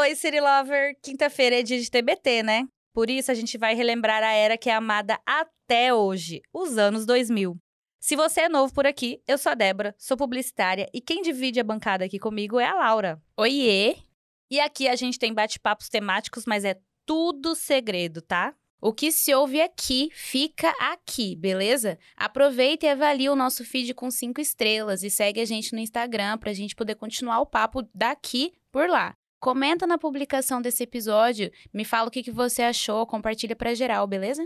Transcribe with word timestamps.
Oi, 0.00 0.14
City 0.14 0.38
Lover! 0.38 0.96
Quinta-feira 1.02 1.58
é 1.58 1.62
dia 1.64 1.80
de 1.80 1.90
TBT, 1.90 2.44
né? 2.44 2.68
Por 2.94 3.10
isso 3.10 3.32
a 3.32 3.34
gente 3.34 3.58
vai 3.58 3.74
relembrar 3.74 4.22
a 4.22 4.30
era 4.30 4.56
que 4.56 4.70
é 4.70 4.74
amada 4.74 5.18
até 5.26 5.92
hoje, 5.92 6.40
os 6.52 6.78
anos 6.78 7.04
2000. 7.04 7.58
Se 7.98 8.14
você 8.14 8.42
é 8.42 8.48
novo 8.48 8.72
por 8.72 8.86
aqui, 8.86 9.20
eu 9.26 9.36
sou 9.36 9.50
a 9.50 9.56
Débora, 9.56 9.96
sou 9.98 10.16
publicitária 10.16 10.88
e 10.94 11.00
quem 11.00 11.20
divide 11.20 11.58
a 11.58 11.64
bancada 11.64 12.04
aqui 12.04 12.16
comigo 12.16 12.60
é 12.60 12.66
a 12.66 12.74
Laura. 12.74 13.20
Oiê! 13.36 13.96
E 14.48 14.60
aqui 14.60 14.86
a 14.86 14.94
gente 14.94 15.18
tem 15.18 15.34
bate-papos 15.34 15.88
temáticos, 15.88 16.44
mas 16.46 16.64
é 16.64 16.78
tudo 17.04 17.56
segredo, 17.56 18.22
tá? 18.22 18.54
O 18.80 18.92
que 18.92 19.10
se 19.10 19.34
ouve 19.34 19.60
aqui, 19.60 20.10
fica 20.14 20.70
aqui, 20.78 21.34
beleza? 21.34 21.98
Aproveita 22.16 22.86
e 22.86 22.90
avalie 22.90 23.28
o 23.28 23.34
nosso 23.34 23.64
feed 23.64 23.92
com 23.94 24.12
cinco 24.12 24.40
estrelas 24.40 25.02
e 25.02 25.10
segue 25.10 25.40
a 25.40 25.44
gente 25.44 25.72
no 25.72 25.80
Instagram 25.80 26.38
pra 26.38 26.52
gente 26.52 26.76
poder 26.76 26.94
continuar 26.94 27.40
o 27.40 27.46
papo 27.46 27.82
daqui 27.92 28.52
por 28.70 28.88
lá. 28.88 29.17
Comenta 29.40 29.86
na 29.86 29.96
publicação 29.96 30.60
desse 30.60 30.82
episódio, 30.82 31.52
me 31.72 31.84
fala 31.84 32.08
o 32.08 32.10
que, 32.10 32.24
que 32.24 32.30
você 32.30 32.62
achou, 32.62 33.06
compartilha 33.06 33.54
pra 33.54 33.72
geral, 33.72 34.04
beleza? 34.04 34.44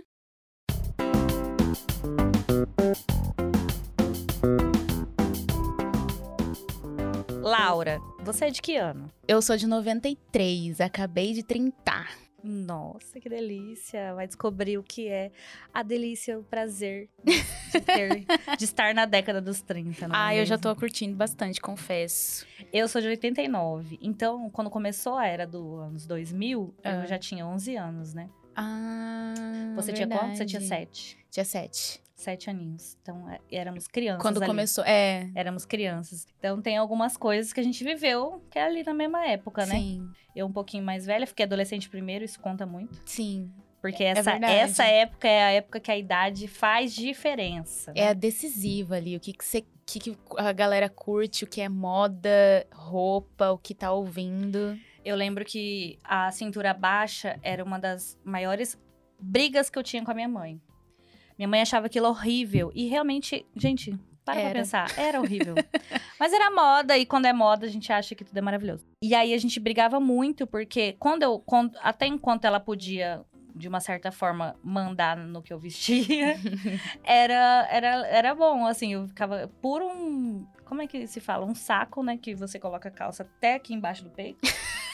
Laura, 7.40 7.98
você 8.22 8.44
é 8.46 8.50
de 8.50 8.60
que 8.60 8.76
ano? 8.76 9.10
Eu 9.26 9.40
sou 9.40 9.56
de 9.56 9.66
93, 9.66 10.78
acabei 10.82 11.32
de 11.32 11.42
trintar. 11.42 12.21
Nossa, 12.42 13.20
que 13.20 13.28
delícia! 13.28 14.14
Vai 14.14 14.26
descobrir 14.26 14.76
o 14.78 14.82
que 14.82 15.08
é 15.08 15.30
a 15.72 15.82
delícia, 15.82 16.38
o 16.38 16.42
prazer 16.42 17.08
de, 17.22 17.32
ter, 17.80 18.24
de 18.58 18.64
estar 18.64 18.94
na 18.94 19.04
década 19.06 19.40
dos 19.40 19.60
30. 19.60 20.08
Não 20.08 20.14
é 20.14 20.18
Ah, 20.18 20.34
eu 20.34 20.44
já 20.44 20.56
mesmo? 20.56 20.62
tô 20.74 20.76
curtindo 20.80 21.14
bastante, 21.16 21.60
confesso. 21.60 22.44
Eu 22.72 22.88
sou 22.88 23.00
de 23.00 23.08
89, 23.08 23.98
então 24.02 24.50
quando 24.50 24.70
começou 24.70 25.16
a 25.16 25.26
era 25.26 25.46
dos 25.46 25.78
anos 25.80 26.06
2000, 26.06 26.74
Ah. 26.82 27.02
eu 27.02 27.06
já 27.06 27.18
tinha 27.18 27.46
11 27.46 27.76
anos, 27.76 28.12
né? 28.12 28.28
Ah, 28.54 29.72
Você 29.76 29.92
tinha 29.92 30.06
quanto? 30.08 30.36
Você 30.36 30.44
tinha 30.44 30.60
verdade. 30.60 30.86
7. 30.88 31.18
Tinha 31.30 31.44
sete. 31.44 32.02
Sete 32.14 32.50
aninhos. 32.50 32.96
Então 33.02 33.28
é, 33.28 33.40
éramos 33.50 33.88
crianças. 33.88 34.22
Quando 34.22 34.36
ali. 34.38 34.46
começou, 34.46 34.84
é, 34.84 35.28
Éramos 35.34 35.64
crianças. 35.64 36.26
Então 36.38 36.60
tem 36.62 36.76
algumas 36.76 37.16
coisas 37.16 37.52
que 37.52 37.58
a 37.58 37.62
gente 37.64 37.82
viveu 37.82 38.42
que 38.50 38.58
é 38.58 38.64
ali 38.64 38.82
na 38.84 38.94
mesma 38.94 39.26
época, 39.26 39.66
né? 39.66 39.74
sim, 39.76 40.08
Eu 40.36 40.46
um 40.46 40.52
pouquinho 40.52 40.84
mais 40.84 41.04
velha, 41.04 41.26
fiquei 41.26 41.44
adolescente 41.44 41.88
primeiro, 41.88 42.24
isso 42.24 42.38
conta 42.40 42.64
muito. 42.66 43.00
sim. 43.04 43.50
Porque 43.80 44.04
essa, 44.04 44.30
verdade. 44.30 44.52
essa 44.54 44.84
época 44.84 45.26
é 45.26 45.42
a 45.42 45.50
época 45.50 45.80
que 45.80 45.90
a 45.90 45.98
idade 45.98 46.46
faz 46.46 46.94
diferença. 46.94 47.92
né? 47.92 48.02
É 48.02 48.08
a 48.10 48.12
decisiva 48.12 48.94
ali, 48.94 49.16
o 49.16 49.20
que 49.20 49.32
que 49.32 49.44
você 49.44 49.64
que, 49.84 49.98
que 49.98 50.16
a 50.38 50.52
galera 50.52 50.88
curte, 50.88 51.42
o 51.42 51.48
que 51.48 51.60
é 51.60 51.68
moda, 51.68 52.64
roupa, 52.72 53.50
o 53.50 53.58
que 53.58 53.74
tá 53.74 53.90
ouvindo. 53.90 54.78
Eu 55.04 55.16
lembro 55.16 55.44
que 55.44 55.98
a 56.04 56.30
cintura 56.30 56.72
baixa 56.72 57.38
era 57.42 57.62
uma 57.64 57.78
das 57.78 58.18
maiores 58.24 58.80
brigas 59.18 59.68
que 59.70 59.78
eu 59.78 59.82
tinha 59.82 60.04
com 60.04 60.10
a 60.10 60.14
minha 60.14 60.28
mãe. 60.28 60.60
Minha 61.38 61.48
mãe 61.48 61.60
achava 61.62 61.86
aquilo 61.86 62.08
horrível. 62.08 62.70
E 62.74 62.86
realmente, 62.86 63.44
gente, 63.56 63.92
para 64.24 64.34
pra 64.34 64.42
Era. 64.42 64.58
pensar, 64.60 64.86
era 64.98 65.20
horrível. 65.20 65.54
Mas 66.20 66.32
era 66.32 66.50
moda, 66.50 66.96
e 66.96 67.04
quando 67.04 67.26
é 67.26 67.32
moda, 67.32 67.66
a 67.66 67.68
gente 67.68 67.92
acha 67.92 68.14
que 68.14 68.24
tudo 68.24 68.36
é 68.36 68.40
maravilhoso. 68.40 68.86
E 69.02 69.14
aí 69.14 69.34
a 69.34 69.38
gente 69.38 69.58
brigava 69.58 69.98
muito, 69.98 70.46
porque 70.46 70.92
quando 71.00 71.22
eu. 71.24 71.40
quando- 71.40 71.76
até 71.82 72.06
enquanto 72.06 72.44
ela 72.44 72.60
podia, 72.60 73.24
de 73.56 73.66
uma 73.66 73.80
certa 73.80 74.12
forma, 74.12 74.54
mandar 74.62 75.16
no 75.16 75.42
que 75.42 75.52
eu 75.52 75.58
vestia, 75.58 76.36
era, 77.02 77.66
era, 77.70 78.06
era 78.06 78.34
bom, 78.34 78.66
assim, 78.66 78.92
eu 78.92 79.08
ficava 79.08 79.50
por 79.60 79.82
um. 79.82 80.46
Como 80.64 80.80
é 80.80 80.86
que 80.86 81.06
se 81.08 81.20
fala? 81.20 81.44
Um 81.44 81.54
saco, 81.54 82.02
né? 82.02 82.16
Que 82.16 82.34
você 82.34 82.58
coloca 82.58 82.88
a 82.88 82.92
calça 82.92 83.24
até 83.24 83.54
aqui 83.54 83.74
embaixo 83.74 84.04
do 84.04 84.10
peito. 84.10 84.38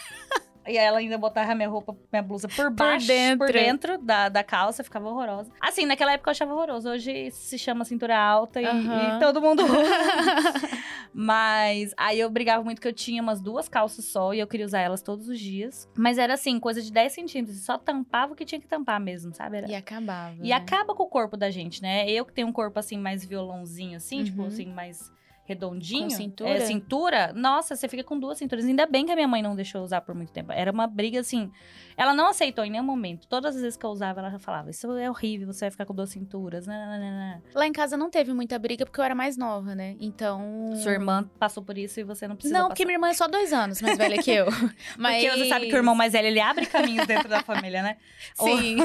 E 0.68 0.76
ela 0.76 0.98
ainda 0.98 1.16
botava 1.16 1.54
minha 1.54 1.68
roupa, 1.68 1.96
minha 2.12 2.22
blusa 2.22 2.48
por 2.48 2.70
baixo, 2.70 3.06
dentro. 3.06 3.46
por 3.46 3.52
dentro 3.52 3.98
da, 3.98 4.28
da 4.28 4.44
calça, 4.44 4.84
ficava 4.84 5.08
horrorosa. 5.08 5.50
Assim, 5.60 5.86
naquela 5.86 6.12
época 6.12 6.28
eu 6.28 6.32
achava 6.32 6.52
horroroso. 6.52 6.90
Hoje 6.90 7.30
se 7.30 7.58
chama 7.58 7.84
cintura 7.84 8.18
alta 8.18 8.60
e, 8.60 8.66
Aham. 8.66 9.16
e 9.16 9.18
todo 9.18 9.40
mundo. 9.40 9.62
Mas 11.12 11.92
aí 11.96 12.20
eu 12.20 12.30
brigava 12.30 12.62
muito 12.62 12.80
que 12.80 12.88
eu 12.88 12.92
tinha 12.92 13.22
umas 13.22 13.40
duas 13.40 13.68
calças 13.68 14.04
só 14.04 14.32
e 14.34 14.38
eu 14.40 14.46
queria 14.46 14.66
usar 14.66 14.80
elas 14.80 15.02
todos 15.02 15.28
os 15.28 15.38
dias. 15.38 15.88
Mas 15.96 16.18
era 16.18 16.34
assim, 16.34 16.58
coisa 16.60 16.82
de 16.82 16.92
10 16.92 17.12
centímetros. 17.12 17.60
Só 17.64 17.78
tampava 17.78 18.32
o 18.32 18.36
que 18.36 18.44
tinha 18.44 18.60
que 18.60 18.68
tampar 18.68 19.00
mesmo, 19.00 19.34
sabe? 19.34 19.58
Era... 19.58 19.68
E 19.68 19.74
acabava. 19.74 20.34
E 20.42 20.48
né? 20.48 20.52
acaba 20.52 20.94
com 20.94 21.02
o 21.02 21.08
corpo 21.08 21.36
da 21.36 21.50
gente, 21.50 21.82
né? 21.82 22.08
Eu 22.10 22.24
que 22.24 22.32
tenho 22.32 22.46
um 22.48 22.52
corpo 22.52 22.78
assim, 22.78 22.98
mais 22.98 23.24
violãozinho, 23.24 23.96
assim, 23.96 24.24
tipo 24.24 24.42
Uhum. 24.42 24.48
assim, 24.48 24.66
mais 24.66 25.10
redondinho. 25.48 26.04
Com 26.04 26.10
cintura? 26.10 26.50
É, 26.50 26.60
cintura. 26.60 27.32
Nossa, 27.34 27.74
você 27.74 27.88
fica 27.88 28.04
com 28.04 28.18
duas 28.18 28.36
cinturas. 28.36 28.66
Ainda 28.66 28.86
bem 28.86 29.06
que 29.06 29.12
a 29.12 29.14
minha 29.14 29.26
mãe 29.26 29.42
não 29.42 29.56
deixou 29.56 29.82
usar 29.82 30.02
por 30.02 30.14
muito 30.14 30.30
tempo. 30.30 30.52
Era 30.52 30.70
uma 30.70 30.86
briga 30.86 31.20
assim. 31.20 31.50
Ela 31.96 32.14
não 32.14 32.28
aceitou 32.28 32.64
em 32.64 32.70
nenhum 32.70 32.84
momento. 32.84 33.26
Todas 33.26 33.56
as 33.56 33.62
vezes 33.62 33.76
que 33.76 33.84
eu 33.84 33.90
usava, 33.90 34.20
ela 34.20 34.38
falava: 34.38 34.70
Isso 34.70 34.92
é 34.96 35.10
horrível, 35.10 35.52
você 35.52 35.64
vai 35.64 35.70
ficar 35.70 35.86
com 35.86 35.94
duas 35.94 36.10
cinturas. 36.10 36.66
Nananana. 36.66 37.42
Lá 37.54 37.66
em 37.66 37.72
casa 37.72 37.96
não 37.96 38.10
teve 38.10 38.32
muita 38.32 38.58
briga 38.58 38.84
porque 38.84 39.00
eu 39.00 39.04
era 39.04 39.14
mais 39.14 39.36
nova, 39.36 39.74
né? 39.74 39.96
Então. 39.98 40.70
Sua 40.82 40.92
irmã 40.92 41.28
passou 41.38 41.62
por 41.62 41.78
isso 41.78 41.98
e 41.98 42.04
você 42.04 42.28
não 42.28 42.36
precisa. 42.36 42.56
Não, 42.56 42.68
porque 42.68 42.84
minha 42.84 42.96
irmã 42.96 43.08
é 43.08 43.14
só 43.14 43.26
dois 43.26 43.52
anos 43.52 43.80
mais 43.80 43.96
velha 43.96 44.22
que 44.22 44.30
eu. 44.30 44.46
Mas... 44.98 45.24
Porque 45.24 45.38
você 45.38 45.48
sabe 45.48 45.66
que 45.66 45.74
o 45.74 45.76
irmão 45.76 45.94
mais 45.94 46.12
velho 46.12 46.28
ele 46.28 46.40
abre 46.40 46.66
caminhos 46.66 47.06
dentro 47.06 47.28
da 47.28 47.42
família, 47.42 47.82
né? 47.82 47.96
Sim. 48.34 48.76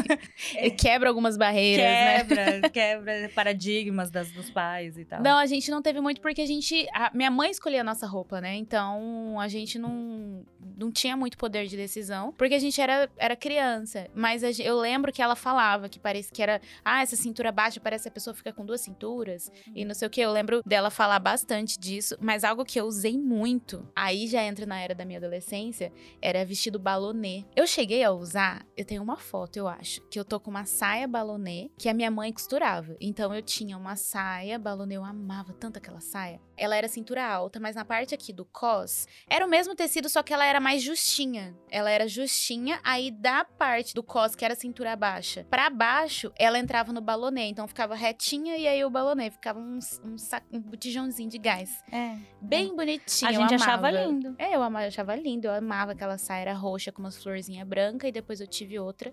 Ele 0.56 0.72
quebra 0.72 1.10
algumas 1.10 1.38
barreiras, 1.38 1.86
né? 1.86 2.24
Quebra, 2.24 2.70
quebra 2.70 3.32
paradigmas 3.36 4.10
das, 4.10 4.32
dos 4.32 4.50
pais 4.50 4.98
e 4.98 5.06
tal. 5.06 5.22
Não, 5.22 5.38
a 5.38 5.46
gente 5.46 5.70
não 5.70 5.82
teve 5.82 6.00
muito 6.00 6.22
porque 6.22 6.42
a 6.42 6.46
gente. 6.46 6.53
A 6.94 7.12
minha 7.14 7.32
mãe 7.32 7.52
escolhia 7.52 7.82
a 7.82 7.84
nossa 7.84 8.06
roupa, 8.08 8.42
né? 8.42 8.56
Então 8.56 9.40
a 9.40 9.48
gente 9.48 9.78
não, 9.80 10.46
não 10.78 10.92
tinha 10.92 11.16
muito 11.16 11.38
poder 11.38 11.68
de 11.68 11.78
decisão, 11.78 12.34
porque 12.34 12.56
a 12.56 12.60
gente 12.60 12.80
era, 12.80 13.10
era 13.18 13.36
criança. 13.36 14.08
Mas 14.14 14.44
eu 14.60 14.78
lembro 14.80 15.12
que 15.12 15.22
ela 15.22 15.36
falava 15.36 15.90
que 15.90 16.00
parece 16.00 16.32
que 16.32 16.42
era. 16.42 16.62
Ah, 16.84 17.02
essa 17.02 17.16
cintura 17.16 17.52
baixa 17.52 17.80
parece 17.80 18.04
que 18.04 18.10
a 18.10 18.12
pessoa 18.12 18.34
fica 18.34 18.52
com 18.52 18.66
duas 18.66 18.82
cinturas 18.82 19.52
e 19.76 19.86
não 19.86 19.94
sei 19.94 20.08
o 20.08 20.12
que. 20.12 20.22
Eu 20.22 20.32
lembro 20.32 20.62
dela 20.66 20.90
falar 20.90 21.20
bastante 21.20 21.80
disso, 21.80 22.16
mas 22.20 22.44
algo 22.44 22.66
que 22.66 22.80
eu 22.80 22.86
usei 22.86 23.18
muito, 23.18 23.88
aí 23.96 24.28
já 24.28 24.44
entra 24.44 24.66
na 24.66 24.80
era 24.80 24.96
da 24.96 25.06
minha 25.06 25.20
adolescência, 25.20 25.92
era 26.22 26.46
vestido 26.46 26.80
balonê. 26.80 27.46
Eu 27.56 27.68
cheguei 27.68 28.04
a 28.04 28.12
usar, 28.12 28.66
eu 28.76 28.86
tenho 28.86 29.02
uma 29.02 29.18
foto, 29.18 29.58
eu 29.58 29.68
acho, 29.68 30.02
que 30.10 30.20
eu 30.20 30.26
tô 30.26 30.40
com 30.40 30.50
uma 30.50 30.66
saia 30.66 31.08
balonê 31.08 31.70
que 31.78 31.90
a 31.90 31.94
minha 31.94 32.12
mãe 32.12 32.32
costurava. 32.32 32.96
Então 33.00 33.34
eu 33.34 33.42
tinha 33.42 33.78
uma 33.78 33.96
saia 33.96 34.60
balonê, 34.60 34.96
eu 34.96 35.04
amava 35.04 35.54
tanto 35.54 35.78
aquela 35.78 36.00
saia. 36.00 36.40
Ela 36.56 36.76
era 36.76 36.88
cintura 36.88 37.26
alta, 37.26 37.60
mas 37.60 37.76
na 37.76 37.84
parte 37.84 38.14
aqui 38.14 38.32
do 38.32 38.46
cos 38.46 39.08
era 39.28 39.44
o 39.44 39.50
mesmo 39.50 39.74
tecido, 39.76 40.08
só 40.08 40.22
que 40.22 40.32
ela 40.32 40.46
era 40.46 40.60
mais 40.60 40.84
justinha. 40.84 41.56
Ela 41.70 41.90
era 41.90 42.08
justinha, 42.08 42.80
aí 42.84 43.10
da 43.10 43.44
parte 43.44 43.94
do 43.96 44.04
cos, 44.04 44.36
que 44.36 44.46
era 44.46 44.54
cintura 44.54 44.96
baixa, 44.96 45.48
pra 45.50 45.70
baixo, 45.72 46.32
ela 46.38 46.60
entrava 46.60 46.94
no 46.94 47.02
balonê. 47.02 47.46
Então 47.48 47.68
ficava 47.68 47.96
retinha 47.96 48.56
e 48.56 48.68
aí 48.68 48.86
o 48.86 48.90
balonê 48.90 49.32
ficava 49.32 49.60
um, 49.60 49.80
um, 50.04 50.18
sac- 50.18 50.46
um 50.54 50.60
botijãozinho 50.60 51.30
de 51.30 51.40
gás. 51.40 51.84
É. 51.92 52.18
Bem 52.40 52.76
bonitinho. 52.76 53.32
A 53.32 53.34
eu 53.34 53.42
gente 53.42 53.56
achava 53.56 53.90
lindo. 53.90 54.36
É, 54.38 54.56
eu 54.56 54.62
amava, 54.62 54.86
achava 54.86 55.16
lindo. 55.16 55.48
Eu 55.48 55.54
amava 55.56 55.94
aquela 55.94 56.20
saia 56.20 56.42
era 56.42 56.54
roxa 56.54 56.92
com 56.92 57.02
umas 57.02 57.18
florzinhas 57.22 57.68
brancas. 57.68 58.10
E 58.10 58.12
depois 58.12 58.40
eu 58.40 58.48
tive 58.48 58.78
outra 58.80 59.12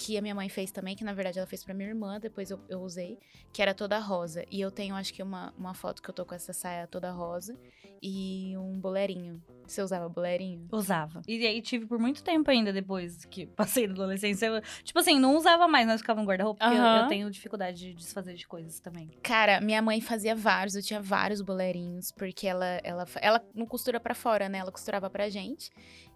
que 0.00 0.16
a 0.16 0.22
minha 0.22 0.34
mãe 0.34 0.48
fez 0.48 0.72
também, 0.72 0.96
que 0.96 1.04
na 1.04 1.12
verdade 1.12 1.38
ela 1.38 1.46
fez 1.46 1.62
pra 1.62 1.74
minha 1.74 1.90
irmã. 1.90 2.18
Depois 2.18 2.50
eu, 2.50 2.58
eu 2.70 2.80
usei, 2.80 3.18
que 3.52 3.60
era 3.60 3.74
toda 3.74 3.98
rosa. 3.98 4.46
E 4.50 4.58
eu 4.58 4.70
tenho, 4.70 4.94
acho 4.94 5.12
que, 5.12 5.22
uma, 5.22 5.52
uma 5.58 5.74
foto 5.74 6.00
que 6.02 6.08
eu 6.08 6.14
tô 6.14 6.24
com 6.24 6.34
essa 6.34 6.54
saia 6.54 6.86
toda 6.86 7.12
rosa 7.12 7.54
e 8.02 8.56
um 8.56 8.80
bolerinho. 8.80 9.42
Você 9.66 9.82
usava 9.82 10.08
bolerinho? 10.08 10.66
Usava. 10.72 11.20
E 11.28 11.46
aí 11.46 11.60
tive 11.60 11.86
por 11.86 11.98
muito 11.98 12.24
tempo 12.24 12.50
ainda 12.50 12.72
depois 12.72 13.26
que 13.26 13.46
passei 13.54 13.86
na 13.86 13.92
adolescência. 13.92 14.46
Eu, 14.46 14.62
tipo 14.82 14.98
assim, 14.98 15.18
não 15.18 15.36
usava 15.36 15.68
mais, 15.68 15.86
mas 15.86 16.00
ficava 16.00 16.20
no 16.20 16.26
guarda-roupa. 16.26 16.64
Porque 16.64 16.78
eu, 16.78 16.82
Aham. 16.82 17.02
eu 17.02 17.08
tenho 17.08 17.30
dificuldade 17.30 17.78
de 17.78 17.94
desfazer 17.94 18.34
de 18.34 18.48
coisas 18.48 18.80
também. 18.80 19.10
Cara, 19.22 19.60
minha 19.60 19.82
mãe 19.82 20.00
fazia 20.00 20.34
vários, 20.34 20.74
eu 20.74 20.82
tinha 20.82 21.00
vários 21.00 21.42
bolerinhos, 21.42 22.10
porque 22.10 22.46
ela, 22.46 22.80
ela, 22.82 23.04
ela 23.20 23.44
não 23.54 23.66
costura 23.66 24.00
pra 24.00 24.14
fora, 24.14 24.48
né? 24.48 24.58
Ela 24.58 24.72
costurava 24.72 25.10
pra 25.10 25.28
gente. 25.28 25.70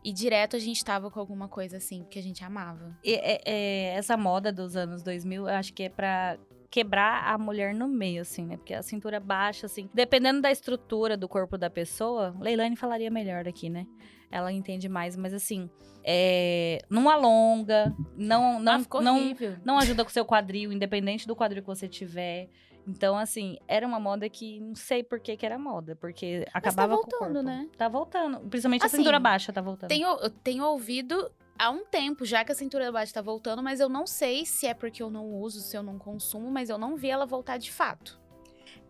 E 0.04 0.12
direto 0.12 0.54
a 0.54 0.58
gente 0.58 0.84
tava 0.84 1.10
com 1.10 1.18
alguma 1.18 1.48
coisa 1.48 1.78
assim, 1.78 2.04
que 2.10 2.18
a 2.18 2.22
gente 2.22 2.44
amava. 2.44 2.94
E, 3.02 3.14
é- 3.14 3.40
é, 3.46 3.84
essa 3.96 4.16
moda 4.16 4.52
dos 4.52 4.76
anos 4.76 5.02
2000, 5.02 5.48
eu 5.48 5.54
acho 5.54 5.72
que 5.72 5.84
é 5.84 5.88
pra 5.88 6.36
quebrar 6.70 7.32
a 7.32 7.38
mulher 7.38 7.72
no 7.72 7.88
meio, 7.88 8.20
assim, 8.22 8.44
né? 8.44 8.56
Porque 8.56 8.74
a 8.74 8.82
cintura 8.82 9.18
baixa, 9.20 9.66
assim, 9.66 9.88
dependendo 9.94 10.42
da 10.42 10.50
estrutura 10.50 11.16
do 11.16 11.28
corpo 11.28 11.56
da 11.56 11.70
pessoa, 11.70 12.34
Leilane 12.40 12.76
falaria 12.76 13.10
melhor 13.10 13.46
aqui, 13.48 13.70
né? 13.70 13.86
Ela 14.30 14.52
entende 14.52 14.88
mais, 14.88 15.16
mas 15.16 15.32
assim, 15.32 15.70
é, 16.04 16.80
não 16.90 17.08
alonga, 17.08 17.94
não, 18.16 18.58
não, 18.58 18.72
ah, 18.72 19.00
não, 19.00 19.18
não 19.64 19.78
ajuda 19.78 20.02
com 20.04 20.10
o 20.10 20.12
seu 20.12 20.24
quadril, 20.24 20.72
independente 20.72 21.26
do 21.26 21.36
quadril 21.36 21.62
que 21.62 21.68
você 21.68 21.88
tiver. 21.88 22.50
Então, 22.86 23.16
assim, 23.16 23.58
era 23.66 23.86
uma 23.86 23.98
moda 23.98 24.28
que 24.28 24.60
não 24.60 24.74
sei 24.74 25.02
por 25.02 25.18
que, 25.18 25.36
que 25.36 25.46
era 25.46 25.58
moda, 25.58 25.96
porque 25.96 26.46
acabava 26.52 26.96
com 26.98 27.06
o 27.06 27.10
voltando, 27.10 27.42
né? 27.42 27.68
Tá 27.76 27.88
voltando. 27.88 28.40
Principalmente 28.48 28.84
Assim, 28.84 28.96
a 28.96 28.98
cintura 28.98 29.18
baixa 29.18 29.52
tá 29.52 29.60
voltando. 29.60 29.88
Tenho, 29.88 30.08
eu 30.08 30.30
tenho 30.30 30.64
ouvido 30.64 31.30
há 31.58 31.70
um 31.70 31.84
tempo 31.84 32.24
já 32.24 32.44
que 32.44 32.52
a 32.52 32.54
cintura 32.54 32.90
baixa 32.92 33.14
tá 33.14 33.22
voltando, 33.22 33.62
mas 33.62 33.80
eu 33.80 33.88
não 33.88 34.06
sei 34.06 34.44
se 34.44 34.66
é 34.66 34.74
porque 34.74 35.02
eu 35.02 35.10
não 35.10 35.26
uso, 35.26 35.60
se 35.60 35.76
eu 35.76 35.82
não 35.82 35.98
consumo, 35.98 36.50
mas 36.50 36.68
eu 36.68 36.78
não 36.78 36.96
vi 36.96 37.10
ela 37.10 37.26
voltar 37.26 37.56
de 37.58 37.72
fato. 37.72 38.20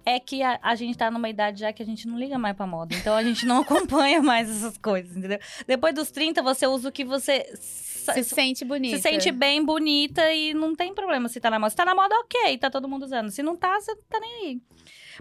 É 0.05 0.21
que 0.21 0.43
a, 0.43 0.59
a 0.63 0.75
gente 0.75 0.97
tá 0.97 1.11
numa 1.11 1.29
idade 1.29 1.61
já 1.61 1.73
que 1.73 1.83
a 1.83 1.87
gente 1.87 2.07
não 2.07 2.19
liga 2.19 2.39
mais 2.39 2.55
pra 2.57 2.67
moda. 2.67 2.95
Então 2.95 3.15
a 3.15 3.23
gente 3.23 3.47
não 3.47 3.61
acompanha 3.63 4.23
mais 4.23 4.51
essas 4.51 4.77
coisas, 4.77 5.17
entendeu? 5.17 5.39
Depois 5.67 5.95
dos 5.95 6.11
30, 6.11 6.43
você 6.43 6.67
usa 6.67 6.89
o 6.89 6.93
que 6.93 7.05
você. 7.05 7.45
Se 7.57 8.23
sente 8.23 8.67
bonita. 8.67 8.97
se 8.97 9.03
sente 9.03 9.33
bem, 9.33 9.65
bonita 9.65 10.31
e 10.31 10.53
não 10.53 10.75
tem 10.75 10.95
problema 10.95 11.27
se 11.27 11.41
tá 11.41 11.51
na 11.51 11.59
moda. 11.59 11.71
Se 11.71 11.77
tá 11.77 11.87
na 11.87 11.95
moda, 11.95 12.15
ok, 12.21 12.59
tá 12.59 12.69
todo 12.71 12.87
mundo 12.87 13.05
usando. 13.05 13.31
Se 13.31 13.43
não 13.43 13.57
tá, 13.57 13.81
você 13.81 13.97
tá 14.09 14.21
nem 14.21 14.35
aí. 14.35 14.63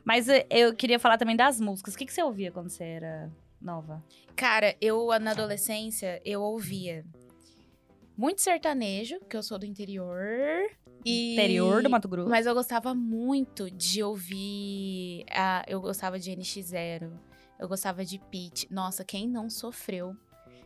Mas 0.04 0.28
eh, 0.28 0.46
eu 0.50 0.76
queria 0.76 1.00
falar 1.00 1.18
também 1.18 1.36
das 1.36 1.62
músicas. 1.62 1.94
O 1.94 1.98
que, 1.98 2.06
que 2.06 2.14
você 2.14 2.22
ouvia 2.22 2.52
quando 2.52 2.70
você 2.70 2.84
era 2.84 3.32
nova? 3.62 4.04
Cara, 4.36 4.76
eu 4.82 5.08
na 5.20 5.32
adolescência, 5.32 6.22
eu 6.26 6.42
ouvia 6.42 7.06
muito 8.18 8.42
sertanejo, 8.42 9.20
que 9.30 9.36
eu 9.36 9.44
sou 9.44 9.58
do 9.58 9.66
interior. 9.66 10.70
E... 11.06 11.34
Interior 11.34 11.82
do 11.84 11.90
Mato 11.90 12.08
Grosso. 12.08 12.30
Mas 12.30 12.46
eu 12.46 12.54
gostava 12.54 12.94
muito 12.94 13.70
de 13.70 14.04
ouvir. 14.04 15.26
A, 15.32 15.64
eu 15.68 15.82
gostava 15.82 16.20
de 16.20 16.32
NX0. 16.32 17.12
Eu 17.60 17.68
gostava 17.68 18.04
de 18.04 18.20
Pitty. 18.20 18.68
Nossa, 18.72 19.04
quem 19.04 19.28
não 19.28 19.50
sofreu 19.50 20.16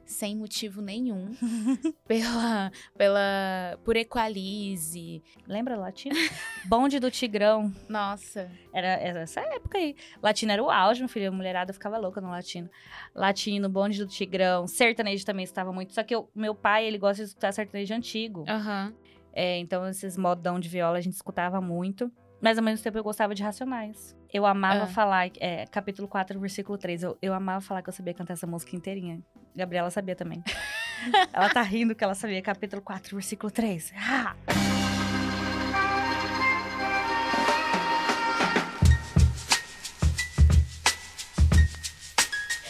sem 0.08 0.36
motivo 0.38 0.82
nenhum 0.82 1.36
pela, 2.08 2.72
pela. 2.98 3.78
por 3.84 3.96
Equalize. 3.98 5.22
Lembra 5.46 5.76
Latino? 5.76 6.16
Bonde 6.66 7.00
do 7.00 7.12
Tigrão. 7.12 7.72
Nossa. 7.90 8.50
Era, 8.74 8.88
era 8.88 9.20
essa 9.22 9.42
época 9.42 9.78
aí. 9.78 9.96
Latino 10.24 10.52
era 10.54 10.64
o 10.64 10.72
auge, 10.72 11.02
meu 11.02 11.10
filho. 11.10 11.28
A 11.28 11.32
mulherada 11.32 11.74
ficava 11.74 11.98
louca 11.98 12.22
no 12.22 12.30
latino. 12.30 12.70
Latino, 13.14 13.70
Bonde 13.70 14.00
do 14.00 14.08
Tigrão. 14.08 14.66
Sertanejo 14.66 15.26
também 15.26 15.44
estava 15.44 15.74
muito. 15.74 15.94
Só 15.94 16.04
que 16.04 16.16
o 16.16 16.30
meu 16.34 16.56
pai, 16.56 16.86
ele 16.86 16.98
gosta 16.98 17.24
de 17.24 17.30
escutar 17.30 17.52
sertanejo 17.52 17.94
antigo. 17.94 18.46
Aham. 18.48 18.94
É, 19.40 19.60
então, 19.60 19.88
esses 19.88 20.18
modão 20.18 20.60
de 20.60 20.68
viola 20.68 20.98
a 20.98 21.02
gente 21.02 21.14
escutava 21.14 21.62
muito. 21.62 22.12
Mas 22.42 22.58
ao 22.58 22.64
mesmo 22.64 22.84
tempo 22.84 22.98
eu 22.98 23.04
gostava 23.04 23.36
de 23.36 23.44
Racionais. 23.44 24.16
Eu 24.34 24.48
amava 24.48 24.86
Ah. 24.86 24.88
falar, 24.88 25.30
é, 25.40 25.64
capítulo 25.68 26.08
4, 26.08 26.40
versículo 26.40 26.76
3. 26.76 27.04
Eu, 27.04 27.18
eu 27.22 27.34
amava 27.36 27.62
falar 27.62 27.84
que 27.84 27.90
eu 27.90 27.94
sabia 27.94 28.16
cantar 28.16 28.34
essa 28.34 28.48
música 28.48 28.76
inteirinha. 28.76 29.22
Gabriela 29.56 29.92
sabia 29.92 30.16
também. 30.16 30.44
ela 31.32 31.50
tá 31.50 31.62
rindo 31.62 31.94
que 31.94 32.04
ela 32.04 32.16
sabia. 32.16 32.42
Capítulo 32.42 32.82
4, 32.82 33.16
versículo 33.16 33.52
3. 33.52 33.94
Ah! 33.96 34.36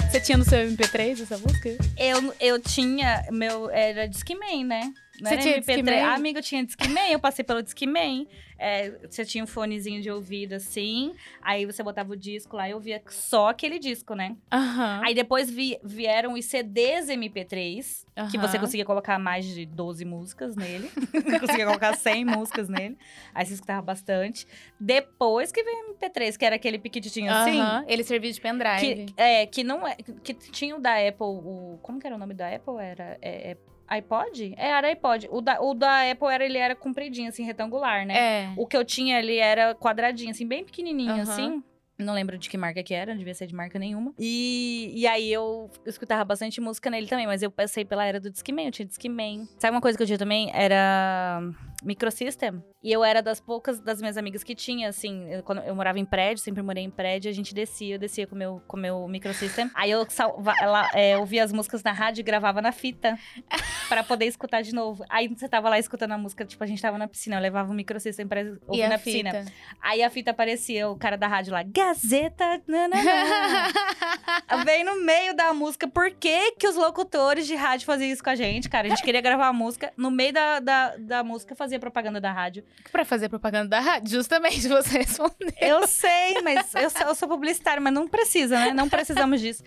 Você 0.10 0.22
tinha 0.22 0.38
no 0.38 0.46
seu 0.46 0.60
MP3 0.60 1.22
essa 1.22 1.38
música? 1.38 1.70
Eu, 1.98 2.34
eu 2.40 2.60
tinha, 2.60 3.26
meu, 3.32 3.70
era 3.70 4.08
Discman, 4.08 4.64
né? 4.66 4.92
Não 5.22 5.30
Você 5.30 5.38
tinha 5.38 5.58
MP3. 5.60 5.76
Discman? 5.76 6.00
Ah, 6.04 6.14
amiga, 6.16 6.40
eu 6.40 6.44
tinha 6.44 6.64
Discman, 6.66 7.12
eu 7.12 7.20
passei 7.20 7.44
pelo 7.44 7.62
Discman. 7.64 8.28
É, 8.60 8.90
você 9.08 9.24
tinha 9.24 9.44
um 9.44 9.48
fonezinho 9.48 10.02
de 10.02 10.10
ouvido 10.10 10.54
assim, 10.54 11.14
aí 11.44 11.64
você 11.66 11.84
botava 11.84 12.12
o 12.14 12.16
disco 12.16 12.56
lá 12.58 12.68
e 12.68 12.72
eu 12.72 12.80
via 12.80 13.00
só 13.08 13.50
aquele 13.50 13.78
disco, 13.78 14.16
né? 14.16 14.36
Aham. 14.52 15.02
Aí 15.06 15.14
depois 15.14 15.48
vi- 15.50 15.78
vieram 15.84 16.34
os 16.34 16.44
CDs 16.46 17.08
MP3, 17.10 18.04
que 18.32 18.38
você 18.40 18.58
conseguia 18.58 18.84
colocar 18.84 19.20
mais 19.20 19.46
de 19.46 19.64
12 19.66 20.04
músicas 20.06 20.56
nele. 20.56 20.90
conseguia 21.40 21.66
colocar 21.68 21.96
100 21.96 22.26
músicas 22.26 22.68
nele. 22.68 22.98
Aí 23.34 23.46
você 23.46 23.54
escutava 23.54 23.82
bastante. 23.84 24.48
Depois 24.80 25.52
que 25.52 25.64
veio 25.64 25.92
o 25.92 25.94
MP3, 25.96 26.36
que 26.38 26.44
era 26.46 26.56
aquele 26.56 26.80
piquititinho 26.80 27.32
assim. 27.32 27.60
Aham. 27.60 27.86
Ele 27.88 28.04
servia 28.04 28.32
de 28.32 28.42
pendrive. 28.42 29.06
Que, 29.06 29.14
é, 29.22 29.46
que 29.46 29.64
não 29.64 29.88
é. 29.88 29.96
Que 30.24 30.34
tinha 30.34 30.76
o 30.76 30.80
da 30.80 30.96
Apple, 30.96 31.26
o. 31.28 31.78
Como 31.84 32.00
que 32.00 32.08
era 32.08 32.16
o 32.16 32.20
nome 32.20 32.34
da 32.34 32.48
Apple? 32.56 32.76
Era. 32.80 33.18
É, 33.22 33.52
é 33.52 33.58
iPod? 33.88 34.54
É, 34.58 34.70
era 34.70 34.88
iPod. 34.88 35.28
O 35.32 35.42
da, 35.42 35.62
o 35.62 35.74
da 35.74 36.10
Apple 36.12 36.28
era, 36.28 36.46
ele 36.46 36.58
era 36.58 36.76
compridinho, 36.76 37.30
assim, 37.30 37.44
retangular, 37.44 38.06
né? 38.06 38.18
É. 38.18 38.54
O 38.58 38.66
que 38.68 38.76
eu 38.76 38.84
tinha, 38.84 39.20
ele 39.20 39.38
era 39.38 39.74
quadradinho, 39.76 40.32
assim, 40.32 40.48
bem 40.48 40.64
pequenininho, 40.64 41.12
Aham. 41.12 41.22
assim. 41.22 41.64
Não 42.00 42.14
lembro 42.14 42.38
de 42.38 42.48
que 42.48 42.58
marca 42.58 42.84
que 42.84 42.94
era, 42.94 43.12
não 43.12 43.18
devia 43.18 43.34
ser 43.34 43.48
de 43.48 43.56
marca 43.56 43.80
nenhuma. 43.80 44.14
E, 44.20 44.92
e 44.96 45.08
aí 45.08 45.34
eu 45.34 45.68
escutava 45.84 46.24
bastante 46.24 46.62
música 46.62 46.92
nele 46.92 47.08
também, 47.08 47.26
mas 47.26 47.42
eu 47.42 47.50
passei 47.50 47.84
pela 47.84 48.06
era 48.06 48.20
do 48.20 48.30
Discman, 48.30 48.68
eu 48.68 48.72
tinha 48.72 48.86
Discman. 48.86 49.48
Sabe 49.58 49.76
uma 49.76 49.82
coisa 49.82 49.98
que 49.98 50.04
eu 50.04 50.08
tinha 50.08 50.20
também? 50.20 50.52
Era 50.54 51.42
Microsystem. 51.84 52.64
E 52.84 52.92
eu 52.92 53.04
era 53.04 53.22
das 53.22 53.40
poucas 53.40 53.80
das 53.80 54.00
minhas 54.00 54.18
amigas 54.18 54.44
que 54.44 54.56
tinha, 54.56 54.90
assim, 54.90 55.28
eu, 55.30 55.44
quando 55.44 55.62
eu 55.62 55.76
morava 55.76 56.00
em 56.00 56.06
prédio, 56.06 56.44
sempre 56.44 56.62
morei 56.62 56.84
em 56.84 56.90
prédio, 56.90 57.30
a 57.30 57.34
gente 57.34 57.54
descia, 57.54 57.96
eu 57.96 58.00
descia 58.00 58.26
com 58.26 58.36
o 58.36 58.38
meu, 58.38 58.62
com 58.68 58.78
o 58.78 58.80
meu 58.80 59.08
Microsystem. 59.08 59.70
Aí 59.74 59.92
eu 59.92 60.10
salva, 60.10 60.54
ela, 60.60 60.90
é, 60.94 61.18
ouvia 61.18 61.44
as 61.44 61.52
músicas 61.52 61.84
na 61.84 61.92
rádio 61.92 62.22
e 62.22 62.24
gravava 62.24 62.62
na 62.62 62.72
fita. 62.72 63.18
pra 63.88 64.04
poder 64.04 64.26
escutar 64.26 64.62
de 64.62 64.74
novo. 64.74 65.04
Aí 65.10 65.28
você 65.28 65.48
tava 65.48 65.70
lá 65.70 65.80
escutando 65.80 66.12
a 66.12 66.18
música, 66.18 66.46
tipo, 66.46 66.64
a 66.64 66.68
gente 66.68 66.82
tava 66.82 66.98
na 66.98 67.08
piscina, 67.08 67.38
eu 67.38 67.42
levava 67.42 67.72
o 67.72 67.76
Microsystem 67.76 68.28
pra 68.28 68.42
ouvir 68.68 68.88
na 68.88 68.98
piscina. 68.98 69.32
fita. 69.32 69.52
Aí 69.82 70.04
a 70.04 70.10
fita 70.10 70.32
aparecia, 70.32 70.90
o 70.90 70.96
cara 70.96 71.18
da 71.18 71.28
rádio 71.28 71.54
lá, 71.54 71.64
Gazeta, 71.64 72.62
nananã. 72.68 72.98
Vem 74.66 74.84
no 74.84 75.02
meio 75.04 75.36
da 75.36 75.54
música. 75.54 75.88
Por 75.88 76.12
que 76.12 76.52
que 76.54 76.68
os 76.68 76.76
locutores 76.76 77.48
de 77.48 77.56
rádio 77.56 77.86
faziam 77.86 78.12
isso 78.12 78.24
com 78.24 78.30
a 78.30 78.36
gente, 78.36 78.70
cara? 78.70 78.88
A 78.88 78.90
gente 78.90 79.04
queria 79.04 79.22
gravar 79.22 79.48
a 79.48 79.54
música, 79.54 79.92
no 79.96 80.12
meio 80.12 80.34
da, 80.34 80.60
da, 80.60 80.98
da 80.98 81.24
música 81.24 81.56
fazia 81.68 81.80
propaganda 81.80 82.20
da 82.22 82.32
rádio. 82.32 82.64
pra 82.92 83.04
fazer 83.04 83.28
propaganda 83.30 83.68
da 83.70 83.80
rádio, 83.80 84.10
justamente 84.12 84.66
você 84.68 85.00
respondeu. 85.00 85.52
Eu 85.60 85.86
sei, 85.88 86.42
mas 86.42 86.74
eu 86.74 86.90
sou, 86.90 87.02
eu 87.02 87.16
sou 87.16 87.28
publicitária, 87.28 87.82
mas 87.82 87.94
não 87.94 88.08
precisa, 88.08 88.58
né? 88.58 88.72
Não 88.74 88.88
precisamos 88.88 89.42
disso. 89.42 89.64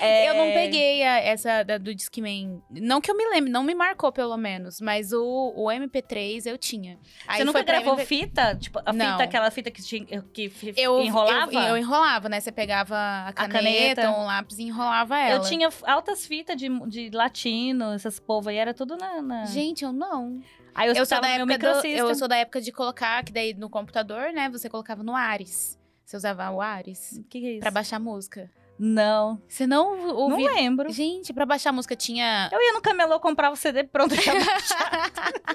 É, 0.00 0.30
Eu 0.30 0.34
não 0.34 0.52
peguei 0.52 1.02
a- 1.02 1.18
essa 1.20 1.62
da, 1.62 1.76
do 1.78 1.94
Discman. 1.94 2.62
Não 2.70 3.00
que 3.00 3.10
eu 3.10 3.16
me 3.16 3.24
lembre, 3.28 3.50
não 3.50 3.62
me 3.62 3.74
marcou 3.74 4.10
pelo 4.10 4.36
menos. 4.36 4.80
Mas 4.80 5.12
o, 5.12 5.52
o 5.56 5.66
MP3 5.68 6.46
eu 6.46 6.56
tinha. 6.56 6.98
Aí 7.28 7.38
Você 7.38 7.44
nunca 7.44 7.62
gravou 7.62 7.96
MP3. 7.96 8.06
fita? 8.06 8.56
Tipo, 8.56 8.80
a 8.84 8.92
Não. 8.92 9.12
fita, 9.12 9.24
aquela 9.24 9.50
fita 9.50 9.70
que, 9.70 9.82
tinha, 9.82 10.04
que 10.32 10.50
Eu 10.76 11.00
enrolava? 11.02 11.52
Eu, 11.52 11.60
eu 11.60 11.76
enrolava, 11.76 12.28
né? 12.28 12.40
Você 12.40 12.50
pegava 12.50 12.96
a 13.26 13.32
caneta, 13.32 14.02
caneta. 14.02 14.10
um 14.10 14.24
lápis 14.24 14.58
e 14.58 14.62
enrolava 14.64 15.18
ela. 15.18 15.36
Eu 15.44 15.48
tinha 15.48 15.68
altas 15.84 16.26
fitas 16.26 16.56
de, 16.56 16.68
de 16.88 17.10
latino, 17.12 17.92
essas 17.92 18.18
povos 18.18 18.48
aí, 18.48 18.56
era 18.56 18.72
tudo 18.72 18.96
na... 18.96 19.20
na... 19.20 19.44
Gente, 19.46 19.84
eu 19.84 19.92
não. 19.92 20.40
Aí 20.74 20.88
eu, 20.88 20.94
Eu 20.94 21.06
sou, 21.06 21.20
da 21.20 21.28
época 21.28 21.58
do, 21.58 21.86
eu 21.86 22.14
sou 22.14 22.28
da 22.28 22.36
época 22.36 22.60
de 22.60 22.72
colocar, 22.72 23.24
que 23.24 23.32
daí 23.32 23.54
no 23.54 23.68
computador, 23.68 24.32
né? 24.32 24.48
Você 24.50 24.68
colocava 24.68 25.02
no 25.02 25.14
Ares. 25.14 25.78
Você 26.04 26.16
usava 26.16 26.50
o 26.50 26.60
Ares 26.60 27.12
O 27.12 27.24
que, 27.24 27.40
que 27.40 27.46
é 27.46 27.50
isso? 27.52 27.60
pra 27.60 27.70
baixar 27.70 27.98
música. 27.98 28.50
Não, 28.78 29.40
Você 29.46 29.66
não 29.66 30.10
ouvia... 30.16 30.48
não 30.48 30.54
lembro. 30.56 30.90
Gente, 30.90 31.32
pra 31.32 31.46
baixar 31.46 31.72
música 31.72 31.94
tinha... 31.94 32.48
Eu 32.50 32.60
ia 32.60 32.72
no 32.72 32.82
camelô 32.82 33.20
comprar 33.20 33.50
o 33.50 33.56
CD 33.56 33.84
pronto 33.84 34.14
já 34.14 34.32
baixado. 34.34 35.52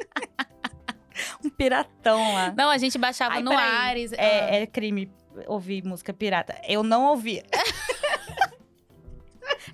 um 1.43 1.49
piratão 1.49 2.33
lá. 2.33 2.53
Não, 2.55 2.69
a 2.69 2.77
gente 2.77 2.97
baixava 2.97 3.35
Ai, 3.35 3.43
no. 3.43 3.51
Ares. 3.51 4.13
Ah. 4.13 4.17
É, 4.17 4.61
é 4.61 4.67
crime 4.67 5.11
ouvir 5.45 5.83
música 5.83 6.13
pirata. 6.13 6.59
Eu 6.67 6.83
não 6.83 7.05
ouvia. 7.07 7.43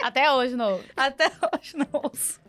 Até 0.01 0.31
hoje, 0.31 0.55
não. 0.55 0.79
Até 0.95 1.27
hoje 1.53 1.77
não 1.77 1.87
ouço. 1.91 2.41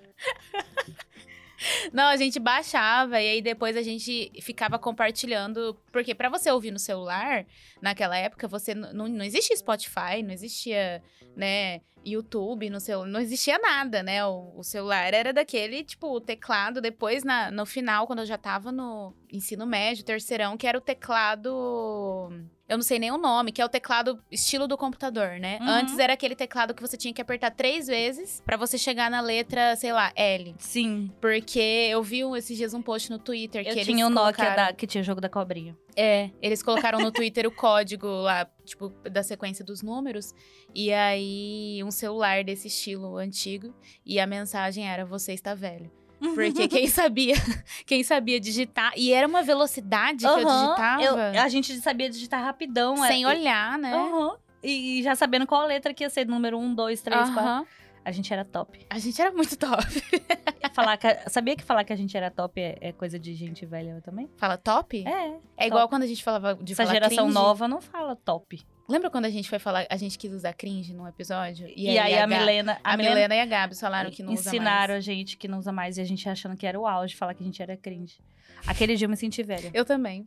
Não, 1.92 2.04
a 2.08 2.16
gente 2.16 2.38
baixava 2.38 3.20
e 3.20 3.28
aí 3.28 3.42
depois 3.42 3.76
a 3.76 3.82
gente 3.82 4.30
ficava 4.40 4.78
compartilhando. 4.78 5.76
Porque 5.92 6.14
pra 6.14 6.28
você 6.28 6.50
ouvir 6.50 6.70
no 6.70 6.78
celular, 6.78 7.46
naquela 7.80 8.16
época, 8.16 8.48
você 8.48 8.74
não, 8.74 9.08
não 9.08 9.24
existia 9.24 9.56
Spotify, 9.56 10.22
não 10.22 10.32
existia, 10.32 11.02
né, 11.36 11.80
YouTube 12.04 12.68
no 12.70 12.80
celular, 12.80 13.08
não 13.08 13.20
existia 13.20 13.58
nada, 13.58 14.02
né? 14.02 14.24
O, 14.26 14.52
o 14.56 14.62
celular 14.62 15.12
era 15.14 15.32
daquele, 15.32 15.82
tipo, 15.84 16.08
o 16.08 16.20
teclado. 16.20 16.80
Depois, 16.80 17.24
na, 17.24 17.50
no 17.50 17.64
final, 17.66 18.06
quando 18.06 18.20
eu 18.20 18.26
já 18.26 18.36
tava 18.38 18.70
no 18.70 19.14
ensino 19.32 19.66
médio, 19.66 20.04
terceirão, 20.04 20.56
que 20.56 20.66
era 20.66 20.78
o 20.78 20.80
teclado. 20.80 22.30
Eu 22.66 22.78
não 22.78 22.82
sei 22.82 22.98
nem 22.98 23.10
o 23.10 23.18
nome, 23.18 23.52
que 23.52 23.60
é 23.60 23.64
o 23.64 23.68
teclado 23.68 24.18
estilo 24.30 24.66
do 24.66 24.76
computador, 24.78 25.38
né? 25.38 25.58
Uhum. 25.60 25.68
Antes 25.68 25.98
era 25.98 26.14
aquele 26.14 26.34
teclado 26.34 26.72
que 26.72 26.80
você 26.80 26.96
tinha 26.96 27.12
que 27.12 27.20
apertar 27.20 27.50
três 27.50 27.86
vezes 27.86 28.40
pra 28.44 28.56
você 28.56 28.78
chegar 28.78 29.10
na 29.10 29.20
letra, 29.20 29.76
sei 29.76 29.92
lá, 29.92 30.10
L. 30.16 30.54
Sim. 30.58 31.12
Porque 31.20 31.58
eu 31.90 32.02
vi 32.02 32.20
esses 32.38 32.56
dias 32.56 32.72
um 32.72 32.80
post 32.80 33.10
no 33.10 33.18
Twitter 33.18 33.62
que 33.62 33.68
Eu 33.68 33.74
eles 33.74 33.84
tinha 33.84 34.06
o 34.06 34.10
Nokia 34.10 34.32
colocaram... 34.44 34.56
da- 34.68 34.72
que 34.72 34.86
tinha 34.86 35.02
o 35.02 35.04
jogo 35.04 35.20
da 35.20 35.28
cobrinha. 35.28 35.76
É, 35.94 36.30
eles 36.40 36.62
colocaram 36.62 36.98
no 37.00 37.12
Twitter 37.12 37.46
o 37.46 37.52
código 37.54 38.06
lá, 38.08 38.48
tipo, 38.64 38.88
da 39.10 39.22
sequência 39.22 39.64
dos 39.64 39.82
números. 39.82 40.34
E 40.74 40.92
aí, 40.92 41.82
um 41.84 41.90
celular 41.90 42.42
desse 42.44 42.68
estilo 42.68 43.16
antigo. 43.16 43.74
E 44.04 44.18
a 44.18 44.26
mensagem 44.26 44.88
era, 44.88 45.04
você 45.04 45.32
está 45.32 45.54
velho. 45.54 45.90
Porque 46.18 46.66
quem 46.68 46.88
sabia, 46.88 47.34
quem 47.86 48.02
sabia 48.02 48.40
digitar... 48.40 48.92
E 48.96 49.12
era 49.12 49.26
uma 49.28 49.42
velocidade 49.42 50.24
que 50.24 50.26
eu 50.26 50.36
digitava, 50.36 51.02
eu- 51.02 51.42
a 51.42 51.48
gente 51.48 51.74
sabia 51.80 52.08
digitar 52.08 52.42
rapidão. 52.42 52.96
sem 52.96 53.24
é, 53.24 53.28
olhar, 53.28 53.78
né? 53.78 53.90
E, 53.90 53.94
Aham. 53.94 54.36
e 54.62 55.02
já 55.02 55.14
sabendo 55.14 55.46
qual 55.46 55.66
letra 55.66 55.92
que 55.92 56.02
ia 56.04 56.10
ser, 56.10 56.26
número 56.26 56.58
1, 56.58 56.74
2, 56.74 57.00
3, 57.02 57.30
4. 57.30 57.66
A 58.04 58.12
gente 58.12 58.32
era 58.32 58.44
top. 58.44 58.86
A 58.90 58.98
gente 58.98 59.20
era 59.20 59.32
muito 59.32 59.56
top. 59.56 59.82
falar 60.74 60.96
que, 60.96 61.30
sabia 61.30 61.56
que 61.56 61.62
falar 61.64 61.84
que 61.84 61.92
a 61.92 61.96
gente 61.96 62.14
era 62.16 62.30
top 62.30 62.60
é, 62.60 62.76
é 62.80 62.92
coisa 62.92 63.18
de 63.18 63.32
gente 63.34 63.64
velha 63.64 64.00
também? 64.02 64.28
Fala 64.36 64.56
top? 64.58 65.04
É. 65.06 65.38
É 65.56 65.66
igual 65.66 65.88
quando 65.88 66.02
a 66.02 66.06
gente 66.06 66.22
falava 66.22 66.54
de 66.54 66.72
Essa 66.72 66.86
geração 66.86 67.24
cringe. 67.24 67.34
nova 67.34 67.66
não 67.66 67.80
fala 67.80 68.14
top. 68.14 68.60
Lembra 68.86 69.08
quando 69.08 69.24
a 69.24 69.30
gente 69.30 69.48
foi 69.48 69.58
falar, 69.58 69.86
a 69.88 69.96
gente 69.96 70.18
quis 70.18 70.30
usar 70.32 70.52
cringe 70.52 70.92
num 70.92 71.08
episódio? 71.08 71.66
E, 71.74 71.98
aí 71.98 72.14
a, 72.18 72.26
Ga- 72.26 72.38
Milena, 72.38 72.78
A, 72.84 72.96
Milena, 72.98 73.34
e 73.34 73.40
a 73.40 73.46
Gabs 73.46 73.80
falaram 73.80 74.10
que 74.10 74.22
não 74.22 74.32
ensinaram 74.32 74.92
usa 74.94 74.98
a 74.98 75.00
gente 75.00 75.38
que 75.38 75.48
não 75.48 75.58
usa 75.58 75.72
mais 75.72 75.96
e 75.96 76.02
a 76.02 76.04
gente 76.04 76.28
achando 76.28 76.54
que 76.56 76.66
era 76.66 76.78
o 76.78 76.86
auge 76.86 77.16
falar 77.16 77.32
que 77.32 77.42
a 77.42 77.46
gente 77.46 77.62
era 77.62 77.74
cringe. 77.78 78.18
Aquele 78.66 78.94
dia 78.96 79.06
eu 79.06 79.10
me 79.10 79.16
senti 79.16 79.42
velha. 79.42 79.62
mais. 79.62 79.74
Eu 79.74 79.84
também. 79.86 80.26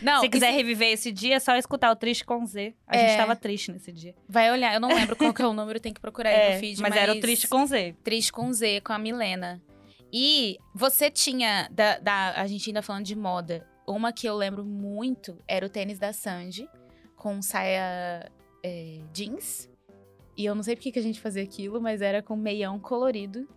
Não, 0.00 0.20
Se 0.20 0.28
quiser 0.28 0.52
e 0.52 0.56
reviver 0.56 0.88
esse 0.92 1.10
dia, 1.12 1.36
é 1.36 1.40
só 1.40 1.54
escutar 1.56 1.90
o 1.90 1.96
Triste 1.96 2.24
com 2.24 2.44
Z. 2.46 2.74
A 2.86 2.96
É. 2.96 3.08
gente 3.08 3.16
tava 3.16 3.36
triste 3.36 3.70
nesse 3.72 3.92
dia. 3.92 4.14
vai 4.28 4.50
olhar. 4.50 4.72
Eu 4.74 4.80
não 4.80 4.88
lembro 4.88 5.14
qual 5.16 5.32
que 5.34 5.42
é 5.42 5.46
o 5.46 5.52
número, 5.52 5.78
tem 5.80 5.92
que 5.92 6.00
procurar 6.00 6.30
aí 6.30 6.36
É, 6.36 6.54
no 6.54 6.60
feed. 6.60 6.80
mas, 6.80 6.94
era 6.96 7.12
o 7.12 7.20
Triste 7.20 7.46
com 7.48 7.66
Z. 7.66 7.94
Triste 8.02 8.32
com 8.32 8.52
Z, 8.52 8.80
com 8.82 8.92
a 8.92 8.98
Milena. 8.98 9.62
E 10.12 10.58
você 10.74 11.10
tinha, 11.10 11.68
da, 11.70 11.98
da- 11.98 12.32
a 12.36 12.46
gente 12.46 12.68
ainda 12.68 12.82
falando 12.82 13.04
de 13.04 13.16
moda, 13.16 13.66
uma 13.86 14.12
que 14.12 14.26
eu 14.26 14.36
lembro 14.36 14.64
muito 14.64 15.38
era 15.48 15.64
o 15.64 15.68
tênis 15.68 15.98
da 15.98 16.12
Sandy, 16.12 16.68
com 17.16 17.40
saia 17.40 18.30
é, 18.64 19.00
jeans. 19.12 19.70
E 20.36 20.44
eu 20.44 20.54
não 20.54 20.62
sei 20.62 20.76
por 20.76 20.82
que 20.82 20.92
que 20.92 20.98
a 20.98 21.02
gente 21.02 21.20
fazia 21.20 21.42
aquilo, 21.42 21.80
mas 21.80 22.00
era 22.02 22.22
com 22.22 22.36
meião 22.36 22.78
colorido. 22.78 23.48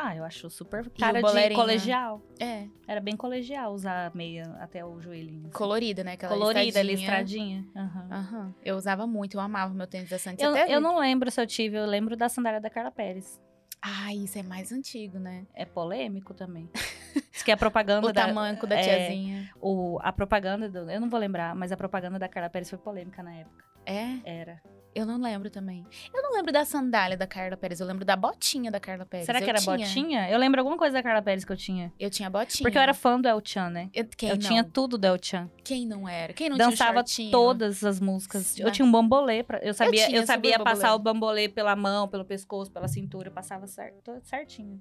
Ah, 0.00 0.14
eu 0.14 0.22
acho 0.24 0.48
super 0.48 0.88
cara 0.90 1.12
o 1.12 1.14
de 1.16 1.20
bolerinho. 1.22 1.60
colegial. 1.60 2.22
É, 2.38 2.66
Era 2.86 3.00
bem 3.00 3.16
colegial 3.16 3.72
usar 3.72 4.14
meia 4.14 4.44
até 4.60 4.84
o 4.84 5.00
joelhinho. 5.00 5.48
assim. 5.48 5.50
colorida, 5.56 6.04
né? 6.04 6.12
Aquela 6.12 6.32
Colorida, 6.34 6.82
listradinha. 6.82 7.62
listradinha. 7.62 7.66
Aham. 7.76 8.08
Aham. 8.10 8.54
Eu 8.64 8.76
usava 8.76 9.06
muito, 9.06 9.36
eu 9.36 9.40
amava 9.40 9.74
meu 9.74 9.86
tênis 9.86 10.08
da. 10.08 10.18
Você 10.18 10.34
Eu, 10.38 10.54
eu 10.54 10.80
não 10.80 10.98
lembro 10.98 11.30
se 11.30 11.40
eu 11.40 11.46
tive, 11.46 11.76
eu 11.76 11.86
lembro 11.86 12.16
da 12.16 12.28
sandália 12.28 12.60
da 12.60 12.70
Carla 12.70 12.90
Pérez. 12.90 13.40
Ai, 13.80 14.16
isso 14.16 14.38
é 14.38 14.42
mais 14.42 14.72
antigo, 14.72 15.18
né? 15.18 15.46
É 15.54 15.64
polêmico 15.64 16.34
também. 16.34 16.68
Diz 17.32 17.42
que 17.42 17.52
a 17.52 17.56
propaganda 17.56 18.08
O 18.08 18.12
da. 18.12 18.26
tamanco 18.26 18.66
da 18.66 18.76
é, 18.76 18.82
tiazinha. 18.82 19.48
O, 19.60 19.98
a 20.02 20.12
propaganda 20.12 20.68
do. 20.68 20.90
Eu 20.90 21.00
não 21.00 21.08
vou 21.08 21.18
lembrar, 21.20 21.54
mas 21.54 21.70
a 21.70 21.76
propaganda 21.76 22.18
da 22.18 22.28
Carla 22.28 22.50
Pérez 22.50 22.68
foi 22.70 22.78
polêmica 22.78 23.22
na 23.22 23.34
época. 23.34 23.64
É? 23.86 24.18
Era. 24.24 24.60
Eu 24.98 25.06
não 25.06 25.16
lembro 25.20 25.48
também. 25.48 25.86
Eu 26.12 26.20
não 26.22 26.32
lembro 26.32 26.52
da 26.52 26.64
sandália 26.64 27.16
da 27.16 27.24
Carla 27.24 27.56
Pérez, 27.56 27.78
eu 27.78 27.86
lembro 27.86 28.04
da 28.04 28.16
botinha 28.16 28.68
da 28.68 28.80
Carla 28.80 29.06
Pérez. 29.06 29.26
Será 29.26 29.38
que 29.38 29.44
Eu 29.44 29.50
era 29.50 29.58
tinha. 29.60 29.76
botinha? 29.76 30.28
Eu 30.28 30.36
lembro 30.40 30.60
alguma 30.60 30.76
coisa 30.76 30.94
da 30.94 31.02
Carla 31.04 31.22
Pérez 31.22 31.44
que 31.44 31.52
eu 31.52 31.56
tinha. 31.56 31.92
Eu 32.00 32.10
tinha 32.10 32.28
botinha. 32.28 32.64
Porque 32.64 32.76
eu 32.76 32.82
era 32.82 32.92
fã 32.92 33.20
do 33.20 33.28
El 33.28 33.40
Chan, 33.44 33.70
né? 33.70 33.90
Eu, 33.94 34.04
eu 34.22 34.36
tinha 34.36 34.64
tudo 34.64 34.98
do 34.98 35.04
El 35.06 35.16
Chan. 35.22 35.48
Quem 35.62 35.86
não 35.86 36.08
era? 36.08 36.32
Quem 36.32 36.48
não 36.48 36.56
Dançava 36.56 37.04
tinha 37.04 37.28
shortinho? 37.28 37.30
todas 37.30 37.84
as 37.84 38.00
músicas. 38.00 38.58
Eu 38.58 38.66
Mas- 38.66 38.74
tinha 38.76 38.84
um 38.84 38.90
bambolê. 38.90 39.44
Pra... 39.44 39.58
Eu 39.58 39.72
sabia, 39.72 40.06
tinha 40.06 40.18
eu 40.18 40.26
sabia 40.26 40.58
passar 40.58 40.92
o 40.96 40.98
bambolê 40.98 41.48
pela 41.48 41.76
mão, 41.76 42.08
pelo 42.08 42.24
pescoço, 42.24 42.72
pela 42.72 42.88
cintura. 42.88 43.28
Eu 43.28 43.32
passava 43.32 43.68
certo, 43.68 44.18
certinho. 44.24 44.80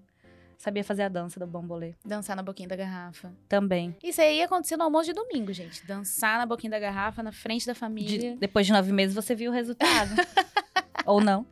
Sabia 0.58 0.84
fazer 0.84 1.04
a 1.04 1.10
dança 1.10 1.40
do 1.40 1.46
bambolê. 1.46 1.94
Dançar 2.04 2.36
na 2.36 2.42
boquinha 2.42 2.68
da 2.68 2.76
garrafa. 2.76 3.32
Também. 3.48 3.96
Isso 4.04 4.20
aí 4.20 4.38
ia 4.40 4.46
acontecer 4.46 4.76
no 4.76 4.84
almoço 4.86 5.06
de 5.06 5.14
domingo, 5.14 5.54
gente. 5.54 5.86
Dançar 5.86 6.40
na 6.40 6.46
boquinha 6.48 6.72
da 6.72 6.80
garrafa, 6.80 7.22
na 7.22 7.32
frente 7.32 7.66
da 7.68 7.74
De- 7.74 7.80
família. 7.80 8.36
depois 8.40 8.66
de 8.66 8.74
nove 8.74 8.92
meses 8.92 9.14
você 9.16 9.36
viu 9.36 9.52
o 9.52 9.54
resultado. 9.54 10.10
Ou 11.06 11.22
não. 11.22 11.46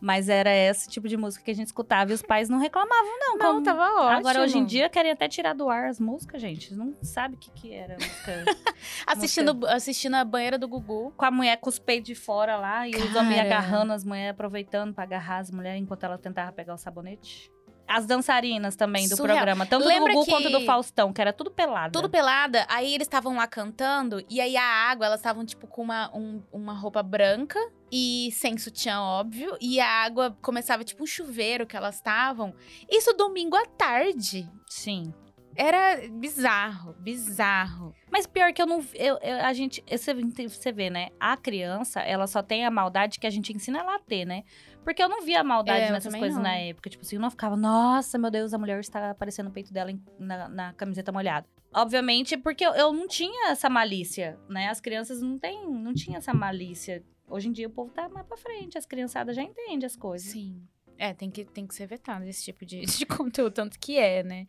Mas 0.00 0.28
era 0.28 0.54
esse 0.54 0.88
tipo 0.88 1.08
de 1.08 1.16
música 1.16 1.44
que 1.44 1.50
a 1.50 1.54
gente 1.54 1.66
escutava 1.66 2.12
e 2.12 2.14
os 2.14 2.22
pais 2.22 2.48
não 2.48 2.58
reclamavam, 2.58 3.18
não. 3.18 3.36
Não, 3.38 3.46
como- 3.54 3.62
tava 3.64 3.82
ótimo. 4.02 4.18
Agora, 4.18 4.42
hoje 4.42 4.56
em 4.58 4.64
dia, 4.64 4.88
querem 4.88 5.10
até 5.10 5.26
tirar 5.26 5.54
do 5.54 5.68
ar 5.68 5.88
as 5.88 5.98
músicas, 5.98 6.40
gente. 6.40 6.72
Não 6.72 6.94
sabe 7.02 7.34
o 7.34 7.38
que, 7.38 7.50
que 7.50 7.72
era 7.74 7.94
a 7.94 7.96
música. 7.96 8.44
Assistindo, 9.08 9.66
assistindo 9.66 10.14
a 10.14 10.24
banheira 10.24 10.56
do 10.58 10.68
Gugu. 10.68 11.12
com 11.16 11.24
a 11.24 11.30
mulher 11.30 11.56
com 11.56 11.68
os 11.68 11.78
peitos 11.80 12.06
de 12.08 12.14
fora 12.14 12.56
lá 12.58 12.86
e 12.86 12.90
os 12.94 13.04
Cara. 13.12 13.20
homens 13.20 13.40
agarrando 13.40 13.92
as 13.92 14.04
mulheres, 14.04 14.30
aproveitando 14.30 14.94
pra 14.94 15.02
agarrar 15.02 15.38
as 15.38 15.50
mulheres 15.50 15.80
enquanto 15.82 16.04
ela 16.04 16.16
tentava 16.18 16.52
pegar 16.52 16.74
o 16.74 16.78
sabonete. 16.78 17.50
As 17.88 18.04
dançarinas 18.06 18.76
também 18.76 19.08
do 19.08 19.16
Surreal. 19.16 19.38
programa, 19.38 19.64
tanto 19.64 19.86
Lembra 19.88 20.12
do 20.12 20.18
Gugu 20.18 20.26
que- 20.26 20.30
quanto 20.30 20.50
do 20.50 20.60
Faustão, 20.66 21.12
que 21.12 21.20
era 21.22 21.32
tudo 21.32 21.50
pelado. 21.50 21.92
Tudo 21.92 22.10
pelada. 22.10 22.66
Aí 22.68 22.94
eles 22.94 23.06
estavam 23.06 23.34
lá 23.36 23.46
cantando. 23.46 24.22
E 24.28 24.40
aí 24.40 24.56
a 24.58 24.62
água, 24.62 25.06
elas 25.06 25.20
estavam, 25.20 25.44
tipo, 25.44 25.66
com 25.66 25.82
uma, 25.82 26.14
um- 26.14 26.42
uma 26.52 26.74
roupa 26.74 27.02
branca. 27.02 27.58
E 27.90 28.28
sem 28.32 28.58
sutiã, 28.58 29.00
óbvio. 29.00 29.56
E 29.60 29.80
a 29.80 29.88
água 30.04 30.36
começava, 30.42 30.84
tipo, 30.84 31.02
um 31.02 31.06
chuveiro 31.06 31.66
que 31.66 31.74
elas 31.76 31.94
estavam. 31.94 32.54
Isso 32.90 33.14
domingo 33.14 33.56
à 33.56 33.64
tarde. 33.64 34.46
Sim. 34.68 35.14
Era 35.56 36.06
bizarro, 36.12 36.94
bizarro. 37.00 37.92
Mas 38.12 38.26
pior 38.28 38.52
que 38.52 38.62
eu 38.62 38.66
não. 38.66 38.84
Eu, 38.94 39.18
eu- 39.20 39.44
a 39.44 39.52
gente. 39.52 39.82
Você, 39.90 40.14
você 40.48 40.70
vê, 40.70 40.88
né? 40.88 41.08
A 41.18 41.36
criança, 41.36 42.00
ela 42.00 42.26
só 42.28 42.42
tem 42.42 42.64
a 42.64 42.70
maldade 42.70 43.18
que 43.18 43.26
a 43.26 43.30
gente 43.30 43.52
ensina 43.52 43.80
ela 43.80 43.96
a 43.96 43.98
ter, 43.98 44.24
né? 44.24 44.44
Porque 44.84 45.02
eu 45.02 45.08
não 45.08 45.22
via 45.22 45.44
maldade 45.44 45.82
É, 45.82 45.92
nessas 45.92 46.14
coisas 46.14 46.36
não. 46.36 46.42
na 46.42 46.56
época. 46.56 46.88
Tipo 46.88 47.04
assim, 47.04 47.16
eu 47.16 47.20
não 47.20 47.30
ficava, 47.30 47.56
nossa, 47.56 48.16
meu 48.18 48.30
Deus, 48.30 48.54
a 48.54 48.58
mulher 48.58 48.80
está 48.80 49.10
aparecendo 49.10 49.48
o 49.48 49.50
peito 49.50 49.72
dela 49.72 49.92
na, 50.18 50.48
na 50.48 50.72
camiseta 50.72 51.12
molhada. 51.12 51.46
Obviamente, 51.74 52.36
porque 52.36 52.64
eu, 52.64 52.72
eu 52.72 52.92
não 52.92 53.06
tinha 53.06 53.50
essa 53.50 53.68
malícia, 53.68 54.38
né? 54.48 54.68
As 54.68 54.80
crianças 54.80 55.20
não 55.20 55.38
têm, 55.38 55.68
não 55.68 55.92
tinham 55.92 56.16
essa 56.16 56.32
malícia. 56.32 57.04
Hoje 57.28 57.48
em 57.48 57.52
dia 57.52 57.66
o 57.66 57.70
povo 57.70 57.90
tá 57.92 58.08
mais 58.08 58.26
pra 58.26 58.38
frente, 58.38 58.78
as 58.78 58.86
criançadas 58.86 59.36
já 59.36 59.42
entendem 59.42 59.84
as 59.84 59.94
coisas. 59.94 60.30
Sim. 60.30 60.62
É, 60.96 61.12
tem 61.12 61.30
que, 61.30 61.44
tem 61.44 61.66
que 61.66 61.74
ser 61.74 61.86
vetado 61.86 62.24
esse 62.24 62.42
tipo 62.42 62.64
de, 62.64 62.80
de 62.86 63.04
conteúdo, 63.04 63.52
tanto 63.52 63.78
que 63.78 63.98
é, 63.98 64.22
né? 64.22 64.46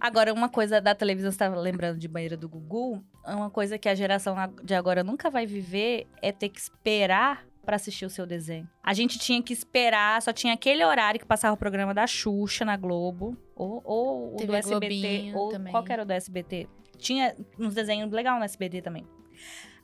Agora, 0.00 0.32
uma 0.32 0.48
coisa 0.48 0.80
da 0.80 0.94
televisão, 0.94 1.30
você 1.30 1.36
estava 1.36 1.54
lembrando 1.60 1.98
de 1.98 2.08
banheira 2.08 2.36
do 2.36 2.48
Gugu, 2.48 3.04
uma 3.24 3.50
coisa 3.50 3.78
que 3.78 3.88
a 3.88 3.94
geração 3.94 4.34
de 4.64 4.74
agora 4.74 5.04
nunca 5.04 5.30
vai 5.30 5.46
viver 5.46 6.08
é 6.20 6.32
ter 6.32 6.48
que 6.48 6.58
esperar 6.58 7.46
pra 7.64 7.76
assistir 7.76 8.04
o 8.04 8.10
seu 8.10 8.26
desenho. 8.26 8.68
A 8.82 8.92
gente 8.92 9.18
tinha 9.18 9.42
que 9.42 9.52
esperar, 9.52 10.20
só 10.20 10.32
tinha 10.32 10.54
aquele 10.54 10.84
horário 10.84 11.18
que 11.20 11.26
passava 11.26 11.54
o 11.54 11.56
programa 11.56 11.94
da 11.94 12.06
Xuxa 12.06 12.64
na 12.64 12.76
Globo, 12.76 13.36
ou, 13.54 13.80
ou 13.84 14.34
o 14.34 14.36
TV 14.36 14.46
do 14.46 14.56
SBT, 14.56 14.78
Globinho 14.88 15.36
ou 15.36 15.48
também. 15.50 15.72
qual 15.72 15.84
que 15.84 15.92
era 15.92 16.02
o 16.02 16.06
do 16.06 16.12
SBT. 16.12 16.68
Tinha 16.98 17.36
uns 17.58 17.74
desenhos 17.74 18.10
legais 18.10 18.38
no 18.38 18.44
SBT 18.44 18.82
também. 18.82 19.06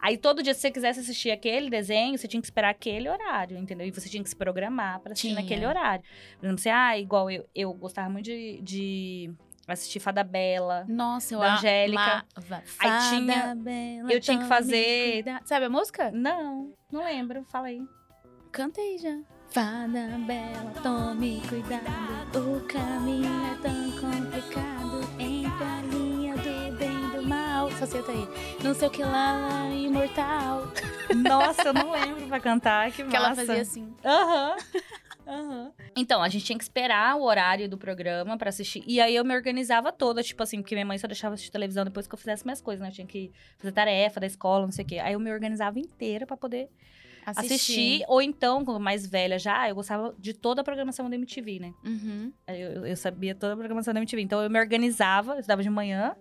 Aí 0.01 0.17
todo 0.17 0.43
dia, 0.43 0.55
se 0.55 0.61
você 0.61 0.71
quisesse 0.71 1.01
assistir 1.01 1.31
aquele 1.31 1.69
desenho, 1.69 2.17
você 2.17 2.29
tinha 2.29 2.41
que 2.41 2.47
esperar 2.47 2.71
aquele 2.71 3.09
horário, 3.09 3.59
entendeu? 3.59 3.87
E 3.87 3.91
você 3.91 4.09
tinha 4.09 4.23
que 4.23 4.29
se 4.29 4.37
programar 4.37 5.01
pra 5.01 5.13
assistir 5.13 5.29
Tinha. 5.29 5.41
naquele 5.41 5.67
horário. 5.67 6.05
Por 6.39 6.47
exemplo, 6.47 6.63
você, 6.63 6.71
ah, 6.71 6.97
igual 6.97 7.29
eu, 7.29 7.49
eu 7.53 7.73
gostava 7.75 8.09
muito 8.09 8.27
de, 8.27 8.61
de 8.63 9.35
assistir 9.75 10.01
Fada 10.01 10.23
Bela. 10.25 10.85
Nossa, 10.89 11.35
eu 11.35 11.41
Da 11.41 11.55
Angélica. 11.55 12.01
amava. 12.37 12.63
Aí 12.79 12.89
Fada 12.91 13.09
tinha- 13.11 13.55
bela, 13.57 14.13
eu 14.13 14.21
tinha 14.21 14.39
que 14.39 14.45
fazer-. 14.47 15.25
Sabe 15.45 15.67
a 15.67 15.71
música? 15.71 16.11
Não, 16.13 16.73
não 16.93 17.05
lembro, 17.05 17.45
fala 17.51 17.69
aí. 17.69 17.81
Cantei 18.53 18.99
já. 18.99 19.19
Fada 19.51 20.09
bela, 20.27 20.73
tome 20.83 21.41
cuidado. 21.49 22.57
O 22.57 22.61
caminho 22.67 23.31
é 23.53 23.55
tão 23.63 23.91
complicado. 23.93 24.79
Entre 25.19 25.65
a 25.65 25.83
linha 25.91 26.35
do 26.37 26.77
bem 26.77 27.05
e 27.07 27.17
do 27.17 27.23
mal. 27.27 27.71
Só 27.73 27.87
cita 27.87 28.13
aí. 28.13 28.29
Não 28.63 28.75
sei 28.75 28.89
o 28.89 28.91
que 28.91 29.03
lá, 29.03 29.67
imortal. 29.73 30.71
Nossa, 31.17 31.69
eu 31.69 31.73
não 31.73 31.91
lembro 31.93 32.27
pra 32.29 32.39
cantar, 32.41 32.91
que 32.93 33.03
Que 33.09 33.17
ela 33.17 33.35
fazia 33.35 33.63
assim. 33.63 33.95
Aham. 34.05 34.57
Aham. 35.29 35.73
Então, 35.97 36.23
a 36.23 36.29
gente 36.29 36.45
tinha 36.45 36.57
que 36.59 36.65
esperar 36.65 37.17
o 37.17 37.23
horário 37.23 37.69
do 37.69 37.77
programa 37.77 38.37
pra 38.39 38.49
assistir. 38.49 38.83
E 38.87 39.01
aí 39.01 39.15
eu 39.15 39.25
me 39.25 39.35
organizava 39.35 39.93
toda, 39.93 40.23
tipo 40.23 40.43
assim, 40.43 40.63
porque 40.63 40.75
minha 40.75 40.87
mãe 40.87 40.97
só 40.99 41.07
deixava 41.07 41.35
assistir 41.35 41.51
televisão 41.53 41.85
depois 41.85 42.07
que 42.07 42.15
eu 42.15 42.19
fizesse 42.19 42.45
minhas 42.45 42.61
coisas, 42.61 42.81
né? 42.81 42.89
Eu 42.89 42.93
tinha 42.93 43.07
que 43.07 43.31
fazer 43.59 43.73
tarefa 43.73 44.19
da 44.21 44.27
escola, 44.27 44.65
não 44.65 44.73
sei 44.73 44.85
o 44.85 44.89
quê. 44.89 44.99
Aí 44.99 45.13
eu 45.13 45.21
me 45.21 45.31
organizava 45.33 45.79
inteira 45.79 46.27
pra 46.27 46.37
poder 46.37 46.69
Assistir. 47.27 47.53
assistir. 47.55 48.05
Ou 48.09 48.23
então, 48.23 48.65
como 48.65 48.79
mais 48.81 49.07
velha 49.07 49.39
já, 49.39 49.69
eu 49.69 49.75
gostava 49.75 50.15
de 50.19 50.33
toda 50.33 50.61
a 50.63 50.65
programação 50.65 51.11
da 51.11 51.17
MTV, 51.17 51.59
né? 51.61 51.73
Uhum. 51.85 52.33
Eu, 52.47 52.87
eu 52.87 52.97
sabia 52.97 53.35
toda 53.35 53.53
a 53.53 53.57
programação 53.57 53.93
da 53.93 54.01
MTV. 54.01 54.23
Então 54.23 54.43
eu 54.43 54.49
me 54.49 54.59
organizava, 54.59 55.33
eu 55.35 55.41
estudava 55.41 55.63
de 55.63 55.69
manhã. 55.71 56.17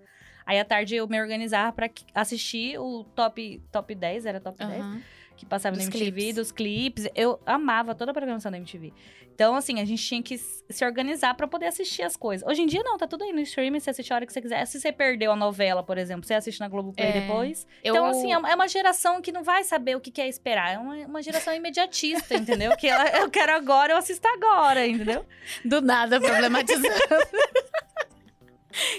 Aí 0.46 0.60
à 0.60 0.66
tarde 0.66 0.96
eu 0.96 1.08
me 1.08 1.20
organizava 1.22 1.72
pra 1.74 1.88
que- 1.90 2.06
assistir 2.16 2.80
o 2.80 3.04
top, 3.04 3.62
top 3.72 3.94
10, 3.94 4.26
era 4.26 4.40
top 4.40 4.58
10, 4.58 4.80
Aham. 4.82 5.02
Que 5.38 5.46
passava 5.46 5.76
Dos 5.78 5.86
na 5.86 5.92
MTV, 5.92 6.12
clipes. 6.12 6.36
dos 6.36 6.52
clipes. 6.52 7.08
Eu 7.16 7.40
amava 7.46 7.96
toda 7.96 8.12
a 8.12 8.14
programação 8.14 8.52
da 8.52 8.58
MTV. 8.58 8.92
Então, 9.34 9.56
assim, 9.56 9.80
a 9.80 9.86
gente 9.86 10.04
tinha 10.04 10.22
que 10.24 10.36
se 10.36 10.84
organizar 10.84 11.36
pra 11.36 11.48
poder 11.48 11.68
assistir 11.68 12.02
as 12.02 12.18
coisas. 12.18 12.46
Hoje 12.50 12.64
em 12.64 12.66
dia, 12.66 12.82
não, 12.84 12.98
tá 12.98 13.06
tudo 13.08 13.24
aí 13.24 13.32
no 13.32 13.40
streaming, 13.42 13.80
você 13.80 13.92
assiste 13.92 14.12
a 14.12 14.16
hora 14.16 14.26
que 14.26 14.34
você 14.34 14.42
quiser. 14.42 14.66
Se 14.66 14.80
você 14.80 14.92
perdeu 14.92 15.32
a 15.32 15.36
novela, 15.36 15.84
por 15.84 15.96
exemplo, 16.00 16.26
você 16.26 16.34
assiste 16.34 16.60
na 16.60 16.68
Globoplay 16.68 17.08
É. 17.08 17.12
depois. 17.22 17.68
Eu- 17.84 17.94
Então, 17.94 18.06
assim, 18.08 18.34
é 18.34 18.38
uma- 18.38 18.66
é 18.66 18.68
geração 18.68 19.22
que 19.22 19.32
não 19.32 19.44
vai 19.44 19.64
saber 19.64 19.96
o 19.96 20.02
que 20.02 20.10
que 20.10 20.20
é 20.22 20.28
esperar. 20.28 20.74
É 20.74 20.80
uma, 20.80 20.96
uma 21.06 21.22
geração 21.22 21.54
imediatista, 21.54 22.34
entendeu? 22.36 22.76
Que 22.78 22.88
ela, 22.88 23.10
eu 23.20 23.30
quero 23.30 23.54
agora, 23.54 23.94
eu 23.94 23.98
assisto 23.98 24.28
agora, 24.28 24.88
entendeu? 24.88 25.24
Do 25.64 25.82
nada 25.82 26.20
problematizando. 26.20 26.88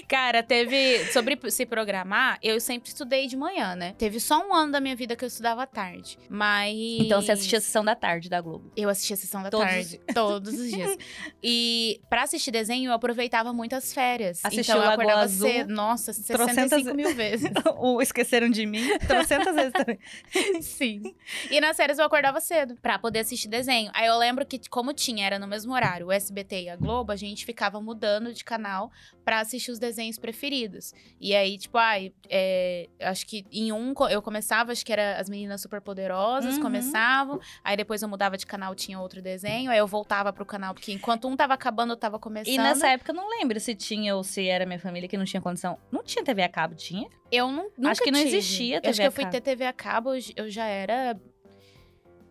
Cara, 0.07 0.41
teve. 0.43 1.05
Sobre 1.11 1.37
se 1.51 1.65
programar, 1.65 2.37
eu 2.41 2.59
sempre 2.59 2.89
estudei 2.89 3.27
de 3.27 3.35
manhã, 3.35 3.75
né? 3.75 3.93
Teve 3.97 4.19
só 4.19 4.45
um 4.47 4.53
ano 4.53 4.71
da 4.71 4.79
minha 4.79 4.95
vida 4.95 5.15
que 5.15 5.23
eu 5.23 5.27
estudava 5.27 5.63
à 5.63 5.67
tarde. 5.67 6.17
Mas. 6.29 6.75
Então, 6.75 7.21
você 7.21 7.31
assistia 7.31 7.57
a 7.57 7.61
sessão 7.61 7.83
da 7.83 7.95
tarde 7.95 8.29
da 8.29 8.41
Globo. 8.41 8.71
Eu 8.75 8.89
assistia 8.89 9.13
a 9.15 9.17
sessão 9.17 9.43
da 9.43 9.49
Todos 9.49 9.65
tarde. 9.67 9.99
Todos 10.13 10.53
os 10.53 10.69
dias. 10.69 10.97
E 11.41 12.01
pra 12.09 12.23
assistir 12.23 12.51
desenho, 12.51 12.89
eu 12.89 12.93
aproveitava 12.93 13.53
muito 13.53 13.73
as 13.75 13.93
férias. 13.93 14.39
Assistiu 14.43 14.75
então 14.75 14.83
eu 14.85 14.91
acordava 14.91 15.21
Azul, 15.21 15.47
cedo. 15.49 15.73
Nossa, 15.73 16.11
65 16.13 16.55
trocentas- 16.67 16.95
mil 16.95 17.15
vezes. 17.15 17.49
o 17.77 18.01
Esqueceram 18.01 18.49
de 18.49 18.65
Mim, 18.65 18.97
trocentas 18.99 19.55
vezes 19.55 19.71
também. 19.73 19.99
Sim. 20.61 21.15
E 21.49 21.61
nas 21.61 21.77
férias 21.77 21.97
eu 21.99 22.05
acordava 22.05 22.39
cedo 22.39 22.75
pra 22.81 22.99
poder 22.99 23.19
assistir 23.19 23.47
desenho. 23.47 23.89
Aí 23.93 24.07
eu 24.07 24.17
lembro 24.17 24.45
que, 24.45 24.59
como 24.69 24.93
tinha, 24.93 25.25
era 25.25 25.39
no 25.39 25.47
mesmo 25.47 25.73
horário, 25.73 26.07
o 26.07 26.11
SBT 26.11 26.63
e 26.63 26.69
a 26.69 26.75
Globo, 26.75 27.11
a 27.11 27.15
gente 27.15 27.45
ficava 27.45 27.79
mudando 27.81 28.33
de 28.33 28.43
canal 28.43 28.91
pra 29.23 29.39
assistir 29.39 29.68
os 29.69 29.79
desenhos 29.79 30.17
preferidos. 30.17 30.93
E 31.19 31.35
aí, 31.35 31.57
tipo, 31.57 31.77
ai, 31.77 32.11
é, 32.29 32.87
acho 33.01 33.25
que 33.25 33.45
em 33.51 33.71
um 33.71 33.93
eu 34.09 34.21
começava, 34.21 34.71
acho 34.71 34.85
que 34.85 34.91
era 34.91 35.17
as 35.19 35.29
meninas 35.29 35.61
superpoderosas, 35.61 36.55
Uhum. 36.55 36.61
começavam. 36.61 37.39
Aí 37.63 37.75
depois 37.77 38.01
eu 38.01 38.09
mudava 38.09 38.37
de 38.37 38.45
canal, 38.45 38.73
tinha 38.75 38.99
outro 38.99 39.21
desenho. 39.21 39.69
Aí 39.71 39.77
eu 39.77 39.87
voltava 39.87 40.31
pro 40.33 40.45
canal, 40.45 40.73
porque 40.73 40.91
enquanto 40.91 41.27
um 41.27 41.35
tava 41.35 41.53
acabando, 41.53 41.93
eu 41.93 41.97
tava 41.97 42.17
começando. 42.19 42.53
E 42.53 42.57
nessa 42.57 42.87
época 42.89 43.11
eu 43.11 43.15
não 43.15 43.29
lembro 43.29 43.59
se 43.59 43.73
tinha 43.75 44.15
ou 44.15 44.23
se 44.23 44.47
era 44.47 44.65
minha 44.65 44.79
família 44.79 45.07
que 45.07 45.17
não 45.17 45.25
tinha 45.25 45.41
condição. 45.41 45.77
Não 45.91 46.03
tinha 46.03 46.23
TV 46.23 46.41
a 46.43 46.49
cabo, 46.49 46.75
tinha? 46.75 47.09
Eu 47.31 47.51
não, 47.51 47.69
nunca 47.77 47.91
Acho 47.91 48.01
que 48.01 48.11
não 48.11 48.19
tive. 48.19 48.37
existia 48.37 48.81
TV 48.81 48.89
Acho 48.89 49.01
que 49.01 49.07
eu 49.07 49.11
fui 49.11 49.25
ter 49.27 49.41
TV 49.41 49.65
a 49.65 49.73
cabo, 49.73 50.11
eu 50.35 50.49
já 50.49 50.65
era. 50.65 51.19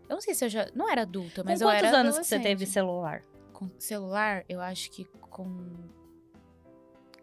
Eu 0.09 0.15
não 0.15 0.21
sei 0.21 0.35
se 0.35 0.45
eu 0.45 0.49
já. 0.49 0.69
Não 0.75 0.91
era 0.91 1.03
adulta, 1.03 1.45
mas 1.45 1.61
com 1.61 1.67
eu 1.69 1.71
quantos 1.73 1.89
era. 1.89 1.99
anos 1.99 2.19
que 2.19 2.25
você 2.25 2.39
teve 2.41 2.65
celular? 2.67 3.23
Com 3.53 3.69
celular, 3.79 4.45
eu 4.49 4.61
acho 4.61 4.91
que 4.91 5.05
com 5.31 5.67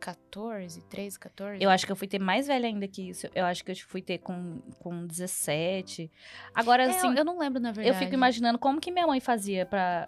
14, 0.05 0.81
13, 0.87 1.19
14. 1.19 1.63
Eu 1.63 1.69
acho 1.69 1.85
que 1.85 1.91
eu 1.91 1.95
fui 1.95 2.07
ter 2.07 2.19
mais 2.19 2.45
velha 2.47 2.67
ainda 2.67 2.87
que 2.87 3.09
isso. 3.09 3.27
Eu 3.33 3.45
acho 3.45 3.63
que 3.65 3.71
eu 3.71 3.75
fui 3.87 4.01
ter 4.01 4.19
com, 4.19 4.59
com 4.79 5.05
17. 5.07 6.11
Agora, 6.53 6.83
É, 6.83 6.89
assim, 6.89 7.07
eu, 7.07 7.13
eu 7.15 7.25
não 7.25 7.39
lembro, 7.39 7.59
na 7.59 7.71
verdade. 7.71 7.89
eu 7.95 7.99
fico 7.99 8.13
imaginando 8.13 8.59
como 8.59 8.79
que 8.79 8.91
minha 8.91 9.07
mãe 9.07 9.19
fazia 9.19 9.65
pra, 9.65 10.07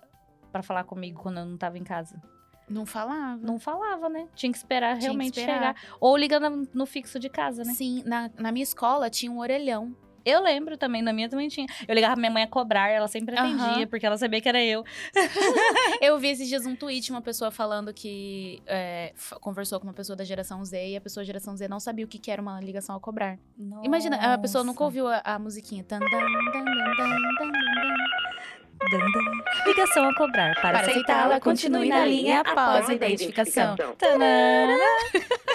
pra 0.51 0.61
falar 0.61 0.83
comigo 0.83 1.21
quando 1.21 1.39
eu 1.39 1.45
não 1.45 1.57
tava 1.57 1.77
em 1.77 1.83
casa. 1.83 2.21
Não 2.69 2.85
falava. 2.85 3.37
Não 3.41 3.57
falava, 3.57 4.09
né? 4.09 4.27
Tinha 4.35 4.51
que 4.51 4.57
esperar 4.57 4.89
Tinha 4.89 4.99
que 4.99 5.05
realmente 5.05 5.39
esperar. 5.39 5.75
chegar. 5.75 5.97
Ou 5.99 6.15
ligando 6.17 6.69
no 6.73 6.85
fixo 6.85 7.17
de 7.19 7.29
casa, 7.29 7.63
né? 7.63 7.73
Sim, 7.73 8.03
na, 8.05 8.29
na 8.37 8.51
minha 8.51 8.63
escola 8.63 9.09
tinha 9.09 9.31
um 9.31 9.39
orelhão. 9.39 9.95
Eu 10.27 10.43
lembro 10.43 10.77
também, 10.77 11.01
na 11.01 11.13
minha 11.13 11.29
também 11.29 11.47
tinha. 11.47 11.65
Eu 11.87 11.95
ligava 11.95 12.13
pra 12.13 12.19
minha 12.19 12.31
mãe 12.31 12.43
a 12.43 12.47
cobrar, 12.47 12.89
ela 12.89 13.07
sempre 13.07 13.33
atendia, 13.37 13.87
porque 13.87 14.05
ela 14.05 14.17
sabia 14.17 14.41
que 14.41 14.49
era 14.49 14.61
eu. 14.61 14.83
Eu 16.01 16.19
vi 16.19 16.27
esses 16.27 16.47
dias 16.47 16.65
um 16.65 16.75
tweet 16.75 17.09
uma 17.11 17.21
pessoa 17.21 17.49
falando 17.49 17.93
que 17.93 18.61
é, 18.67 19.13
conversou 19.39 19.79
com 19.79 19.87
uma 19.87 19.93
pessoa 19.93 20.15
da 20.15 20.23
geração 20.23 20.63
Z 20.63 20.89
e 20.89 20.95
a 20.97 21.01
pessoa 21.01 21.23
da 21.23 21.25
geração 21.25 21.55
Z 21.55 21.67
não 21.67 21.79
sabia 21.79 22.05
o 22.05 22.07
que, 22.07 22.19
que 22.19 22.29
era 22.29 22.41
uma 22.41 22.59
ligação 22.59 22.93
ao 22.93 23.01
cobrar. 23.01 23.37
Imagina, 23.83 24.33
a 24.33 24.37
pessoa 24.37 24.63
nunca 24.63 24.83
Nossa. 24.83 24.83
ouviu 24.83 25.07
a, 25.07 25.21
a 25.23 25.39
musiquinha. 25.39 25.83
Tan. 25.83 25.99
Ligação 29.65 30.09
a 30.09 30.15
cobrar. 30.15 30.55
Para, 30.55 30.79
Para 30.79 30.91
aceitá-la, 30.91 31.39
continue 31.39 31.89
na 31.89 32.05
linha 32.05 32.41
após 32.41 32.89
a 32.89 32.93
identificação. 32.93 33.75
Tanana. 33.97 34.77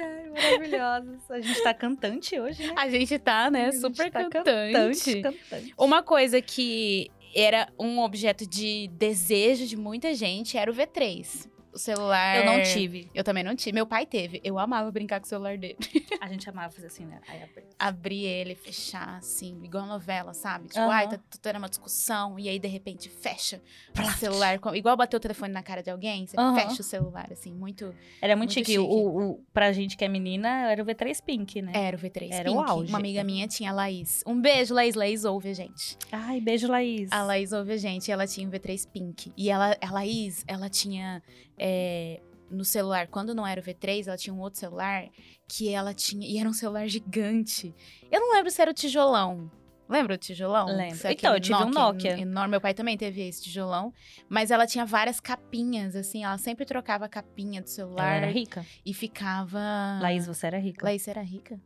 ai, 0.00 0.22
ai, 0.24 0.30
maravilhosos. 0.30 1.30
A 1.30 1.40
gente 1.40 1.62
tá 1.62 1.74
cantante 1.74 2.38
hoje, 2.38 2.66
né? 2.66 2.74
A 2.76 2.88
gente 2.88 3.18
tá, 3.18 3.50
né? 3.50 3.66
A 3.66 3.70
gente 3.70 3.80
Super 3.80 4.10
tá 4.10 4.28
cantante. 4.28 5.22
cantante. 5.22 5.74
Uma 5.78 6.02
coisa 6.02 6.40
que 6.40 7.10
era 7.34 7.68
um 7.78 8.00
objeto 8.00 8.46
de 8.46 8.88
desejo 8.88 9.66
de 9.66 9.76
muita 9.76 10.14
gente 10.14 10.56
era 10.56 10.70
o 10.70 10.74
V3. 10.74 11.48
O 11.72 11.78
celular. 11.78 12.36
Eu 12.36 12.44
não 12.44 12.60
tive. 12.62 13.08
Eu 13.14 13.22
também 13.22 13.44
não 13.44 13.54
tive. 13.54 13.72
Meu 13.72 13.86
pai 13.86 14.04
teve. 14.04 14.40
Eu 14.42 14.58
amava 14.58 14.90
brincar 14.90 15.20
com 15.20 15.26
o 15.26 15.28
celular 15.28 15.56
dele. 15.56 15.76
A 16.20 16.28
gente 16.28 16.48
amava 16.50 16.70
fazer 16.72 16.88
assim, 16.88 17.06
né? 17.06 17.20
Aí 17.28 17.42
abri. 17.42 17.64
Abrir 17.78 18.24
ele, 18.24 18.54
fechar, 18.54 19.16
assim, 19.18 19.62
igual 19.64 19.86
novela, 19.86 20.34
sabe? 20.34 20.66
Tipo, 20.68 20.80
Aham. 20.80 20.90
ai, 20.92 21.08
tá, 21.08 21.16
tá 21.18 21.38
tendo 21.40 21.56
uma 21.58 21.68
discussão, 21.68 22.38
e 22.38 22.48
aí 22.48 22.58
de 22.58 22.68
repente 22.68 23.08
fecha 23.08 23.60
o 23.98 24.18
celular. 24.18 24.58
Igual 24.74 24.96
bater 24.96 25.16
o 25.16 25.20
telefone 25.20 25.52
na 25.52 25.62
cara 25.62 25.82
de 25.82 25.90
alguém, 25.90 26.26
você 26.26 26.36
Aham. 26.38 26.54
fecha 26.56 26.80
o 26.80 26.84
celular, 26.84 27.28
assim, 27.32 27.52
muito. 27.54 27.94
Era 28.20 28.34
muito, 28.36 28.50
Muito 28.50 28.52
chique. 28.54 28.72
chique. 28.72 28.78
O, 28.78 29.30
o, 29.32 29.44
pra 29.52 29.72
gente 29.72 29.96
que 29.96 30.04
é 30.04 30.08
menina, 30.08 30.70
era 30.70 30.82
o 30.82 30.86
V3 30.86 31.22
Pink, 31.24 31.62
né? 31.62 31.72
Era 31.74 31.96
o 31.96 32.00
V3 32.00 32.28
Era 32.32 32.44
Pink. 32.50 32.56
o 32.56 32.60
auge. 32.60 32.88
Uma 32.88 32.98
amiga 32.98 33.22
minha 33.22 33.46
tinha 33.46 33.70
a 33.70 33.72
Laís. 33.72 34.22
Um 34.26 34.40
beijo, 34.40 34.74
Laís. 34.74 34.94
Laís 34.96 35.24
ouve 35.24 35.50
a 35.50 35.54
gente. 35.54 35.96
Ai, 36.10 36.40
beijo, 36.40 36.66
Laís. 36.68 37.10
A 37.12 37.22
Laís 37.22 37.52
ouve 37.52 37.72
a 37.72 37.76
gente, 37.76 38.10
ela 38.10 38.26
tinha 38.26 38.46
um 38.46 38.50
V3 38.50 38.88
Pink. 38.90 39.32
E 39.36 39.48
ela, 39.50 39.76
a 39.80 39.90
Laís, 39.92 40.44
ela 40.48 40.68
tinha 40.68 41.22
é, 41.62 42.20
no 42.50 42.64
celular, 42.64 43.06
quando 43.06 43.34
não 43.34 43.46
era 43.46 43.60
o 43.60 43.64
V3, 43.64 44.06
ela 44.08 44.16
tinha 44.16 44.32
um 44.32 44.40
outro 44.40 44.58
celular 44.58 45.06
que 45.46 45.68
ela 45.68 45.92
tinha. 45.92 46.26
E 46.26 46.38
era 46.38 46.48
um 46.48 46.52
celular 46.54 46.88
gigante. 46.88 47.74
Eu 48.10 48.18
não 48.20 48.32
lembro 48.34 48.50
se 48.50 48.62
era 48.62 48.70
o 48.70 48.74
tijolão. 48.74 49.50
Lembra 49.86 50.14
o 50.14 50.18
tijolão? 50.18 50.66
Lembro. 50.66 51.06
É 51.06 51.12
Então, 51.12 51.34
eu 51.34 51.40
tive 51.40 51.56
um 51.56 51.68
Nokia. 51.70 52.18
Enorme. 52.18 52.52
Meu 52.52 52.60
pai 52.60 52.72
também 52.72 52.96
teve 52.96 53.22
esse 53.26 53.42
tijolão. 53.42 53.92
Mas 54.28 54.52
ela 54.52 54.64
tinha 54.64 54.86
várias 54.86 55.18
capinhas, 55.18 55.96
assim. 55.96 56.24
Ela 56.24 56.38
sempre 56.38 56.64
trocava 56.64 57.06
a 57.06 57.08
capinha 57.08 57.60
do 57.60 57.66
Ela 57.66 57.74
celular. 57.74 58.16
era 58.22 58.30
rica. 58.30 58.64
E 58.86 58.94
ficava. 58.94 59.98
Laís, 60.00 60.26
você 60.26 60.46
era 60.46 60.58
rica. 60.58 60.86
Laís 60.86 61.06
era 61.08 61.20
rica? 61.20 61.60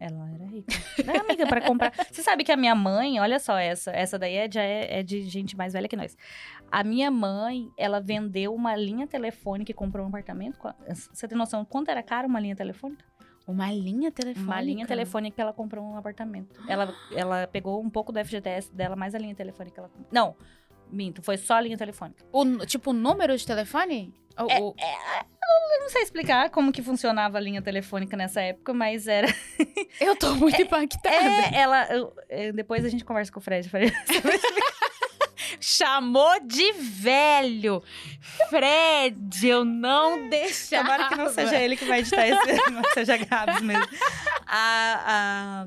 Ela 0.00 0.30
era 0.32 0.46
rica. 0.46 0.72
Não 1.04 1.20
amiga 1.20 1.46
pra 1.46 1.60
comprar. 1.60 1.92
Você 2.10 2.22
sabe 2.22 2.42
que 2.42 2.50
a 2.50 2.56
minha 2.56 2.74
mãe, 2.74 3.20
olha 3.20 3.38
só 3.38 3.58
essa, 3.58 3.90
essa 3.90 4.18
daí 4.18 4.34
é, 4.34 4.50
já 4.50 4.62
é, 4.62 5.00
é 5.00 5.02
de 5.02 5.20
gente 5.28 5.54
mais 5.54 5.74
velha 5.74 5.86
que 5.86 5.94
nós. 5.94 6.16
A 6.72 6.82
minha 6.82 7.10
mãe, 7.10 7.70
ela 7.76 8.00
vendeu 8.00 8.54
uma 8.54 8.74
linha 8.74 9.06
telefônica 9.06 9.70
e 9.70 9.74
comprou 9.74 10.06
um 10.06 10.08
apartamento. 10.08 10.58
Você 10.88 11.28
tem 11.28 11.36
noção 11.36 11.64
de 11.64 11.68
quanto 11.68 11.90
era 11.90 12.02
caro 12.02 12.26
uma 12.26 12.40
linha 12.40 12.56
telefônica? 12.56 13.04
Uma 13.46 13.70
linha 13.70 14.10
telefônica. 14.10 14.52
Uma 14.52 14.60
linha 14.62 14.86
telefônica 14.86 15.34
que 15.34 15.40
ela 15.40 15.52
comprou 15.52 15.84
um 15.84 15.96
apartamento. 15.96 16.58
Ela, 16.66 16.94
ela 17.14 17.46
pegou 17.46 17.82
um 17.82 17.90
pouco 17.90 18.10
do 18.10 18.24
FGTS 18.24 18.74
dela, 18.74 18.96
mais 18.96 19.14
a 19.14 19.18
linha 19.18 19.34
telefônica 19.34 19.74
que 19.74 19.80
ela 19.80 19.88
comprou. 19.90 20.08
Não, 20.10 20.34
minto, 20.90 21.20
foi 21.20 21.36
só 21.36 21.54
a 21.54 21.60
linha 21.60 21.76
telefônica. 21.76 22.24
O, 22.32 22.64
tipo, 22.64 22.90
o 22.90 22.94
número 22.94 23.36
de 23.36 23.46
telefone? 23.46 24.14
O- 24.44 24.50
É, 24.50 24.60
o- 24.60 24.74
Eu 25.74 25.80
não 25.80 25.88
sei 25.90 26.02
explicar 26.02 26.48
como 26.50 26.70
que 26.72 26.82
funcionava 26.82 27.38
a 27.38 27.40
linha 27.40 27.60
telefônica 27.62 28.16
nessa 28.16 28.40
época, 28.40 28.72
mas 28.72 29.06
era. 29.08 29.26
Eu 30.00 30.14
tô 30.16 30.34
muito 30.34 30.60
impactada. 30.60 31.14
É, 31.16 31.54
ela. 31.56 31.84
eu- 31.92 32.14
depois 32.54 32.84
a 32.84 32.88
gente 32.88 33.04
conversa 33.04 33.32
com 33.32 33.40
o 33.40 33.42
Fred. 33.42 33.68
Fred. 33.68 33.92
Chamou 35.60 36.40
de 36.40 36.72
velho. 36.72 37.82
Fred, 38.48 39.48
eu 39.48 39.64
não 39.64 40.28
deixava. 40.28 40.84
Tomara 40.84 41.08
que 41.08 41.16
não 41.16 41.28
seja 41.32 41.56
ele 41.56 41.76
que 41.76 41.84
vai 41.84 42.00
editar 42.00 42.26
esse, 42.28 42.70
não 42.70 42.82
seja 42.94 43.16
Gabs 43.16 43.60
mesmo. 43.60 43.86
A, 44.46 45.64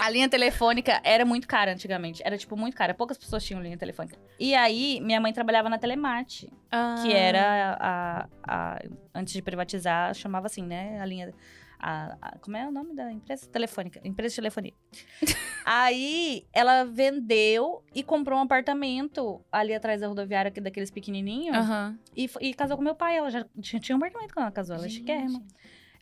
a 0.00 0.08
linha 0.10 0.28
telefônica 0.28 1.00
era 1.04 1.24
muito 1.24 1.46
cara 1.48 1.72
antigamente. 1.72 2.22
Era, 2.24 2.36
tipo, 2.38 2.56
muito 2.56 2.76
cara. 2.76 2.94
Poucas 2.94 3.16
pessoas 3.18 3.44
tinham 3.44 3.62
linha 3.62 3.76
telefônica. 3.76 4.16
E 4.38 4.54
aí, 4.54 5.00
minha 5.00 5.20
mãe 5.20 5.32
trabalhava 5.32 5.68
na 5.68 5.78
Telemate, 5.78 6.52
Ah. 6.70 6.96
que 7.02 7.12
era 7.12 7.76
a, 7.80 8.28
a- 8.46 8.78
Antes 9.14 9.32
de 9.34 9.42
privatizar, 9.42 10.14
chamava 10.14 10.46
assim, 10.46 10.62
né? 10.62 11.00
A 11.00 11.04
linha... 11.04 11.32
a- 11.78 12.16
a- 12.22 12.38
como 12.38 12.56
é 12.56 12.66
o 12.66 12.72
nome 12.72 12.94
da 12.94 13.10
empresa? 13.12 13.46
Telefônica. 13.48 14.00
Empresa 14.04 14.30
de 14.30 14.36
telefonia. 14.36 14.72
aí, 15.64 16.46
ela 16.52 16.84
vendeu 16.84 17.84
e 17.94 18.02
comprou 18.02 18.38
um 18.38 18.42
apartamento 18.42 19.44
ali 19.50 19.74
atrás 19.74 20.00
da 20.00 20.08
rodoviária, 20.08 20.50
que- 20.50 20.60
daqueles 20.60 20.90
pequenininhos. 20.90 21.56
Aham. 21.56 21.98
E, 22.16 22.30
e 22.40 22.54
casou 22.54 22.76
com 22.76 22.82
meu 22.82 22.94
pai. 22.94 23.16
Ela 23.16 23.30
já 23.30 23.44
tinha, 23.60 23.80
tinha 23.80 23.96
um 23.96 23.98
apartamento 23.98 24.32
quando 24.32 24.44
ela 24.44 24.52
casou. 24.52 24.76
Ela 24.76 24.86
é 24.86 24.88
chiquérrima. 24.88 25.42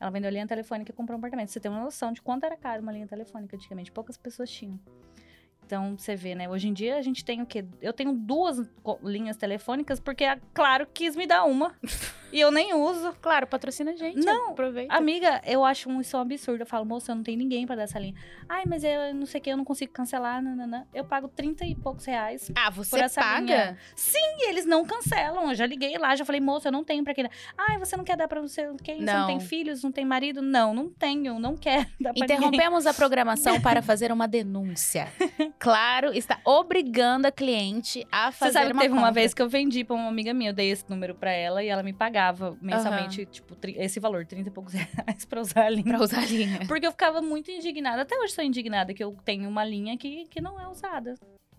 Ela 0.00 0.10
vendeu 0.10 0.28
a 0.28 0.32
linha 0.32 0.46
telefônica 0.46 0.90
e 0.90 0.94
comprou 0.94 1.16
um 1.16 1.18
apartamento. 1.18 1.50
Você 1.50 1.60
tem 1.60 1.70
uma 1.70 1.82
noção 1.82 2.10
de 2.12 2.22
quanto 2.22 2.44
era 2.44 2.56
caro 2.56 2.82
uma 2.82 2.90
linha 2.90 3.06
telefônica 3.06 3.54
antigamente. 3.54 3.92
Poucas 3.92 4.16
pessoas 4.16 4.50
tinham. 4.50 4.80
Então, 5.66 5.96
você 5.96 6.16
vê, 6.16 6.34
né? 6.34 6.48
Hoje 6.48 6.68
em 6.68 6.72
dia, 6.72 6.96
a 6.96 7.02
gente 7.02 7.24
tem 7.24 7.42
o 7.42 7.46
quê? 7.46 7.64
Eu 7.80 7.92
tenho 7.92 8.12
duas 8.12 8.68
linhas 9.04 9.36
telefônicas, 9.36 10.00
porque 10.00 10.24
a 10.24 10.36
Claro 10.52 10.86
quis 10.92 11.14
me 11.14 11.26
dar 11.26 11.44
uma. 11.44 11.76
e 12.32 12.40
eu 12.40 12.50
nem 12.50 12.74
uso. 12.74 13.14
Claro, 13.20 13.46
patrocina 13.46 13.92
a 13.92 13.96
gente. 13.96 14.24
Não, 14.24 14.50
aproveita. 14.50 14.94
Amiga, 14.94 15.40
eu 15.44 15.64
acho 15.64 15.88
um- 15.88 16.00
isso 16.00 16.16
um 16.16 16.20
absurdo. 16.20 16.62
Eu 16.62 16.66
falo, 16.66 16.84
moça, 16.84 17.12
eu 17.12 17.16
não 17.16 17.22
tenho 17.22 17.38
ninguém 17.38 17.66
pra 17.66 17.76
dar 17.76 17.82
essa 17.82 17.98
linha. 17.98 18.14
Ai, 18.48 18.64
mas 18.66 18.84
eu 18.84 19.14
não 19.14 19.26
sei 19.26 19.40
o 19.40 19.42
que, 19.44 19.50
eu 19.50 19.56
não 19.56 19.64
consigo 19.64 19.92
cancelar. 19.92 20.42
Nananã. 20.42 20.86
Eu 20.94 21.04
pago 21.04 21.28
30 21.28 21.64
e 21.64 21.74
poucos 21.74 22.04
reais 22.04 22.50
Ah, 22.56 22.70
você 22.70 22.90
por 22.90 23.00
essa 23.00 23.20
paga? 23.20 23.40
linha. 23.40 23.78
E 24.14 24.48
eles 24.48 24.64
não 24.66 24.84
cancelam. 24.84 25.48
Eu 25.50 25.54
já 25.54 25.66
liguei 25.66 25.96
lá, 25.98 26.14
já 26.16 26.24
falei, 26.24 26.40
moça, 26.40 26.68
eu 26.68 26.72
não 26.72 26.84
tenho 26.84 27.02
pra 27.04 27.14
quem. 27.14 27.28
Ai, 27.56 27.78
você 27.78 27.96
não 27.96 28.04
quer 28.04 28.16
dar 28.16 28.28
pra 28.28 28.40
você 28.40 28.70
quem? 28.82 28.98
Você 29.00 29.04
não 29.04 29.20
Não. 29.20 29.26
tem 29.26 29.40
filhos, 29.40 29.82
não 29.82 29.92
tem 29.92 30.04
marido? 30.04 30.40
Não, 30.42 30.72
não 30.74 30.88
tenho, 30.88 31.38
não 31.38 31.56
quero 31.56 31.86
dar 32.00 32.12
pra 32.12 32.20
ninguém. 32.26 32.36
Interrompemos 32.36 32.86
a 32.86 32.94
programação 32.94 33.60
para 33.60 33.82
fazer 33.82 34.12
uma 34.12 34.26
denúncia. 34.28 35.08
Claro, 35.58 36.12
está 36.14 36.38
obrigando 36.44 37.26
a 37.26 37.32
cliente 37.32 38.06
a 38.10 38.30
Você 38.30 38.38
fazer 38.38 38.52
sabe 38.52 38.66
que 38.68 38.72
uma 38.72 38.82
teve 38.82 38.94
uma 38.94 39.12
vez 39.12 39.34
que 39.34 39.42
eu 39.42 39.48
vendi 39.48 39.84
pra 39.84 39.94
uma 39.94 40.08
amiga 40.08 40.32
minha, 40.32 40.50
eu 40.50 40.54
dei 40.54 40.70
esse 40.70 40.84
número 40.88 41.14
pra 41.14 41.30
ela 41.32 41.62
e 41.62 41.68
ela 41.68 41.82
me 41.82 41.92
pagava 41.92 42.19
mensalmente, 42.61 43.26
tipo, 43.26 43.54
tri- 43.56 43.76
esse 43.78 43.98
valor, 44.00 44.26
30 44.26 44.48
e 44.48 44.52
poucos 44.52 44.72
reais 44.74 45.24
pra 45.24 45.40
usar 45.40 45.64
a 45.66 45.70
linha. 45.70 45.85
Pra 45.85 46.02
usar 46.02 46.20
a 46.22 46.26
linha. 46.26 46.61
Porque 46.66 46.87
eu 46.87 46.90
ficava 46.92 47.20
muito 47.22 47.50
indignada. 47.50 48.02
Até 48.02 48.18
hoje 48.18 48.33
sou 48.33 48.44
indignada 48.44 48.92
que 48.94 49.02
eu 49.02 49.16
tenho 49.24 49.48
uma 49.48 49.64
linha 49.64 49.96
que, 49.96 50.26
que 50.26 50.40
não 50.40 50.61
é 50.61 50.68
usada. 50.68 51.14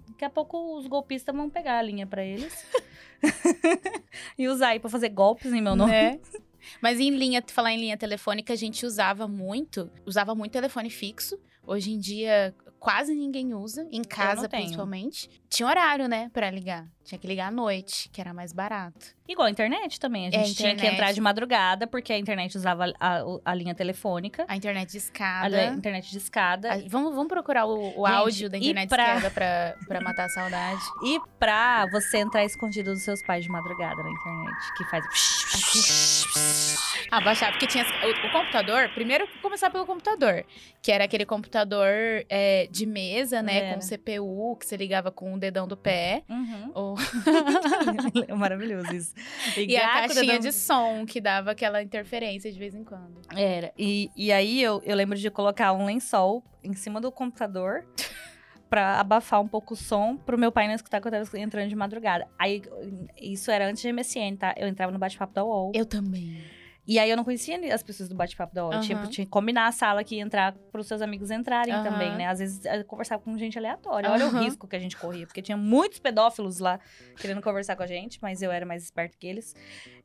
Daqui 0.09 0.25
a 0.25 0.29
pouco 0.29 0.77
os 0.77 0.87
golpistas 0.87 1.35
vão 1.35 1.49
pegar 1.49 1.77
a 1.79 1.81
linha 1.81 2.05
pra 2.05 2.23
eles. 2.23 2.65
e 4.37 4.47
usar 4.47 4.69
aí 4.69 4.79
pra 4.79 4.89
fazer 4.89 5.09
golpes 5.09 5.51
em 5.53 5.61
meu 5.61 5.75
nome. 5.75 5.91
Né? 5.91 6.19
Mas 6.81 6.99
em 6.99 7.09
linha, 7.09 7.43
falar 7.47 7.71
em 7.73 7.77
linha 7.79 7.97
telefônica, 7.97 8.53
a 8.53 8.55
gente 8.55 8.85
usava 8.85 9.27
muito, 9.27 9.89
usava 10.05 10.35
muito 10.35 10.51
telefone 10.51 10.89
fixo. 10.89 11.39
Hoje 11.65 11.91
em 11.91 11.99
dia, 11.99 12.53
quase 12.81 13.13
ninguém 13.13 13.53
usa, 13.53 13.87
em 13.91 14.01
casa 14.01 14.49
principalmente. 14.49 15.29
Tinha 15.47 15.67
horário, 15.69 16.07
né, 16.07 16.31
pra 16.33 16.49
ligar. 16.49 16.87
Tinha 17.03 17.19
que 17.19 17.27
ligar 17.27 17.47
à 17.47 17.51
noite, 17.51 18.09
que 18.09 18.19
era 18.21 18.33
mais 18.33 18.51
barato. 18.53 19.05
Igual 19.27 19.47
a 19.47 19.51
internet 19.51 19.99
também. 19.99 20.25
A 20.25 20.29
É, 20.29 20.31
gente 20.43 20.55
tinha 20.55 20.69
que 20.69 20.75
internet. 20.75 20.93
entrar 20.93 21.11
de 21.11 21.21
madrugada, 21.21 21.85
porque 21.87 22.11
a 22.13 22.17
internet 22.17 22.55
usava 22.57 22.85
a, 22.99 23.17
a- 23.19 23.23
a 23.45 23.53
linha 23.55 23.73
telefônica. 23.75 24.45
A 24.47 24.55
internet 24.55 24.89
de 24.91 24.97
A, 24.97 24.99
escada. 24.99 25.47
li- 25.69 25.77
internet 25.77 26.09
de 26.09 26.17
escada. 26.17 26.83
Vamos, 26.87 27.11
vamos 27.13 27.27
procurar 27.27 27.65
o, 27.65 27.99
o 28.01 28.05
Gente, 28.07 28.15
áudio 28.17 28.49
da 28.49 28.57
internet 28.57 28.89
pra- 28.89 29.03
de 29.03 29.17
escada 29.17 29.31
pra, 29.33 29.75
pra 29.87 30.01
matar 30.01 30.25
a 30.25 30.29
saudade. 30.29 30.81
E 31.05 31.19
pra 31.39 31.85
você 31.91 32.17
entrar 32.19 32.43
escondido 32.45 32.91
dos 32.93 33.03
seus 33.03 33.21
pais 33.23 33.43
de 33.43 33.49
madrugada 33.51 34.01
na 34.01 34.09
internet. 34.09 34.73
Que 34.77 34.83
faz. 34.85 35.05
Ah, 37.11 37.19
baixar, 37.21 37.51
porque 37.51 37.67
tinha 37.67 37.83
o, 37.83 38.27
o 38.27 38.31
computador, 38.31 38.89
primeiro 38.93 39.27
começar 39.41 39.69
pelo 39.69 39.85
computador, 39.85 40.45
que 40.81 40.91
era 40.91 41.03
aquele 41.03 41.25
computador 41.25 41.89
é, 42.29 42.67
de 42.71 42.85
mesa, 42.85 43.41
né, 43.41 43.57
Era. 43.57 43.73
com 43.75 43.81
CPU, 43.81 44.55
que 44.55 44.65
você 44.65 44.77
ligava 44.77 45.11
com 45.11 45.33
o 45.33 45.37
dedão 45.37 45.67
do 45.67 45.75
pé. 45.75 46.23
Uhum. 46.29 46.71
Ou... 46.73 46.95
É 48.27 48.33
maravilhoso 48.33 48.93
isso. 48.95 49.13
E 49.57 49.75
a 49.75 49.81
com 49.81 49.87
o 49.87 49.91
caixinha 49.91 50.23
dedão- 50.25 50.39
de 50.39 50.51
som, 50.53 51.05
que 51.05 51.19
dava 51.19 51.51
aquela 51.51 51.83
interferência 51.83 52.51
de 52.51 52.57
vez 52.57 52.73
em 52.73 52.83
quando. 52.83 53.21
Era. 53.35 53.73
E, 53.77 54.09
e 54.15 54.31
aí 54.31 54.61
eu, 54.61 54.81
eu 54.85 54.95
lembro 54.95 55.17
de 55.17 55.29
colocar 55.29 55.73
um 55.73 55.85
lençol 55.85 56.43
em 56.63 56.73
cima 56.73 57.01
do 57.01 57.11
computador 57.11 57.85
pra 58.69 59.01
abafar 59.01 59.41
um 59.41 59.47
pouco 59.47 59.73
o 59.73 59.77
som 59.77 60.15
pro 60.15 60.37
meu 60.37 60.51
pai 60.51 60.67
não 60.67 60.73
escutar 60.75 61.01
quando 61.01 61.15
eu 61.15 61.25
tava 61.25 61.39
entrando 61.39 61.67
de 61.67 61.75
madrugada. 61.75 62.25
Aí 62.39 62.61
isso 63.19 63.51
era 63.51 63.67
antes 63.67 63.81
de 63.81 63.91
MSN, 63.91 64.37
tá? 64.39 64.55
Eu 64.57 64.67
entrava 64.67 64.91
no 64.93 64.99
bate-papo 64.99 65.33
da 65.33 65.43
UOL. 65.43 65.73
Eu 65.75 65.85
também. 65.85 66.41
E 66.91 66.99
aí 66.99 67.09
eu 67.09 67.15
não 67.15 67.23
conhecia 67.23 67.73
as 67.73 67.81
pessoas 67.81 68.09
do 68.09 68.15
bate-papo 68.15 68.53
da 68.53 68.65
UOL. 68.65 68.73
Eu 68.73 68.81
tinha, 68.81 69.07
que 69.07 69.25
combinar 69.25 69.65
a 69.65 69.71
sala 69.71 70.03
que 70.03 70.15
ia 70.15 70.21
entrar 70.21 70.51
pros 70.73 70.87
seus 70.87 71.01
amigos 71.01 71.31
entrarem 71.31 71.73
Aham. 71.73 71.83
também, 71.83 72.17
né? 72.17 72.27
Às 72.27 72.39
vezes 72.39 72.65
eu 72.65 72.83
conversava 72.83 73.23
com 73.23 73.37
gente 73.37 73.57
aleatória. 73.57 74.11
Olha 74.11 74.27
o 74.27 74.39
risco 74.41 74.67
que 74.67 74.75
a 74.75 74.79
gente 74.79 74.97
corria, 74.97 75.25
porque 75.25 75.41
tinha 75.41 75.55
muitos 75.55 75.99
pedófilos 75.99 76.59
lá 76.59 76.81
querendo 77.17 77.41
conversar 77.41 77.77
com 77.77 77.83
a 77.83 77.87
gente, 77.87 78.19
mas 78.21 78.41
eu 78.41 78.51
era 78.51 78.65
mais 78.65 78.83
esperto 78.83 79.17
que 79.17 79.25
eles 79.25 79.55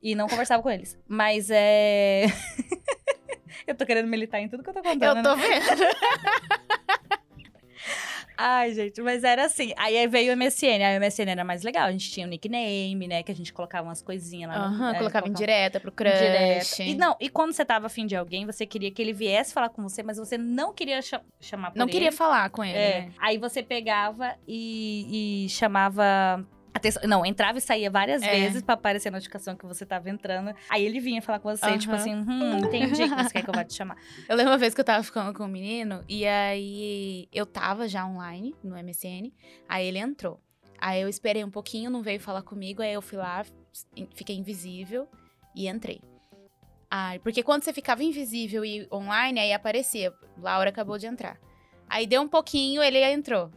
e 0.01 0.15
não 0.15 0.29
conversava 0.29 0.63
com 0.63 0.71
eles. 0.71 0.97
Mas 1.09 1.51
é. 1.51 2.27
eu 3.67 3.75
tô 3.75 3.85
querendo 3.85 4.07
militar 4.07 4.39
em 4.39 4.49
tudo 4.49 4.63
que 4.63 4.71
eu 4.71 4.75
tô 4.75 4.81
contando. 4.81 5.03
Eu 5.03 5.15
né? 5.17 5.23
tô 5.25 5.35
vendo. 5.35 5.67
Ai, 8.39 8.73
gente, 8.75 9.01
mas 9.01 9.25
era 9.25 9.47
assim. 9.47 9.73
Aí 9.77 10.07
veio 10.07 10.33
o 10.33 10.37
MSN. 10.37 10.83
Aí 10.85 10.99
o 10.99 11.01
MSN 11.01 11.31
era 11.31 11.45
mais 11.45 11.63
legal. 11.63 11.87
A 11.87 11.93
gente 11.93 12.11
tinha 12.11 12.27
o 12.27 12.31
nickname, 12.31 13.09
né? 13.09 13.23
Que 13.23 13.33
a 13.33 13.35
gente 13.35 13.53
colocava 13.53 13.89
umas 13.89 14.03
coisinhas 14.03 14.51
lá. 14.51 14.57
Aham, 14.67 14.91
é, 14.91 14.99
colocava 14.99 15.27
em 15.27 15.33
colocava- 15.33 15.35
direta 15.35 15.81
pro 15.81 15.91
crush. 15.93 16.19
Direto. 16.19 16.83
E 16.83 16.95
não, 16.95 17.17
e 17.21 17.29
quando 17.29 17.53
você 17.53 17.65
tava 17.65 17.87
afim 17.87 18.07
de 18.07 18.15
alguém, 18.17 18.45
você 18.45 18.67
queria 18.67 18.91
que 18.91 19.01
ele 19.01 19.13
viesse 19.13 19.53
falar 19.55 19.69
com 19.71 19.83
você, 19.83 20.03
mas 20.03 20.19
você 20.19 20.37
não 20.37 20.73
queria 20.75 21.01
cha- 21.01 21.23
chamar 21.41 21.71
por 21.71 21.79
Não 21.79 21.87
ele. 21.87 21.93
queria 21.93 22.13
falar 22.13 22.51
com 22.51 22.63
ele, 22.63 22.77
É. 22.77 23.01
né? 23.03 23.13
Aí 23.19 23.39
você 23.39 23.63
pegava 23.63 24.35
e, 24.47 25.45
e 25.45 25.49
chamava. 25.49 26.45
Não, 27.05 27.25
entrava 27.25 27.59
e 27.59 27.61
saía 27.61 27.91
várias 27.91 28.23
É. 28.23 28.31
vezes 28.31 28.63
pra 28.63 28.75
aparecer 28.75 29.09
a 29.09 29.13
notificação 29.13 29.57
que 29.57 29.67
você 29.67 29.85
tava 29.87 30.09
entrando. 30.11 30.55
Aí 30.69 30.85
ele 30.85 31.01
vinha 31.01 31.21
falar 31.23 31.39
com 31.41 31.49
você, 31.55 31.67
Aham. 31.71 31.79
tipo 31.79 31.95
assim, 31.95 32.15
hum, 32.15 32.59
entendi 32.65 33.09
que 33.09 33.15
você 33.15 33.33
quer 33.33 33.43
que 33.43 33.51
eu 33.51 33.55
vá 33.55 33.65
te 33.65 33.75
chamar. 33.75 33.97
Eu 34.29 34.37
lembro 34.37 34.53
uma 34.53 34.59
vez 34.59 34.75
que 34.75 34.81
eu 34.81 34.85
tava 34.85 35.03
ficando 35.03 35.33
com 35.33 35.45
um 35.45 35.49
menino, 35.49 36.03
e 36.09 36.27
aí 36.27 37.29
eu 37.33 37.47
tava 37.47 37.87
já 37.89 38.05
online 38.07 38.55
no 38.63 38.77
MSN, 38.77 39.33
aí 39.69 39.87
ele 39.87 39.99
entrou. 39.99 40.41
Aí 40.79 41.01
eu 41.01 41.09
esperei 41.09 41.43
um 41.45 41.51
pouquinho, 41.51 41.91
não 41.91 42.03
veio 42.03 42.21
falar 42.21 42.43
comigo, 42.43 42.83
aí 42.83 42.93
eu 42.93 43.01
fui 43.03 43.17
lá, 43.19 43.45
fiquei 44.15 44.37
invisível 44.37 45.09
e 45.55 45.69
entrei. 45.69 46.01
Ai, 46.91 47.19
porque 47.19 47.43
quando 47.43 47.63
você 47.65 47.73
ficava 47.73 48.03
invisível 48.05 48.65
e 48.65 48.87
online, 48.93 49.41
aí 49.41 49.53
aparecia, 49.53 50.13
Laura 50.39 50.71
acabou 50.71 50.99
de 50.99 51.07
entrar. 51.07 51.39
Aí 51.89 52.07
deu 52.07 52.21
um 52.23 52.29
pouquinho, 52.29 52.83
ele 52.83 52.99
entrou. 53.03 53.51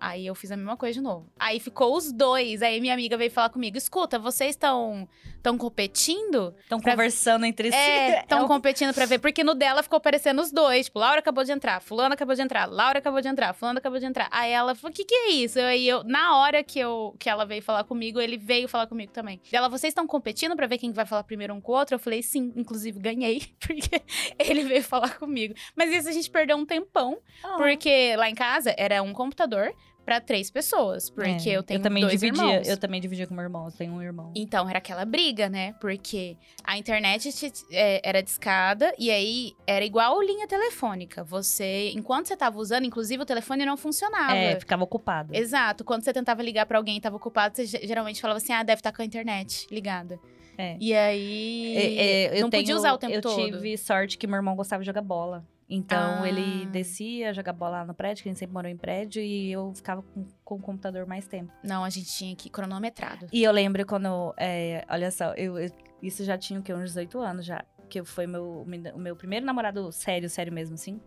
Aí 0.00 0.26
eu 0.26 0.34
fiz 0.34 0.50
a 0.50 0.56
mesma 0.56 0.76
coisa 0.76 0.94
de 0.94 1.00
novo. 1.02 1.30
Aí 1.38 1.60
ficou 1.60 1.94
os 1.94 2.10
dois. 2.10 2.62
Aí 2.62 2.80
minha 2.80 2.94
amiga 2.94 3.16
veio 3.16 3.30
falar 3.30 3.50
comigo: 3.50 3.76
escuta, 3.76 4.18
vocês 4.18 4.50
estão 4.50 5.06
estão 5.36 5.56
competindo? 5.56 6.54
Estão 6.62 6.80
Pra- 6.80 6.92
conversando 6.92 7.44
entre 7.46 7.70
si. 7.70 7.76
É, 7.76 8.20
estão 8.20 8.40
É 8.40 8.42
o- 8.42 8.46
competindo 8.46 8.92
pra 8.94 9.06
ver. 9.06 9.18
Porque 9.18 9.42
no 9.44 9.54
dela 9.54 9.82
ficou 9.82 9.96
aparecendo 9.96 10.40
os 10.40 10.50
dois. 10.52 10.86
Tipo, 10.86 10.98
Laura 10.98 11.18
acabou 11.20 11.44
de 11.44 11.52
entrar, 11.52 11.80
fulano 11.80 12.14
acabou 12.14 12.34
de 12.34 12.42
entrar, 12.42 12.66
Laura 12.66 12.98
acabou 12.98 13.20
de 13.20 13.28
entrar, 13.28 13.52
fulano 13.54 13.78
acabou 13.78 13.98
de 13.98 14.06
entrar. 14.06 14.28
Aí 14.30 14.50
ela 14.52 14.74
falou, 14.74 14.90
o 14.92 14.94
que 14.94 15.04
que 15.04 15.14
é 15.14 15.30
isso? 15.32 15.58
Aí 15.58 15.88
eu, 15.88 16.02
na 16.04 16.36
hora 16.38 16.62
que, 16.62 16.78
eu, 16.78 17.14
que 17.18 17.28
ela 17.28 17.44
veio 17.44 17.62
falar 17.62 17.84
comigo, 17.84 18.20
ele 18.20 18.36
veio 18.36 18.68
falar 18.68 18.86
comigo 18.86 19.12
também. 19.12 19.40
Ela, 19.52 19.68
vocês 19.68 19.90
estão 19.90 20.06
competindo 20.06 20.54
pra 20.56 20.66
ver 20.66 20.78
quem 20.78 20.92
vai 20.92 21.06
falar 21.06 21.24
primeiro 21.24 21.54
um 21.54 21.60
com 21.60 21.72
o 21.72 21.74
outro? 21.76 21.94
Eu 21.94 21.98
falei, 21.98 22.22
sim, 22.22 22.52
inclusive 22.56 22.98
ganhei, 22.98 23.42
porque 23.60 24.02
ele 24.38 24.64
veio 24.64 24.82
falar 24.82 25.16
comigo. 25.18 25.54
Mas 25.74 25.90
isso 25.92 26.08
a 26.08 26.12
gente 26.12 26.30
perdeu 26.30 26.56
um 26.56 26.66
tempão, 26.66 27.18
Ah. 27.42 27.56
porque 27.56 28.14
lá 28.16 28.28
em 28.28 28.34
casa 28.34 28.74
era 28.76 29.02
um 29.02 29.12
computador 29.12 29.72
pra 30.10 30.20
três 30.20 30.50
pessoas. 30.50 31.08
Porque 31.08 31.48
É, 31.50 31.56
eu 31.56 31.62
tenho 31.62 31.80
também 31.80 32.02
dois 32.02 32.18
dividia, 32.20 32.42
irmãos. 32.44 32.66
Eu 32.68 32.76
também 32.76 33.00
dividia 33.00 33.28
com 33.28 33.34
meu 33.34 33.44
irmão, 33.44 33.66
eu 33.66 33.70
tenho 33.72 33.92
um 33.92 34.02
irmão. 34.02 34.32
Então, 34.34 34.68
era 34.68 34.78
aquela 34.78 35.04
briga, 35.04 35.48
né? 35.48 35.72
Porque 35.80 36.36
a 36.64 36.76
internet 36.76 37.32
te- 37.32 37.52
é, 37.70 38.00
era 38.02 38.20
discada 38.20 38.92
e 38.98 39.08
aí 39.08 39.52
era 39.64 39.84
igual 39.84 40.20
linha 40.20 40.48
telefônica. 40.48 41.22
Você, 41.22 41.92
enquanto 41.94 42.26
você 42.26 42.36
tava 42.36 42.58
usando, 42.58 42.84
inclusive 42.84 43.22
o 43.22 43.26
telefone 43.26 43.64
não 43.64 43.76
funcionava. 43.76 44.34
É, 44.36 44.58
ficava 44.58 44.82
ocupado. 44.82 45.32
Exato. 45.32 45.84
Quando 45.84 46.02
você 46.02 46.12
tentava 46.12 46.42
ligar 46.42 46.66
pra 46.66 46.76
alguém 46.78 46.96
e 46.96 47.00
tava 47.00 47.14
ocupado, 47.16 47.54
você 47.54 47.66
ge- 47.66 47.86
geralmente 47.86 48.20
falava 48.20 48.38
assim: 48.38 48.52
ah, 48.52 48.64
deve 48.64 48.80
estar 48.80 48.90
com 48.90 49.00
a 49.00 49.04
internet 49.04 49.68
ligada. 49.70 50.18
É. 50.58 50.76
E 50.80 50.92
aí. 50.92 51.76
É, 51.76 52.02
é, 52.34 52.36
eu 52.38 52.42
não 52.42 52.50
podia 52.50 52.64
tenho- 52.66 52.76
usar 52.76 52.92
o 52.94 52.98
tempo 52.98 53.14
eu 53.14 53.22
todo. 53.22 53.36
tive 53.44 53.78
sorte 53.78 54.18
que 54.18 54.26
meu 54.26 54.36
irmão 54.36 54.56
gostava 54.56 54.82
de 54.82 54.86
jogar 54.86 55.02
bola. 55.02 55.44
Então 55.72 56.24
Ah. 56.24 56.28
ele 56.28 56.66
descia 56.66 57.32
jogar 57.32 57.52
bola 57.52 57.78
lá 57.78 57.84
no 57.84 57.94
prédio, 57.94 58.24
que 58.24 58.28
a 58.28 58.32
gente 58.32 58.38
sempre 58.40 58.52
morou 58.54 58.68
em 58.68 58.76
prédio, 58.76 59.22
e 59.22 59.52
eu 59.52 59.72
ficava 59.72 60.02
com, 60.02 60.26
com 60.44 60.54
o 60.56 60.60
computador 60.60 61.06
mais 61.06 61.28
tempo. 61.28 61.52
Não, 61.62 61.84
a 61.84 61.88
gente 61.90 62.08
tinha 62.10 62.34
que 62.34 62.50
cronometrado. 62.50 63.28
E 63.32 63.42
eu 63.44 63.52
lembro 63.52 63.86
quando. 63.86 64.34
é, 64.36 64.84
olha 64.90 65.10
só, 65.12 65.32
eu, 65.34 65.56
eu- 65.58 65.70
isso 66.02 66.24
já 66.24 66.36
tinha 66.36 66.58
o 66.58 66.62
quê? 66.62 66.74
Uns 66.74 66.86
18 66.90 67.20
anos 67.20 67.46
já. 67.46 67.64
Que 67.88 68.02
foi 68.04 68.26
meu, 68.26 68.62
o 68.94 68.98
meu 68.98 69.14
primeiro 69.16 69.46
namorado 69.46 69.90
sério, 69.92 70.28
sério 70.28 70.52
mesmo, 70.52 70.74
assim. 70.74 71.00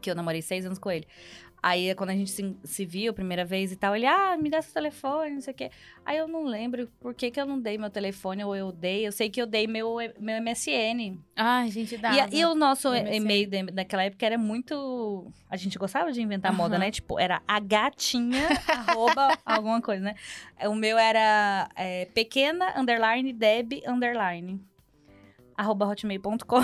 Que 0.00 0.10
eu 0.10 0.14
namorei 0.14 0.40
seis 0.42 0.64
anos 0.64 0.78
com 0.78 0.90
ele. 0.90 1.06
Aí, 1.60 1.92
quando 1.96 2.10
a 2.10 2.14
gente 2.14 2.30
se, 2.30 2.56
se 2.62 2.86
viu 2.86 3.10
a 3.10 3.14
primeira 3.14 3.44
vez 3.44 3.72
e 3.72 3.76
tal, 3.76 3.96
ele, 3.96 4.06
ah, 4.06 4.36
me 4.36 4.48
dá 4.48 4.62
seu 4.62 4.72
telefone, 4.72 5.32
não 5.34 5.40
sei 5.40 5.52
o 5.52 5.56
quê. 5.56 5.70
Aí 6.06 6.16
eu 6.16 6.28
não 6.28 6.44
lembro 6.44 6.88
por 7.00 7.12
que, 7.14 7.30
que 7.32 7.40
eu 7.40 7.44
não 7.46 7.60
dei 7.60 7.76
meu 7.76 7.90
telefone 7.90 8.44
ou 8.44 8.54
eu 8.54 8.70
dei. 8.70 9.04
Eu 9.06 9.10
sei 9.10 9.28
que 9.28 9.42
eu 9.42 9.46
dei 9.46 9.66
meu, 9.66 9.96
meu 10.20 10.36
MSN. 10.40 11.18
Ai, 11.34 11.68
gente, 11.70 11.96
dá. 11.96 12.12
E, 12.14 12.20
a- 12.20 12.28
e 12.32 12.44
o 12.44 12.54
nosso 12.54 12.88
MSN. 12.94 13.16
e-mail 13.16 13.50
de- 13.50 13.72
daquela 13.72 14.04
época 14.04 14.24
era 14.24 14.38
muito. 14.38 15.30
A 15.50 15.56
gente 15.56 15.76
gostava 15.78 16.12
de 16.12 16.22
inventar 16.22 16.52
moda, 16.52 16.76
Aham. 16.76 16.84
né? 16.84 16.90
Tipo, 16.92 17.18
era 17.18 17.42
a 17.46 17.58
gatinha, 17.58 18.48
arroba, 18.68 19.36
alguma 19.44 19.82
coisa, 19.82 20.02
né? 20.04 20.14
O 20.68 20.74
meu 20.76 20.96
era 20.96 21.68
é, 21.74 22.04
pequena, 22.06 22.72
underline, 22.80 23.32
deb, 23.32 23.82
underline, 23.86 24.60
arroba 25.56 25.86
hotmail.com. 25.86 26.60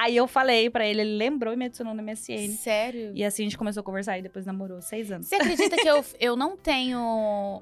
Aí 0.00 0.16
eu 0.16 0.28
falei 0.28 0.70
pra 0.70 0.86
ele, 0.86 1.00
ele 1.00 1.16
lembrou 1.16 1.52
e 1.52 1.56
me 1.56 1.64
adicionou 1.64 1.92
no 1.92 2.00
MSN. 2.00 2.50
Sério? 2.56 3.10
E 3.16 3.24
assim 3.24 3.42
a 3.42 3.46
gente 3.46 3.58
começou 3.58 3.80
a 3.80 3.84
conversar 3.84 4.16
e 4.16 4.22
depois 4.22 4.46
namorou 4.46 4.80
seis 4.80 5.10
anos. 5.10 5.26
Você 5.26 5.34
acredita 5.34 5.74
que 5.74 5.88
eu, 5.88 6.04
eu 6.20 6.36
não 6.36 6.56
tenho 6.56 7.00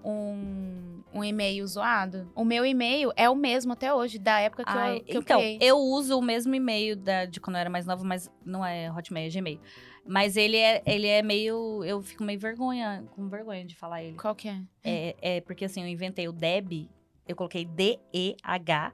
um, 0.04 1.02
um 1.14 1.24
e-mail 1.24 1.66
zoado? 1.66 2.30
O 2.34 2.44
meu 2.44 2.66
e-mail 2.66 3.10
é 3.16 3.30
o 3.30 3.34
mesmo 3.34 3.72
até 3.72 3.94
hoje, 3.94 4.18
da 4.18 4.38
época 4.38 4.64
que, 4.64 4.70
Ai, 4.70 4.96
eu, 4.98 5.00
que 5.04 5.16
eu 5.16 5.20
então, 5.22 5.38
criei. 5.38 5.58
eu 5.62 5.78
uso 5.78 6.18
o 6.18 6.20
mesmo 6.22 6.54
e-mail 6.54 6.94
da- 6.94 7.24
de 7.24 7.40
quando 7.40 7.56
eu 7.56 7.60
era 7.60 7.70
mais 7.70 7.86
nova, 7.86 8.04
mas 8.04 8.30
não 8.44 8.62
é 8.62 8.92
Hotmail, 8.92 9.28
é 9.28 9.30
Gmail. 9.30 9.60
Mas 10.06 10.36
ele 10.36 10.58
é, 10.58 10.82
ele 10.86 11.06
é 11.06 11.22
meio. 11.22 11.82
Eu 11.84 12.02
fico 12.02 12.22
meio 12.22 12.38
vergonha, 12.38 13.02
com 13.12 13.28
vergonha 13.28 13.64
de 13.64 13.74
falar 13.74 14.02
ele. 14.04 14.16
Qual 14.16 14.34
que 14.34 14.48
é? 14.48 14.60
É, 14.84 15.16
é 15.20 15.40
porque 15.40 15.64
assim, 15.64 15.80
eu 15.80 15.88
inventei 15.88 16.28
o 16.28 16.32
Deb, 16.32 16.88
eu 17.26 17.34
coloquei 17.34 17.64
D-E-H. 17.64 18.92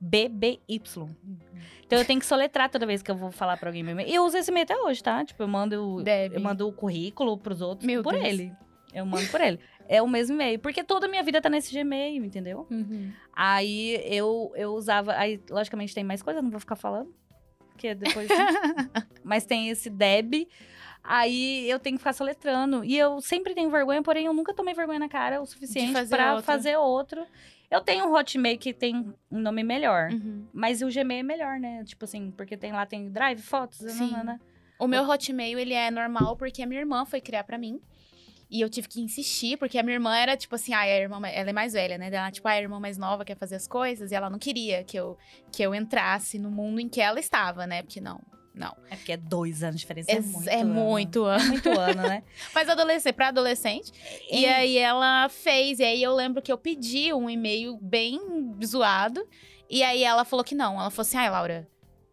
B-B-Y. 0.00 1.08
Então 1.84 1.98
eu 1.98 2.04
tenho 2.04 2.20
que 2.20 2.26
soletrar 2.26 2.70
toda 2.70 2.86
vez 2.86 3.02
que 3.02 3.10
eu 3.10 3.16
vou 3.16 3.30
falar 3.30 3.56
pra 3.56 3.68
alguém 3.68 3.82
meu 3.82 3.92
e-mail. 3.92 4.08
E 4.08 4.14
eu 4.14 4.24
uso 4.24 4.36
esse 4.38 4.50
e-mail 4.50 4.64
até 4.64 4.76
hoje, 4.76 5.02
tá? 5.02 5.24
Tipo, 5.24 5.42
eu 5.42 5.48
mando, 5.48 6.02
eu 6.32 6.40
mando 6.40 6.66
o 6.66 6.72
currículo 6.72 7.36
pros 7.36 7.60
outros 7.60 7.86
Meu 7.86 8.02
por 8.02 8.12
Deus. 8.14 8.24
ele. 8.24 8.52
Eu 8.94 9.04
mando 9.04 9.28
por 9.28 9.40
ele. 9.40 9.60
É 9.88 10.00
o 10.00 10.08
mesmo 10.08 10.36
e-mail. 10.36 10.58
Porque 10.60 10.84
toda 10.84 11.06
a 11.06 11.08
minha 11.08 11.22
vida 11.22 11.40
tá 11.40 11.50
nesse 11.50 11.74
Gmail, 11.74 12.24
entendeu? 12.24 12.66
Uhum. 12.70 13.12
Aí 13.34 14.00
eu, 14.04 14.52
eu 14.54 14.72
usava. 14.72 15.14
Aí, 15.14 15.40
logicamente, 15.50 15.94
tem 15.94 16.04
mais 16.04 16.22
coisa, 16.22 16.40
não 16.40 16.50
vou 16.50 16.60
ficar 16.60 16.76
falando. 16.76 17.12
Porque 17.70 17.94
depois. 17.94 18.28
Mas 19.24 19.44
tem 19.44 19.68
esse 19.68 19.90
Deb. 19.90 20.46
Aí 21.02 21.68
eu 21.68 21.78
tenho 21.78 21.96
que 21.96 22.00
ficar 22.00 22.12
soletrando. 22.12 22.84
E 22.84 22.96
eu 22.96 23.20
sempre 23.20 23.54
tenho 23.54 23.70
vergonha, 23.70 24.02
porém 24.02 24.26
eu 24.26 24.32
nunca 24.32 24.54
tomei 24.54 24.74
vergonha 24.74 24.98
na 24.98 25.08
cara 25.08 25.40
o 25.40 25.46
suficiente 25.46 25.92
outro. 26.32 26.44
fazer 26.44 26.76
outro. 26.76 27.26
Eu 27.70 27.80
tenho 27.80 28.06
um 28.06 28.14
Hotmail 28.14 28.58
que 28.58 28.74
tem 28.74 29.14
um 29.30 29.38
nome 29.38 29.62
melhor. 29.62 30.10
Uhum. 30.10 30.46
Mas 30.52 30.82
o 30.82 30.88
Gmail 30.88 31.20
é 31.20 31.22
melhor, 31.22 31.60
né? 31.60 31.84
Tipo 31.84 32.04
assim, 32.04 32.32
porque 32.32 32.56
tem 32.56 32.72
lá, 32.72 32.84
tem 32.84 33.08
Drive, 33.10 33.40
fotos, 33.40 33.78
Sim. 33.78 34.10
nanana. 34.10 34.40
O 34.78 34.88
meu 34.88 35.08
Hotmail, 35.08 35.58
ele 35.58 35.74
é 35.74 35.90
normal 35.90 36.36
porque 36.36 36.62
a 36.62 36.66
minha 36.66 36.80
irmã 36.80 37.04
foi 37.04 37.20
criar 37.20 37.44
pra 37.44 37.56
mim. 37.56 37.80
E 38.50 38.60
eu 38.60 38.68
tive 38.68 38.88
que 38.88 39.00
insistir, 39.00 39.56
porque 39.56 39.78
a 39.78 39.82
minha 39.82 39.94
irmã 39.94 40.16
era 40.16 40.36
tipo 40.36 40.56
assim, 40.56 40.74
ah, 40.74 40.80
a 40.80 40.88
irmã, 40.88 41.24
ela 41.28 41.50
é 41.50 41.52
mais 41.52 41.72
velha, 41.72 41.96
né? 41.96 42.08
Ela, 42.12 42.32
tipo, 42.32 42.48
ah, 42.48 42.50
a 42.50 42.60
irmã 42.60 42.80
mais 42.80 42.98
nova 42.98 43.24
quer 43.24 43.36
fazer 43.36 43.54
as 43.54 43.68
coisas, 43.68 44.10
e 44.10 44.14
ela 44.14 44.28
não 44.28 44.40
queria 44.40 44.82
que 44.82 44.96
eu, 44.96 45.16
que 45.52 45.62
eu 45.62 45.72
entrasse 45.72 46.36
no 46.36 46.50
mundo 46.50 46.80
em 46.80 46.88
que 46.88 47.00
ela 47.00 47.20
estava, 47.20 47.64
né? 47.64 47.82
Porque 47.82 48.00
não, 48.00 48.20
não. 48.60 48.76
É 48.90 48.94
porque 48.96 49.12
é 49.12 49.16
dois 49.16 49.62
anos 49.62 49.76
de 49.76 49.80
diferença. 49.80 50.12
É, 50.12 50.16
Ex- 50.16 50.26
muito. 50.26 50.48
é 50.48 50.60
ano. 50.60 50.74
muito 50.74 51.28
É 51.28 51.34
ano. 51.36 51.48
muito 51.48 51.70
ano, 51.80 52.02
né? 52.02 52.22
Mas 52.54 52.68
adolescente, 52.68 53.12
pra 53.14 53.28
adolescente. 53.28 53.90
E 54.30 54.44
É. 54.44 54.54
aí 54.56 54.78
ela 54.78 55.28
fez. 55.28 55.78
E 55.80 55.84
aí 55.84 56.02
eu 56.02 56.14
lembro 56.14 56.40
que 56.42 56.52
eu 56.52 56.58
pedi 56.58 57.12
um 57.12 57.28
e-mail 57.28 57.76
bem 57.80 58.20
zoado. 58.64 59.26
E 59.68 59.82
aí 59.82 60.04
ela 60.04 60.24
falou 60.24 60.44
que 60.44 60.54
não. 60.54 60.78
Ela 60.80 60.90
falou 60.90 61.02
assim: 61.02 61.16
ai, 61.16 61.30
Laura, 61.30 61.66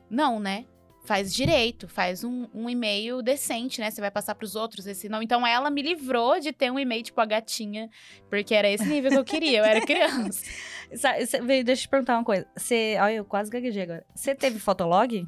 não, 0.10 0.40
né? 0.40 0.66
Faz 1.06 1.34
direito, 1.34 1.88
faz 1.88 2.26
um, 2.26 2.48
um 2.54 2.70
e-mail 2.70 3.22
decente, 3.22 3.80
né? 3.80 3.90
Você 3.90 4.02
vai 4.02 4.12
passar 4.12 4.36
pros 4.36 4.58
outros 4.58 4.86
esse 4.86 5.08
não. 5.08 5.22
Então 5.24 5.48
ela 5.48 5.70
me 5.70 5.82
livrou 5.82 6.38
de 6.38 6.52
ter 6.52 6.70
um 6.70 6.78
e-mail 6.78 7.02
tipo 7.02 7.22
a 7.22 7.26
gatinha, 7.26 7.90
porque 8.30 8.54
era 8.54 8.70
esse 8.70 8.84
nível 8.86 9.12
que 9.12 9.18
eu 9.18 9.24
queria, 9.24 9.60
eu 9.60 9.64
era 9.64 9.80
criança. 9.86 10.44
Deixa 10.92 11.38
eu 11.72 11.78
te 11.78 11.88
perguntar 11.88 12.16
uma 12.18 12.26
coisa. 12.26 12.46
Você. 12.56 12.98
Olha, 13.00 13.14
eu 13.14 13.24
quase 13.26 13.50
gaguejei 13.50 13.84
agora. 13.84 14.06
Você 14.14 14.36
teve 14.36 14.60
fotolog? 14.60 15.26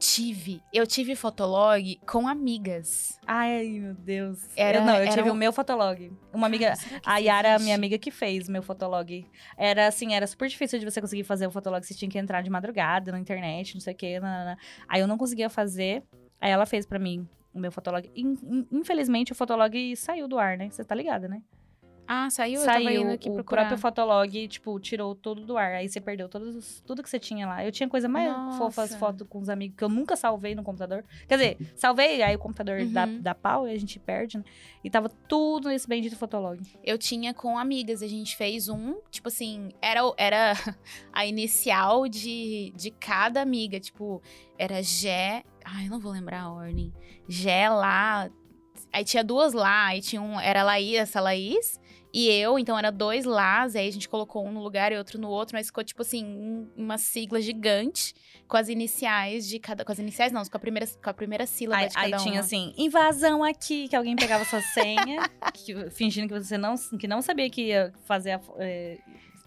Tive, 0.00 0.62
eu 0.72 0.86
tive 0.86 1.14
fotolog 1.14 2.00
com 2.06 2.26
amigas. 2.26 3.18
Ai, 3.26 3.68
meu 3.78 3.94
Deus. 3.94 4.48
Era- 4.56 4.78
eu, 4.78 4.84
não, 4.84 4.96
eu 4.96 5.08
tive 5.10 5.30
um- 5.30 5.34
o 5.34 5.36
meu 5.36 5.52
fotolog. 5.52 6.10
Uma 6.32 6.46
amiga. 6.46 6.72
A 7.04 7.18
Yara, 7.18 7.58
minha 7.58 7.74
amiga 7.74 7.98
que 7.98 8.10
fez 8.10 8.48
meu 8.48 8.62
fotolog. 8.62 9.26
Era 9.56 9.86
assim, 9.86 10.14
era 10.14 10.26
super 10.26 10.48
difícil 10.48 10.78
de 10.78 10.84
você 10.86 11.00
conseguir 11.00 11.24
fazer 11.24 11.46
o 11.46 11.50
fotolog. 11.50 11.84
Você 11.86 11.94
tinha 11.94 12.10
que 12.10 12.18
entrar 12.18 12.42
de 12.42 12.48
madrugada 12.50 13.12
na 13.12 13.18
internet, 13.20 13.74
não 13.74 13.80
sei 13.80 13.92
o 13.92 13.96
quê. 13.96 14.18
nanana. 14.18 14.56
Aí 14.88 15.00
eu 15.02 15.06
não 15.06 15.18
conseguia 15.18 15.50
fazer. 15.50 16.02
Aí 16.40 16.50
ela 16.50 16.64
fez 16.64 16.86
pra 16.86 16.98
mim 16.98 17.28
o 17.52 17.58
meu 17.60 17.70
fotolog. 17.70 18.10
In- 18.16 18.38
in- 18.42 18.66
Infelizmente, 18.72 19.32
o 19.32 19.34
fotolog 19.34 19.94
saiu 19.96 20.26
do 20.26 20.38
ar, 20.38 20.56
né? 20.56 20.70
Você 20.70 20.82
tá 20.82 20.94
ligada, 20.94 21.28
né? 21.28 21.42
Ah, 22.12 22.28
saiu? 22.28 22.60
Saiu. 22.60 23.12
o 23.12 23.18
procurar. 23.18 23.44
próprio 23.62 23.78
fotolog, 23.78 24.48
tipo, 24.48 24.80
tirou 24.80 25.14
tudo 25.14 25.46
do 25.46 25.56
ar. 25.56 25.74
Aí 25.74 25.88
você 25.88 26.00
perdeu 26.00 26.28
todos, 26.28 26.56
os- 26.56 26.80
tudo 26.84 27.04
que 27.04 27.08
você 27.08 27.20
tinha 27.20 27.46
lá. 27.46 27.64
Eu 27.64 27.70
tinha 27.70 27.88
coisa 27.88 28.08
mais 28.08 28.32
Nossa. 28.32 28.58
fofas 28.58 28.94
fotos 28.96 29.24
com 29.28 29.38
os 29.38 29.48
amigos 29.48 29.76
que 29.76 29.84
eu 29.84 29.88
nunca 29.88 30.16
salvei 30.16 30.56
no 30.56 30.64
computador. 30.64 31.04
Quer 31.28 31.36
dizer, 31.36 31.56
salvei, 31.76 32.20
aí 32.20 32.34
o 32.34 32.38
computador 32.40 32.84
dá, 32.86 33.06
Uhum. 33.06 33.20
dá 33.22 33.32
pau 33.32 33.68
e 33.68 33.70
a 33.72 33.78
gente 33.78 33.96
perde, 34.00 34.38
né? 34.38 34.44
E 34.82 34.90
tava 34.90 35.08
tudo 35.28 35.68
nesse 35.68 35.86
bendito 35.86 36.16
fotolog. 36.16 36.60
Eu 36.82 36.98
tinha 36.98 37.32
com 37.32 37.56
amigas, 37.56 38.02
a 38.02 38.08
gente 38.08 38.36
fez 38.36 38.68
um, 38.68 38.96
tipo 39.08 39.28
assim, 39.28 39.68
era, 39.80 40.00
era 40.16 40.52
a 41.12 41.24
inicial 41.26 42.08
de, 42.08 42.72
de 42.74 42.90
cada 42.90 43.40
amiga, 43.40 43.78
tipo, 43.78 44.20
era 44.58 44.82
Gé, 44.82 45.44
ai, 45.64 45.86
eu 45.86 45.90
não 45.90 46.00
vou 46.00 46.10
lembrar 46.10 46.40
a 46.42 46.52
ordem, 46.52 46.92
Gé 47.28 47.68
lá, 47.68 48.28
aí 48.92 49.04
tinha 49.04 49.22
duas 49.22 49.52
lá, 49.52 49.86
aí 49.86 50.00
tinha 50.00 50.20
um, 50.20 50.40
era 50.40 50.64
Laís, 50.64 50.96
essa 50.96 51.20
Laís, 51.20 51.78
e 52.12 52.28
eu, 52.28 52.58
então 52.58 52.78
era 52.78 52.90
dois 52.90 53.24
Lás, 53.24 53.74
aí 53.76 53.88
a 53.88 53.92
gente 53.92 54.08
colocou 54.08 54.46
um 54.46 54.50
no 54.52 54.62
lugar 54.62 54.90
e 54.92 54.96
outro 54.98 55.18
no 55.18 55.28
outro, 55.28 55.56
mas 55.56 55.66
ficou, 55.66 55.84
tipo 55.84 56.02
assim, 56.02 56.24
um- 56.24 56.68
uma 56.76 56.98
sigla 56.98 57.40
gigante 57.40 58.14
com 58.48 58.56
as 58.56 58.68
iniciais 58.68 59.46
de 59.48 59.58
cada, 59.58 59.84
com 59.84 59.92
as 59.92 59.98
iniciais 59.98 60.32
não, 60.32 60.42
com 60.44 60.56
a 60.56 60.60
primeira, 60.60 60.86
com 60.86 61.10
a 61.10 61.14
primeira 61.14 61.46
sílaba 61.46 61.82
Aí, 61.82 61.88
de 61.88 61.94
cada 61.94 62.06
aí 62.06 62.22
tinha 62.22 62.34
uma. 62.34 62.40
assim, 62.40 62.74
invasão 62.76 63.44
aqui, 63.44 63.86
que 63.88 63.94
alguém 63.94 64.16
pegava 64.16 64.44
sua 64.44 64.60
senha, 64.60 65.22
que- 65.54 65.90
fingindo 65.90 66.26
que 66.26 66.34
você 66.40 66.58
não, 66.58 66.74
que 66.98 67.06
não 67.06 67.22
sabia 67.22 67.48
que 67.48 67.66
ia 67.68 67.92
fazer 68.04 68.32
a 68.32 68.40
é, 68.58 68.98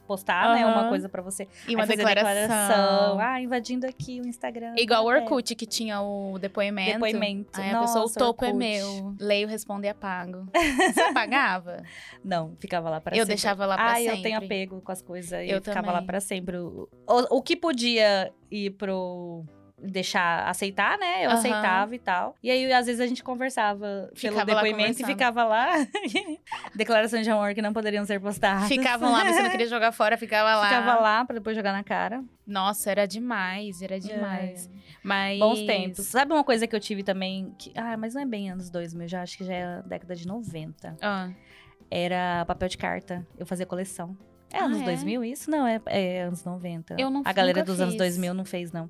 postar, 0.08 0.56
né, 0.56 0.66
uma 0.66 0.90
coisa 0.90 1.08
pra 1.08 1.22
você. 1.22 1.48
E 1.68 1.76
uma 1.76 1.86
fazia 1.86 1.98
declaração. 2.06 3.20
Ah, 3.20 3.42
invadindo 3.42 3.86
aqui 3.88 4.20
o 4.22 4.28
Instagram. 4.28 4.76
Igual 4.78 5.06
o 5.06 5.12
É. 5.12 5.20
Orkut, 5.22 5.56
que 5.56 5.66
tinha 5.66 6.02
o 6.02 6.38
depoimento. 6.40 6.94
Depoimento. 6.94 7.60
Aí 7.60 7.70
a 7.72 7.80
pessoa, 7.82 8.00
o 8.00 8.02
Nossa, 8.04 8.20
topo 8.20 8.44
é 8.46 8.50
Orkut. 8.50 8.60
meu. 8.66 9.16
Leio, 9.20 9.48
respondo 9.48 9.86
e 9.86 9.90
apago. 9.90 10.48
Você 10.94 11.02
apagava? 11.02 11.84
Não, 12.24 12.56
ficava 12.60 12.90
lá 12.90 13.00
pra 13.02 13.16
eu 13.16 13.20
sempre. 13.22 13.36
deixava 13.36 13.66
lá 13.66 13.76
pra 13.76 13.92
ah, 13.94 13.96
sempre. 13.96 14.18
eu 14.18 14.22
tenho 14.22 14.38
apego 14.38 14.82
com 14.82 14.92
as 14.92 15.02
coisas. 15.02 15.32
Eu 15.48 15.62
ficava 15.62 15.82
também. 15.88 15.94
lá 15.94 16.02
pra 16.02 16.20
sempre. 16.20 16.58
O, 16.58 16.88
o, 17.08 17.38
o 17.38 17.42
que 17.42 17.56
podia 17.56 18.32
ir 18.52 18.72
pro. 18.72 19.46
Deixar 19.86 20.48
aceitar, 20.48 20.98
né? 20.98 21.26
Eu 21.26 21.30
Aham. 21.30 21.40
aceitava 21.40 21.94
e 21.96 22.00
tal. 22.00 22.36
E 22.42 22.50
aí, 22.50 22.72
às 22.72 22.86
vezes, 22.86 23.02
a 23.02 23.06
gente 23.06 23.22
conversava 23.22 24.10
pelo 24.10 24.16
Ficava 24.16 24.38
lá 24.54 24.62
depoimento 24.62 25.02
e 25.02 25.06
ficava 25.06 25.44
lá. 25.44 25.68
Declarações 26.76 27.26
de 27.26 27.32
amor 27.32 27.54
que 27.54 27.62
não 27.62 27.74
poderiam 27.74 28.06
ser 28.06 28.20
postadas. 28.22 28.68
Ficavam 28.68 29.12
lá, 29.12 29.24
mas 29.24 29.36
você 29.36 29.44
não 29.44 29.50
queria 29.50 29.68
jogar 29.68 29.92
fora, 29.92 30.18
ficava 30.18 30.56
lá. 30.56 30.68
Ficava 30.70 30.96
lá 31.02 31.26
pra 31.26 31.34
depois 31.36 31.56
jogar 31.56 31.74
na 31.74 31.84
cara. 31.84 32.24
Nossa, 32.48 32.92
era 32.92 33.06
demais, 33.08 33.82
era 33.82 34.00
demais. 34.00 34.70
Mas... 35.04 35.36
É. 35.36 35.40
Bons 35.40 35.62
tempos. 35.64 36.06
Sabe 36.06 36.34
uma 36.34 36.44
coisa 36.44 36.66
que 36.66 36.76
eu 36.76 36.80
tive 36.80 37.04
também? 37.04 37.54
Que, 37.58 37.72
ah, 37.76 37.98
mas 37.98 38.14
não 38.14 38.22
é 38.22 38.26
bem 38.26 38.50
anos 38.52 38.70
2000, 38.70 39.08
já 39.08 39.22
acho 39.22 39.38
que 39.38 39.44
já 39.44 39.54
é 39.54 39.82
década 39.84 40.16
de 40.16 40.26
90. 40.28 40.96
Ah, 41.02 41.30
Era 41.92 42.46
papel 42.46 42.70
de 42.70 42.78
carta. 42.78 43.26
Eu 43.38 43.46
fazia 43.46 43.66
coleção. 43.66 44.18
É 44.52 44.60
Ah, 44.60 44.66
anos 44.66 44.82
é? 44.82 44.86
2000 44.86 45.24
isso? 45.24 45.50
Não, 45.50 45.66
é, 45.68 45.82
é 45.88 46.22
anos 46.24 46.44
90. 46.44 46.96
Eu 47.00 47.10
não- 47.10 47.22
A 47.26 47.34
galera 47.34 47.64
dos 47.64 47.80
anos 47.82 47.96
fiz. 47.96 47.98
2000 48.00 48.34
não 48.34 48.46
fez, 48.46 48.72
não. 48.72 48.90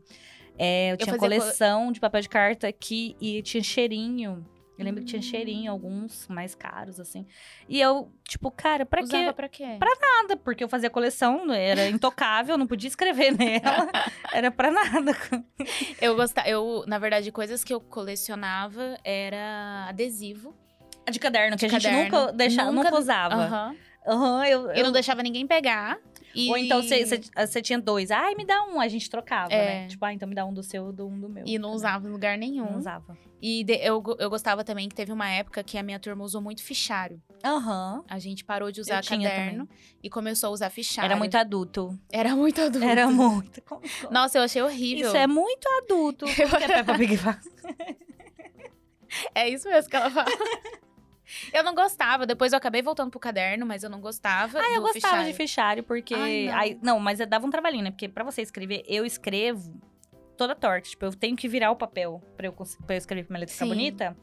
É, 0.57 0.91
eu 0.91 0.97
tinha 0.97 1.07
fazia 1.07 1.19
cole- 1.19 1.39
coleção 1.39 1.91
de 1.91 1.99
papel 1.99 2.21
de 2.21 2.29
carta 2.29 2.71
que 2.71 3.15
e 3.19 3.41
tinha 3.41 3.63
cheirinho. 3.63 4.45
Eu 4.77 4.83
lembro 4.85 5.01
que 5.01 5.07
tinha 5.07 5.19
Hum. 5.19 5.23
cheirinho, 5.23 5.71
alguns 5.71 6.27
mais 6.27 6.55
caros, 6.55 6.99
assim. 6.99 7.27
E 7.69 7.79
eu, 7.79 8.11
tipo, 8.27 8.49
cara, 8.49 8.85
pra 8.87 9.03
usava 9.03 9.25
quê? 9.27 9.33
pra 9.33 9.47
quê? 9.47 9.75
Pra 9.77 9.91
nada, 10.01 10.35
porque 10.35 10.63
eu 10.63 10.67
fazia 10.67 10.89
coleção, 10.89 11.51
era 11.53 11.87
intocável, 11.89 12.57
não 12.57 12.65
podia 12.65 12.87
escrever 12.87 13.31
nela. 13.37 13.91
Era 14.33 14.49
pra 14.49 14.71
nada. 14.71 15.15
Eu 16.01 16.15
gostava, 16.15 16.49
eu, 16.49 16.83
na 16.87 16.97
verdade, 16.97 17.31
coisas 17.31 17.63
que 17.63 17.71
eu 17.73 17.79
colecionava 17.79 18.97
era 19.03 19.85
adesivo. 19.89 20.55
De 21.09 21.19
caderno, 21.19 21.55
que 21.55 21.67
De 21.67 21.75
a 21.75 21.79
gente 21.79 21.83
caderno. 21.91 22.03
nunca, 22.19 22.33
deixava, 22.33 22.71
Nunca- 22.71 22.83
nunca 22.89 22.99
usava. 22.99 23.35
Aham. 23.35 23.75
Aham, 24.07 24.45
eu, 24.47 24.71
Eu 24.71 24.83
não 24.85 24.91
deixava 24.91 25.21
ninguém 25.23 25.45
pegar. 25.47 25.97
E... 26.35 26.49
Ou 26.49 26.57
então 26.57 26.81
você, 26.81 27.21
você 27.35 27.61
tinha 27.61 27.79
dois. 27.79 28.09
Ai, 28.11 28.33
me 28.35 28.45
dá 28.45 28.63
um. 28.63 28.79
A 28.79 28.87
gente 28.87 29.09
trocava, 29.09 29.53
É. 29.53 29.81
né? 29.83 29.87
Tipo, 29.87 30.03
ah, 30.05 30.13
então 30.13 30.27
me 30.27 30.33
dá 30.35 30.45
um 30.45 30.53
do 30.53 30.63
seu, 30.63 30.91
do 30.91 31.07
um 31.07 31.19
do 31.19 31.29
meu. 31.29 31.43
E 31.45 31.59
não 31.59 31.71
usava 31.71 32.07
em 32.07 32.11
lugar 32.11 32.37
nenhum. 32.37 32.71
Não 32.71 32.77
usava. 32.79 33.17
E 33.41 33.63
de- 33.63 33.75
eu, 33.85 34.01
eu 34.19 34.29
gostava 34.29 34.63
também 34.63 34.87
que 34.87 34.95
teve 34.95 35.11
uma 35.11 35.29
época 35.29 35.61
que 35.63 35.77
a 35.77 35.83
minha 35.83 35.99
turma 35.99 36.23
usou 36.23 36.41
muito 36.41 36.63
fichário. 36.63 37.21
Aham. 37.43 38.03
A 38.09 38.17
gente 38.17 38.43
parou 38.43 38.71
de 38.71 38.79
usar 38.81 39.03
Eu 39.03 39.07
caderno 39.09 39.67
e 40.01 40.09
começou 40.09 40.47
a 40.47 40.51
usar 40.53 40.69
fichário. 40.69 41.07
Era 41.09 41.17
muito 41.17 41.35
adulto. 41.35 41.99
Era 42.11 42.35
muito 42.35 42.61
adulto. 42.61 42.85
Era 42.87 43.07
muito. 43.09 43.61
Como- 43.63 43.81
Nossa, 44.09 44.37
eu 44.37 44.43
achei 44.43 44.61
horrível. 44.61 45.07
Isso 45.07 45.17
é 45.17 45.27
muito 45.27 45.67
adulto. 45.83 46.25
Como 46.35 46.57
que 46.57 46.63
a 46.63 46.67
Peppa 46.67 46.97
Pig 46.97 47.17
faz? 47.17 47.39
É 49.35 49.47
isso 49.47 49.69
mesmo 49.69 49.89
que 49.91 49.95
ela 49.95 50.09
fala. 50.09 50.25
eu 51.53 51.63
não 51.63 51.73
gostava. 51.75 52.25
Depois 52.25 52.53
eu 52.53 52.57
acabei 52.57 52.81
voltando 52.81 53.12
pro 53.12 53.19
caderno, 53.19 53.65
mas 53.65 53.83
eu 53.83 53.89
não 53.89 53.99
gostava. 54.01 54.59
Ah, 54.59 54.71
eu 54.73 54.81
gostava 54.81 54.93
fichário. 55.15 55.25
de 55.31 55.33
fichário, 55.33 55.83
porque. 55.83 56.13
Ai, 56.13 56.45
não. 56.45 56.57
aí- 56.57 56.79
não, 56.81 56.99
mas 56.99 57.19
dava 57.27 57.45
um 57.45 57.49
trabalhinho, 57.49 57.83
né? 57.83 57.91
Porque 57.91 58.07
pra 58.09 58.23
você 58.23 58.41
escrever, 58.41 58.83
eu 58.88 59.05
escrevo 59.05 59.79
toda 60.38 60.55
torta. 60.55 60.89
Tipo, 60.89 61.05
eu 61.05 61.13
tenho 61.13 61.36
que 61.36 61.47
virar 61.47 61.71
o 61.71 61.75
papel 61.75 62.21
pra 62.36 62.47
eu, 62.47 62.53
pra 62.53 62.95
eu 62.95 62.97
escrever 62.97 63.23
pra 63.25 63.33
minha 63.33 63.39
letra 63.41 63.53
ficar 63.53 63.65
bonita. 63.67 64.17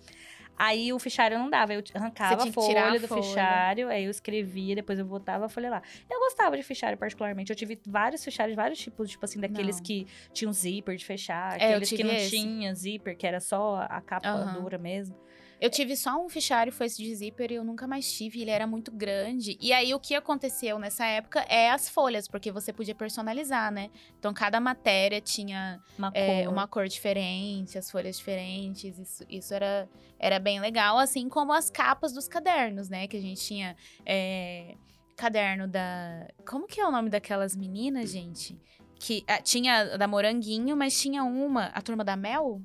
Aí 0.63 0.93
o 0.93 0.99
fichário 0.99 1.39
não 1.39 1.49
dava, 1.49 1.73
eu 1.73 1.83
arrancava 1.95 2.43
a 2.43 2.51
tirar 2.51 2.83
a 2.83 2.87
folha 2.89 3.01
do 3.01 3.09
folha. 3.09 3.23
fichário, 3.23 3.89
aí 3.89 4.05
eu 4.05 4.11
escrevia, 4.11 4.75
depois 4.75 4.99
eu 4.99 5.07
botava 5.07 5.47
a 5.47 5.49
folha 5.49 5.71
lá. 5.71 5.83
Eu 6.11 6.19
gostava 6.21 6.55
de 6.55 6.63
fichário 6.63 6.99
particularmente, 6.99 7.49
eu 7.51 7.57
tive 7.57 7.81
vários 7.87 8.23
fichários, 8.23 8.55
vários 8.55 8.79
tipos, 8.79 9.09
tipo 9.09 9.25
assim, 9.25 9.41
daqueles 9.41 9.77
Não. 9.77 9.83
que 9.83 10.07
tinham 10.35 10.53
zíper 10.53 10.97
de 10.97 11.05
fechar, 11.07 11.59
É, 11.59 11.69
aqueles 11.71 11.89
que 11.89 12.05
não 12.05 12.13
esse. 12.13 12.29
tinha 12.37 12.75
zíper, 12.75 13.17
que 13.17 13.27
era 13.27 13.41
só 13.41 13.87
a 13.89 14.03
capa 14.03 14.29
Aham. 14.29 14.61
dura 14.61 14.77
mesmo. 14.77 15.17
Eu 15.61 15.69
tive 15.69 15.95
só 15.95 16.25
um 16.25 16.29
fichário, 16.29 16.73
foi 16.73 16.87
esse 16.87 17.03
de 17.03 17.15
zíper, 17.15 17.53
e 17.53 17.57
eu 17.57 17.65
nunca 17.65 17.87
mais 17.87 18.11
tive. 18.11 18.41
Ele 18.41 18.51
era 18.51 18.67
muito 18.67 18.91
grande. 18.91 19.59
E 19.61 19.75
aí, 19.75 19.93
o 19.93 20.01
que 20.01 20.15
aconteceu 20.15 20.79
nessa 20.79 21.05
época 21.05 21.41
é 21.49 21.71
as 21.71 21.87
folhas, 21.87 22.27
porque 22.27 22.51
você 22.51 22.73
podia 22.73 22.95
personalizar, 22.95 23.71
né? 23.71 23.91
Então, 24.19 24.33
cada 24.33 24.59
matéria 24.59 25.21
tinha 25.21 25.79
Uma 25.99 26.11
é, 26.15 26.45
cor. 26.45 26.53
uma 26.53 26.67
cor 26.67 26.89
diferente, 26.89 27.77
as 27.77 27.91
folhas 27.91 28.17
diferentes. 28.17 28.99
Isso, 28.99 29.25
isso 29.29 29.53
era, 29.53 29.87
era 30.19 30.39
bem 30.39 30.61
legal, 30.61 30.99
assim 30.99 31.29
como 31.29 31.53
as 31.53 31.69
capas 31.69 32.15
dos 32.15 32.27
cadernos, 32.27 32.89
né? 32.89 33.07
Que 33.07 33.19
a 33.19 33.21
gente 33.21 33.43
tinha 33.43 33.77
é, 34.07 34.77
caderno 35.15 35.69
da. 35.69 36.27
Como 36.49 36.67
que 36.67 36.81
é 36.81 36.87
o 36.87 36.91
nome 36.91 37.11
daquelas 37.11 37.55
meninas, 37.55 38.11
gente? 38.11 38.59
Que 38.99 39.23
ah, 39.27 39.43
tinha 39.43 39.99
da 39.99 40.09
Moranguinho, 40.09 40.75
mas 40.75 40.99
tinha 40.99 41.23
uma, 41.23 41.67
a 41.67 41.83
turma 41.83 42.03
da 42.03 42.17
Mel? 42.17 42.63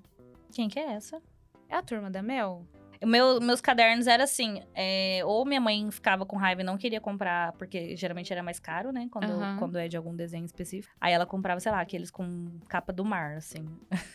Quem 0.53 0.69
que 0.69 0.79
é 0.79 0.93
essa? 0.93 1.21
É 1.67 1.75
a 1.75 1.81
turma 1.81 2.09
da 2.09 2.21
Mel? 2.21 2.65
Meu, 3.05 3.39
meus 3.39 3.61
cadernos 3.61 4.07
era 4.07 4.23
assim, 4.23 4.61
é, 4.73 5.21
ou 5.25 5.45
minha 5.45 5.61
mãe 5.61 5.89
ficava 5.91 6.25
com 6.25 6.35
raiva 6.35 6.61
e 6.61 6.63
não 6.63 6.77
queria 6.77 7.01
comprar, 7.01 7.53
porque 7.53 7.95
geralmente 7.95 8.31
era 8.31 8.43
mais 8.43 8.59
caro, 8.59 8.91
né? 8.91 9.07
Quando, 9.11 9.31
Aham. 9.31 9.57
quando 9.57 9.77
é 9.77 9.87
de 9.87 9.97
algum 9.97 10.15
desenho 10.15 10.45
específico. 10.45 10.93
Aí 10.99 11.13
ela 11.13 11.25
comprava, 11.25 11.59
sei 11.59 11.71
lá, 11.71 11.81
aqueles 11.81 12.11
com 12.11 12.59
capa 12.67 12.91
do 12.91 13.05
mar, 13.05 13.37
assim. 13.37 13.65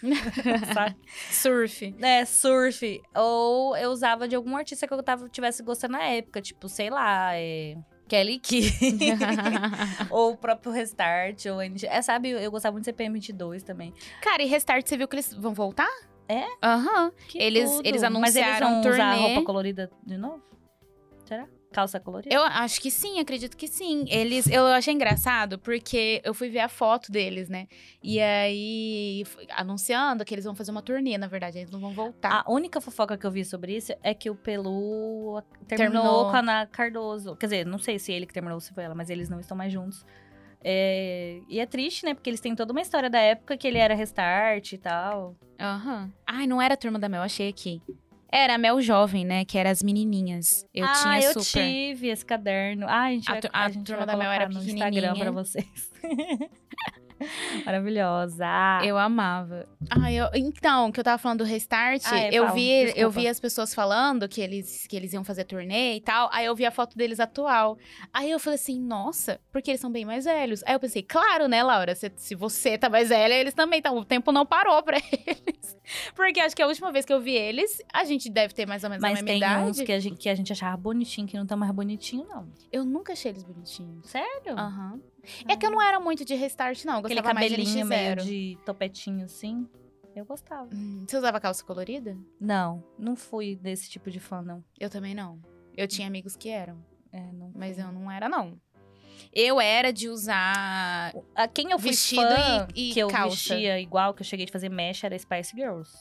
Sabe? 0.74 0.96
Surf. 1.30 1.94
É, 2.00 2.24
surf. 2.24 3.02
Ou 3.14 3.76
eu 3.76 3.90
usava 3.90 4.26
de 4.26 4.36
algum 4.36 4.56
artista 4.56 4.86
que 4.86 4.92
eu 4.92 5.02
tava, 5.02 5.28
tivesse 5.28 5.62
gostando 5.62 5.92
na 5.92 6.02
época, 6.04 6.40
tipo, 6.40 6.68
sei 6.68 6.90
lá, 6.90 7.34
é. 7.34 7.76
Kelly 8.10 8.40
Key. 8.40 8.62
ou 10.10 10.32
o 10.32 10.36
próprio 10.36 10.72
Restart, 10.72 11.46
ou 11.46 11.62
NG. 11.62 11.86
É, 11.86 12.02
sabe, 12.02 12.30
eu 12.30 12.50
gostava 12.50 12.72
muito 12.72 12.84
de 12.84 12.92
CPM22 12.92 13.62
também. 13.62 13.94
Cara, 14.20 14.42
e 14.42 14.46
Restart, 14.46 14.84
você 14.84 14.96
viu 14.96 15.06
que 15.06 15.14
eles 15.14 15.32
vão 15.32 15.54
voltar? 15.54 15.88
É? 16.32 16.46
Aham. 16.62 17.12
Que 17.28 17.38
Eles- 17.38 17.70
tudo. 17.70 17.86
eles 17.86 18.02
Mas 18.02 18.36
eles 18.36 18.48
anunciaram 18.48 18.68
vão 18.68 18.76
um 18.76 18.80
usar 18.94 19.12
turnê. 19.14 19.26
roupa 19.34 19.46
colorida 19.46 19.90
de 20.06 20.16
novo? 20.16 20.42
Será? 21.24 21.46
calça 21.72 22.00
colorida? 22.00 22.34
Eu 22.34 22.42
acho 22.42 22.80
que 22.80 22.90
sim, 22.90 23.20
acredito 23.20 23.56
que 23.56 23.68
sim. 23.68 24.04
Eles, 24.08 24.48
eu 24.48 24.66
achei 24.66 24.92
engraçado 24.92 25.56
porque 25.56 26.20
eu 26.24 26.34
fui 26.34 26.48
ver 26.48 26.58
a 26.58 26.68
foto 26.68 27.12
deles, 27.12 27.48
né? 27.48 27.68
E 28.02 28.20
aí, 28.20 29.24
anunciando 29.56 30.24
que 30.24 30.34
eles 30.34 30.44
vão 30.44 30.52
fazer 30.56 30.72
uma 30.72 30.82
turnê, 30.82 31.16
na 31.16 31.28
verdade, 31.28 31.58
eles 31.58 31.70
não 31.70 31.78
vão 31.78 31.92
voltar. 31.92 32.42
A 32.44 32.50
única 32.52 32.80
fofoca 32.80 33.16
que 33.16 33.24
eu 33.24 33.30
vi 33.30 33.44
sobre 33.44 33.76
isso 33.76 33.92
é 34.02 34.12
que 34.12 34.28
o 34.28 34.34
Pelu 34.34 35.40
terminou, 35.68 36.02
Terminou. 36.02 36.24
com 36.30 36.36
a 36.36 36.38
Ana 36.40 36.66
Cardoso. 36.66 37.36
Quer 37.36 37.46
dizer, 37.46 37.66
não 37.66 37.78
sei 37.78 38.00
se 38.00 38.10
ele 38.12 38.26
que 38.26 38.34
terminou 38.34 38.56
ou 38.56 38.60
se 38.60 38.74
foi 38.74 38.82
ela, 38.82 38.94
mas 38.96 39.08
eles 39.08 39.28
não 39.28 39.38
estão 39.38 39.56
mais 39.56 39.72
juntos. 39.72 40.04
É, 40.62 41.40
E 41.48 41.58
é 41.58 41.66
triste, 41.66 42.04
né? 42.04 42.14
Porque 42.14 42.28
eles 42.30 42.40
têm 42.40 42.54
toda 42.54 42.72
uma 42.72 42.80
história 42.80 43.08
da 43.08 43.18
época 43.18 43.56
que 43.56 43.66
ele 43.66 43.78
era 43.78 43.94
restart 43.94 44.72
e 44.72 44.78
tal. 44.78 45.34
Aham. 45.58 46.10
Ai, 46.26 46.46
não 46.46 46.60
era 46.60 46.74
a 46.74 46.76
turma 46.76 46.98
da 46.98 47.08
Mel, 47.08 47.22
achei 47.22 47.48
aqui. 47.48 47.80
Era 48.32 48.54
a 48.54 48.58
Mel 48.58 48.80
Jovem, 48.80 49.24
né? 49.24 49.44
Que 49.44 49.58
era 49.58 49.70
as 49.70 49.82
menininhas. 49.82 50.64
Eu 50.72 50.84
ah, 50.86 50.92
tinha 51.02 51.20
eu 51.20 51.32
super. 51.42 51.64
tive 51.66 52.08
esse 52.08 52.24
caderno. 52.24 52.86
Ah, 52.88 53.04
a 53.06 53.10
gente 53.10 53.28
A 53.28 53.32
vai, 53.32 53.40
a 53.52 53.64
a 53.64 53.68
gente 53.70 53.84
turma 53.86 54.06
da 54.06 54.16
Mel 54.16 54.30
era 54.30 54.48
no. 54.48 54.62
Instagram 54.62 55.14
pra 55.14 55.30
vocês. 55.32 55.90
Maravilhosa. 57.66 58.46
Eu 58.84 58.96
amava. 58.98 59.66
Ah, 59.90 60.12
eu, 60.12 60.28
então, 60.34 60.90
que 60.90 60.98
eu 61.00 61.04
tava 61.04 61.18
falando 61.18 61.38
do 61.38 61.44
Restart, 61.44 62.02
Ah, 62.06 62.18
é, 62.18 62.28
eu 62.32 62.52
vi, 62.52 62.92
eu 62.96 63.10
vi 63.10 63.28
as 63.28 63.38
pessoas 63.38 63.74
falando 63.74 64.28
que 64.28 64.40
eles, 64.40 64.86
que 64.86 64.96
eles 64.96 65.12
iam 65.12 65.24
fazer 65.24 65.44
turnê 65.44 65.96
e 65.96 66.00
tal. 66.00 66.28
Aí 66.32 66.46
eu 66.46 66.54
vi 66.54 66.64
a 66.64 66.70
foto 66.70 66.96
deles 66.96 67.20
atual. 67.20 67.78
Aí 68.12 68.30
eu 68.30 68.38
falei 68.38 68.56
assim, 68.56 68.80
nossa, 68.80 69.40
porque 69.52 69.70
eles 69.70 69.80
são 69.80 69.90
bem 69.90 70.04
mais 70.04 70.24
velhos. 70.24 70.62
Aí 70.66 70.74
eu 70.74 70.80
pensei, 70.80 71.02
claro, 71.02 71.48
né, 71.48 71.62
Laura? 71.62 71.94
Se, 71.94 72.10
se 72.16 72.34
você 72.34 72.76
tá 72.78 72.88
mais 72.88 73.08
velha, 73.08 73.34
eles 73.34 73.54
também 73.54 73.80
tá. 73.82 73.90
O 73.92 74.04
tempo 74.04 74.32
não 74.32 74.46
parou 74.46 74.82
pra 74.82 74.96
eles. 75.12 75.76
Porque 76.14 76.40
acho 76.40 76.54
que 76.54 76.62
a 76.62 76.66
última 76.66 76.92
vez 76.92 77.04
que 77.04 77.12
eu 77.12 77.20
vi 77.20 77.34
eles, 77.34 77.82
a 77.92 78.04
gente 78.04 78.30
deve 78.30 78.54
ter 78.54 78.66
mais 78.66 78.84
ou 78.84 78.90
menos 78.90 79.02
a 79.02 79.08
Mas 79.08 79.14
mesma 79.22 79.26
tem 79.28 79.36
idade. 79.38 79.70
uns 79.70 79.80
que 79.80 79.92
a, 79.92 79.98
gente, 79.98 80.16
que 80.16 80.28
a 80.28 80.34
gente 80.34 80.52
achava 80.52 80.76
bonitinho, 80.76 81.26
que 81.26 81.36
não 81.36 81.46
tá 81.46 81.56
mais 81.56 81.72
bonitinho, 81.72 82.26
não. 82.28 82.48
Eu 82.70 82.84
nunca 82.84 83.12
achei 83.12 83.30
eles 83.32 83.42
bonitinhos. 83.42 84.08
Sério? 84.08 84.56
Aham. 84.56 85.00
É 85.48 85.56
que 85.56 85.64
eu 85.66 85.70
não 85.70 85.80
era 85.82 85.98
muito 86.00 86.24
de 86.24 86.34
Restart, 86.34 86.84
não. 86.84 86.94
Eu 86.94 86.98
Aquele 87.00 87.14
gostava 87.20 87.34
mais 87.34 87.50
de 87.50 87.56
cabelinho 87.56 87.86
meio 87.86 88.16
NX0. 88.16 88.24
de 88.24 88.58
topetinho 88.64 89.24
assim. 89.24 89.68
Eu 90.14 90.24
gostava. 90.24 90.68
Hum, 90.74 91.04
Você 91.06 91.16
usava 91.16 91.38
calça 91.40 91.64
colorida? 91.64 92.16
Não, 92.40 92.82
não 92.98 93.14
fui 93.14 93.54
desse 93.56 93.88
tipo 93.88 94.10
de 94.10 94.18
fã, 94.18 94.42
não. 94.42 94.64
Eu 94.78 94.90
também 94.90 95.14
não. 95.14 95.40
Eu 95.76 95.86
tinha 95.86 96.06
amigos 96.08 96.36
que 96.36 96.48
eram. 96.48 96.84
É, 97.12 97.20
não 97.32 97.52
Mas 97.54 97.78
eu 97.78 97.90
não 97.92 98.10
era, 98.10 98.28
não. 98.28 98.60
Eu 99.32 99.60
era 99.60 99.92
de 99.92 100.08
usar. 100.08 101.12
A 101.34 101.46
quem 101.46 101.70
eu 101.70 101.78
fui 101.78 101.90
Vestido 101.90 102.22
fã, 102.22 102.66
e- 102.74 102.90
e 102.90 102.92
que 102.92 102.98
eu 103.00 103.08
calça. 103.08 103.34
vestia 103.36 103.78
igual, 103.80 104.12
que 104.14 104.22
eu 104.22 104.26
cheguei 104.26 104.46
de 104.46 104.52
fazer 104.52 104.68
mecha, 104.68 105.06
era 105.06 105.18
Spice 105.18 105.54
Girls. 105.54 105.92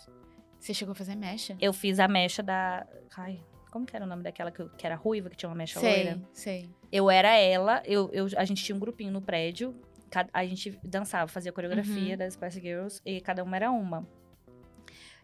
Você 0.59 0.73
chegou 0.73 0.91
a 0.93 0.95
fazer 0.95 1.15
mecha? 1.15 1.55
Eu 1.61 1.71
fiz 1.71 1.99
a 1.99 2.07
mecha 2.07 2.41
da... 2.43 2.85
Ai, 3.15 3.39
como 3.71 3.85
que 3.85 3.95
era 3.95 4.05
o 4.05 4.07
nome 4.07 4.23
daquela 4.23 4.51
que, 4.51 4.67
que 4.69 4.85
era 4.85 4.95
ruiva, 4.95 5.29
que 5.29 5.35
tinha 5.37 5.49
uma 5.49 5.55
mecha 5.55 5.79
loira? 5.79 6.19
Sei, 6.33 6.63
sei. 6.63 6.69
Eu 6.91 7.09
era 7.09 7.35
ela, 7.37 7.81
eu, 7.85 8.09
eu- 8.11 8.27
a 8.37 8.45
gente 8.45 8.63
tinha 8.63 8.75
um 8.75 8.79
grupinho 8.79 9.11
no 9.11 9.21
prédio, 9.21 9.75
a 10.33 10.45
gente 10.45 10.79
dançava, 10.83 11.27
fazia 11.27 11.51
coreografia 11.51 12.11
Uhum. 12.13 12.17
das 12.17 12.33
Spice 12.33 12.59
Girls 12.59 13.01
e 13.05 13.21
cada 13.21 13.43
uma 13.43 13.55
era 13.55 13.69
uma. 13.71 14.07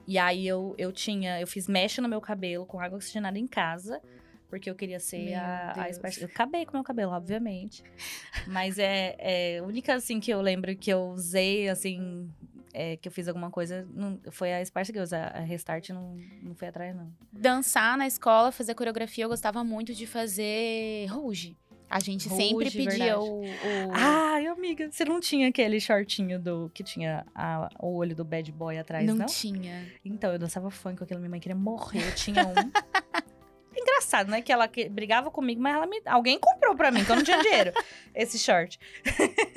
E 0.08 0.20
aí 0.20 0.48
eu, 0.48 0.76
eu 0.78 0.92
tinha, 0.92 1.40
eu 1.42 1.48
fiz 1.48 1.68
mecha 1.68 2.02
no 2.02 2.08
meu 2.08 2.22
cabelo 2.22 2.66
com 2.66 2.80
água 2.80 2.98
oxigenada 2.98 3.40
em 3.40 3.48
casa, 3.48 4.00
porque 4.48 4.70
eu 4.70 4.76
queria 4.76 5.00
ser 5.00 5.32
Meu 5.32 5.40
a, 5.40 5.72
a 5.72 5.84
Deus. 5.86 5.96
Spice 5.96 6.22
Eu 6.22 6.28
acabei 6.28 6.64
com 6.66 6.74
o 6.74 6.76
meu 6.76 6.84
cabelo, 6.84 7.12
obviamente. 7.12 7.84
Mas 8.46 8.78
é, 8.78 9.16
é 9.18 9.58
a 9.58 9.64
única 9.64 9.96
assim 9.96 10.20
que 10.20 10.30
eu 10.30 10.40
lembro 10.42 10.76
que 10.76 10.92
eu 10.92 11.08
usei, 11.10 11.68
assim, 11.68 12.30
é, 12.78 12.98
que 12.98 13.08
eu 13.08 13.12
fiz 13.12 13.28
alguma 13.28 13.50
coisa, 13.50 13.88
não- 13.94 14.20
foi 14.32 14.54
a 14.54 14.64
Spice 14.66 14.92
Girls, 14.92 15.16
a, 15.16 15.28
a 15.28 15.40
Restart 15.40 15.90
não, 15.90 16.18
não 16.44 16.54
foi 16.56 16.68
atrás, 16.68 16.96
não. 16.96 17.12
Dançar 17.32 17.98
na 17.98 18.06
escola, 18.06 18.52
fazer 18.52 18.76
coreografia, 18.76 19.24
eu 19.24 19.30
gostava 19.30 19.64
muito 19.64 19.94
de 19.94 20.06
fazer 20.06 21.06
rouge. 21.10 21.56
A 21.88 22.00
gente 22.00 22.28
sempre 22.28 22.52
Rouge, 22.52 22.72
pedia 22.78 22.90
verdade. 23.16 23.20
o. 23.20 23.42
o- 23.44 23.92
Ai, 23.94 24.48
amiga, 24.48 24.90
você 24.92 25.06
não 25.06 25.20
tinha 25.20 25.48
aquele 25.50 25.80
shortinho 25.80 26.40
do 26.40 26.70
que 26.74 26.84
tinha 26.84 27.24
a- 27.34 27.70
o 27.80 27.96
olho 27.96 28.16
do 28.16 28.26
bad 28.26 28.52
boy 28.52 28.78
atrás, 28.78 29.06
não? 29.06 29.16
não, 29.16 29.26
tinha. 29.28 29.86
Então, 30.04 30.32
eu 30.34 30.40
dançava 30.40 30.72
funk 30.72 30.98
com 30.98 31.04
aquilo, 31.04 31.20
minha 31.20 31.30
mãe 31.30 31.40
queria 31.40 31.56
morrer, 31.56 32.04
eu 32.08 32.16
tinha 32.16 32.42
um. 32.44 32.54
Engraçado, 33.78 34.30
né? 34.32 34.42
Que 34.42 34.52
ela 34.52 34.68
que- 34.68 34.90
brigava 34.90 35.30
comigo, 35.30 35.62
mas 35.62 35.76
ela 35.76 35.86
me... 35.86 36.02
alguém 36.06 36.40
comprou 36.40 36.76
pra 36.76 36.90
mim, 36.92 37.04
que 37.06 37.12
eu 37.12 37.16
não 37.18 37.24
tinha 37.24 37.38
dinheiro. 37.42 37.72
esse 38.16 38.40
short. 38.40 38.80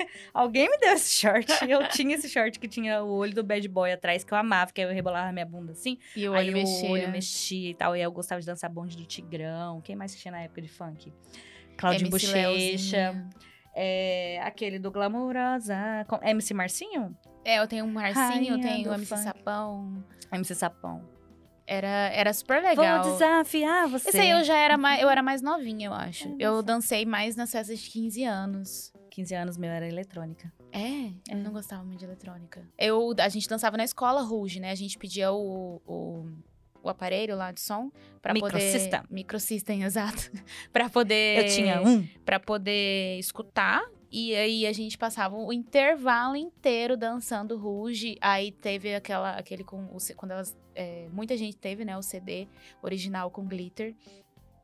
alguém 0.33 0.69
me 0.69 0.77
deu 0.77 0.93
esse 0.93 1.19
short. 1.19 1.45
Eu 1.67 1.87
tinha 1.89 2.15
esse 2.15 2.29
short 2.29 2.59
que 2.59 2.67
tinha 2.67 3.03
o 3.03 3.09
olho 3.17 3.33
do 3.33 3.43
bad 3.43 3.67
boy 3.67 3.91
atrás, 3.91 4.23
que 4.23 4.33
eu 4.33 4.37
amava, 4.37 4.71
que 4.71 4.81
aí 4.81 4.87
eu 4.87 4.93
rebolava 4.93 5.31
minha 5.31 5.45
bunda 5.45 5.71
assim. 5.71 5.97
E 6.15 6.27
o 6.27 6.33
aí 6.33 6.45
olho 6.47 6.53
mexia. 6.53 6.89
o 6.89 6.91
olho 6.91 7.09
mexia 7.09 7.69
e 7.71 7.73
tal. 7.73 7.95
E 7.95 7.99
aí 7.99 8.03
eu 8.05 8.11
gostava 8.11 8.39
de 8.41 8.47
dançar 8.47 8.69
bonde 8.69 8.95
do 8.97 9.05
Tigrão. 9.05 9.81
Quem 9.81 9.95
mais 9.95 10.15
tinha 10.15 10.31
na 10.31 10.41
época 10.41 10.61
de 10.61 10.69
funk? 10.69 11.13
Claudio 11.77 12.09
Bochecha. 12.09 13.25
É, 13.75 14.41
aquele 14.43 14.79
do 14.79 14.91
Glamurosa. 14.91 15.75
com- 16.07 16.19
MC 16.21 16.53
Marcinho? 16.53 17.15
É, 17.45 17.59
eu 17.59 17.67
tenho 17.67 17.85
o 17.85 17.87
Marcinho, 17.87 18.23
Rainha 18.57 18.59
tenho 18.61 18.93
MC 18.93 19.05
funk. 19.15 19.21
Sapão. 19.23 20.03
MC 20.31 20.55
Sapão. 20.55 21.19
Era, 21.65 22.09
era 22.13 22.33
super 22.33 22.63
legal. 22.63 23.03
Vou 23.03 23.13
desafiar 23.13 23.87
você. 23.87 24.09
Esse 24.09 24.19
aí 24.19 24.31
eu 24.31 24.43
já 24.43 24.57
era 24.57 24.75
mais, 24.75 25.01
eu 25.01 25.09
era 25.09 25.21
mais 25.21 25.41
novinha, 25.41 25.87
eu 25.87 25.93
acho. 25.93 26.27
É, 26.27 26.35
eu 26.39 26.63
dancei 26.63 27.05
mais 27.05 27.35
nas 27.35 27.51
festas 27.51 27.79
de 27.79 27.89
15 27.91 28.23
anos. 28.23 28.91
15 29.09 29.35
anos 29.35 29.57
meu 29.57 29.69
era 29.69 29.87
eletrônica. 29.87 30.51
É, 30.71 31.07
eu 31.07 31.13
É. 31.31 31.35
não 31.35 31.51
gostava 31.51 31.83
muito 31.83 31.99
de 31.99 32.05
eletrônica. 32.05 32.65
Eu, 32.77 33.13
a 33.19 33.27
gente 33.29 33.47
dançava 33.49 33.75
na 33.75 33.83
escola 33.83 34.21
Rouge, 34.21 34.59
né? 34.59 34.71
A 34.71 34.75
gente 34.75 34.97
pedia 34.97 35.31
o, 35.31 35.81
o, 35.85 36.25
o 36.83 36.89
aparelho 36.89 37.35
lá 37.35 37.51
de 37.51 37.59
som 37.61 37.91
Microsystem. 38.33 39.01
poder... 39.01 39.13
Microsystem, 39.13 39.83
exato. 39.83 40.31
pra 40.71 40.89
poder... 40.89 41.43
Eu 41.45 41.55
tinha 41.55 41.81
um. 41.81 42.07
Pra 42.23 42.39
poder 42.39 43.17
escutar. 43.19 43.83
E 44.11 44.35
aí 44.35 44.65
a 44.65 44.73
gente 44.73 44.97
passava 44.97 45.35
o 45.35 45.53
intervalo 45.53 46.35
inteiro 46.35 46.97
dançando 46.97 47.57
Rouge. 47.57 48.17
Aí 48.21 48.51
teve 48.51 48.95
aquela, 48.95 49.31
aquele 49.33 49.63
com... 49.63 49.83
O, 49.85 49.97
quando 50.15 50.31
elas... 50.31 50.57
é, 50.73 51.07
muita 51.11 51.37
gente 51.37 51.55
teve, 51.57 51.85
né? 51.85 51.95
O 51.97 52.01
CD 52.01 52.47
original 52.81 53.29
com 53.29 53.45
glitter 53.45 53.95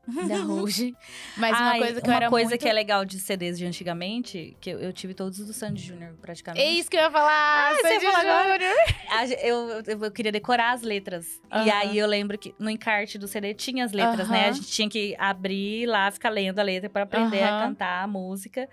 da 0.06 0.36
Rouge. 0.44 0.96
Mas 1.36 1.58
uma 1.58 1.70
Ai, 1.70 1.78
coisa 1.78 2.00
que 2.00 2.08
eu 2.08 2.12
uma 2.12 2.16
era 2.16 2.28
coisa 2.30 2.50
muito... 2.50 2.60
que 2.60 2.68
é 2.68 2.72
legal 2.72 3.04
de 3.04 3.18
CDs 3.18 3.58
de 3.58 3.66
antigamente, 3.66 4.56
que 4.60 4.70
eu, 4.70 4.78
eu 4.78 4.92
tive 4.92 5.14
todos 5.14 5.38
os 5.38 5.46
do 5.46 5.52
Sandy 5.52 5.82
Júnior, 5.82 6.14
praticamente. 6.20 6.64
É 6.64 6.70
isso 6.72 6.90
que 6.90 6.96
eu 6.96 7.00
ia 7.02 7.10
falar! 7.10 7.72
Ah, 7.72 7.76
Sandy? 7.82 8.04
Júnior. 8.04 8.76
A 9.10 9.26
eu, 9.26 9.82
eu, 9.86 10.04
eu 10.04 10.10
queria 10.10 10.32
decorar 10.32 10.72
as 10.72 10.82
letras. 10.82 11.40
E 11.44 11.70
Aham. 11.70 11.78
aí 11.78 11.98
eu 11.98 12.06
lembro 12.06 12.38
que 12.38 12.54
no 12.58 12.70
encarte 12.70 13.18
do 13.18 13.26
CD 13.26 13.54
tinha 13.54 13.84
as 13.84 13.92
letras, 13.92 14.28
né? 14.28 14.48
A 14.48 14.52
gente 14.52 14.68
tinha 14.68 14.88
que 14.88 15.14
abrir 15.18 15.86
lá, 15.86 16.10
ficar 16.10 16.30
lendo 16.30 16.58
a 16.58 16.62
letra 16.62 16.88
pra 16.88 17.02
aprender 17.02 17.42
a 17.42 17.50
Aham. 17.50 17.68
cantar 17.68 18.04
a 18.04 18.06
música. 18.06 18.68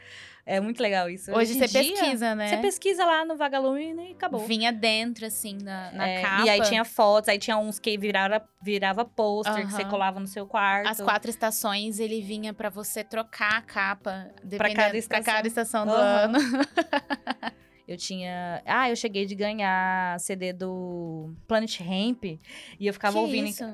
É 0.46 0.60
muito 0.60 0.82
legal 0.84 1.10
isso. 1.10 1.32
Hoje 1.32 1.54
em 1.56 1.60
você 1.60 1.68
dia, 1.68 1.94
pesquisa, 1.94 2.36
né? 2.36 2.50
Você 2.50 2.58
pesquisa 2.58 3.06
lá 3.06 3.24
no 3.24 3.38
Vagalume 3.38 4.10
e 4.10 4.12
acabou. 4.12 4.42
Vinha 4.46 4.74
dentro, 4.74 5.26
assim, 5.26 5.58
na, 5.64 5.92
na 5.94 6.08
É, 6.08 6.22
capa. 6.22 6.46
E 6.46 6.50
aí 6.50 6.62
tinha 6.64 6.84
fotos, 6.84 7.30
aí 7.30 7.40
tinha 7.40 7.58
uns 7.58 7.80
que 7.80 7.98
virava, 7.98 8.46
virava 8.62 9.06
pôster, 9.06 9.66
que 9.66 9.72
você 9.72 9.86
colava 9.86 10.20
no 10.20 10.28
seu 10.28 10.46
quarto. 10.46 10.90
As 10.90 11.00
quatro 11.00 11.30
estações, 11.30 11.98
ele 11.98 12.22
vinha 12.22 12.54
pra 12.54 12.70
você 12.70 13.04
trocar 13.06 13.58
a 13.58 13.62
capa. 13.62 14.28
dependendo- 14.44 14.76
cada 14.76 14.90
Pra 14.90 14.98
estação. 14.98 15.24
cada 15.34 15.48
estação 15.48 15.86
do 15.86 15.94
Aham. 15.94 16.02
ano. 16.36 16.38
Eu 17.86 17.98
tinha. 17.98 18.62
Ah, 18.66 18.90
eu 18.90 18.96
cheguei 18.96 19.26
de 19.26 19.36
ganhar 19.36 20.18
CD 20.18 20.54
do 20.54 21.34
Planet 21.46 21.80
Ramp. 21.82 22.24
E 22.24 22.40
eu 22.88 22.94
ficava 22.94 23.14
que 23.18 23.20
ouvindo. 23.20 23.46
em- 23.46 23.50
isso? 23.50 23.66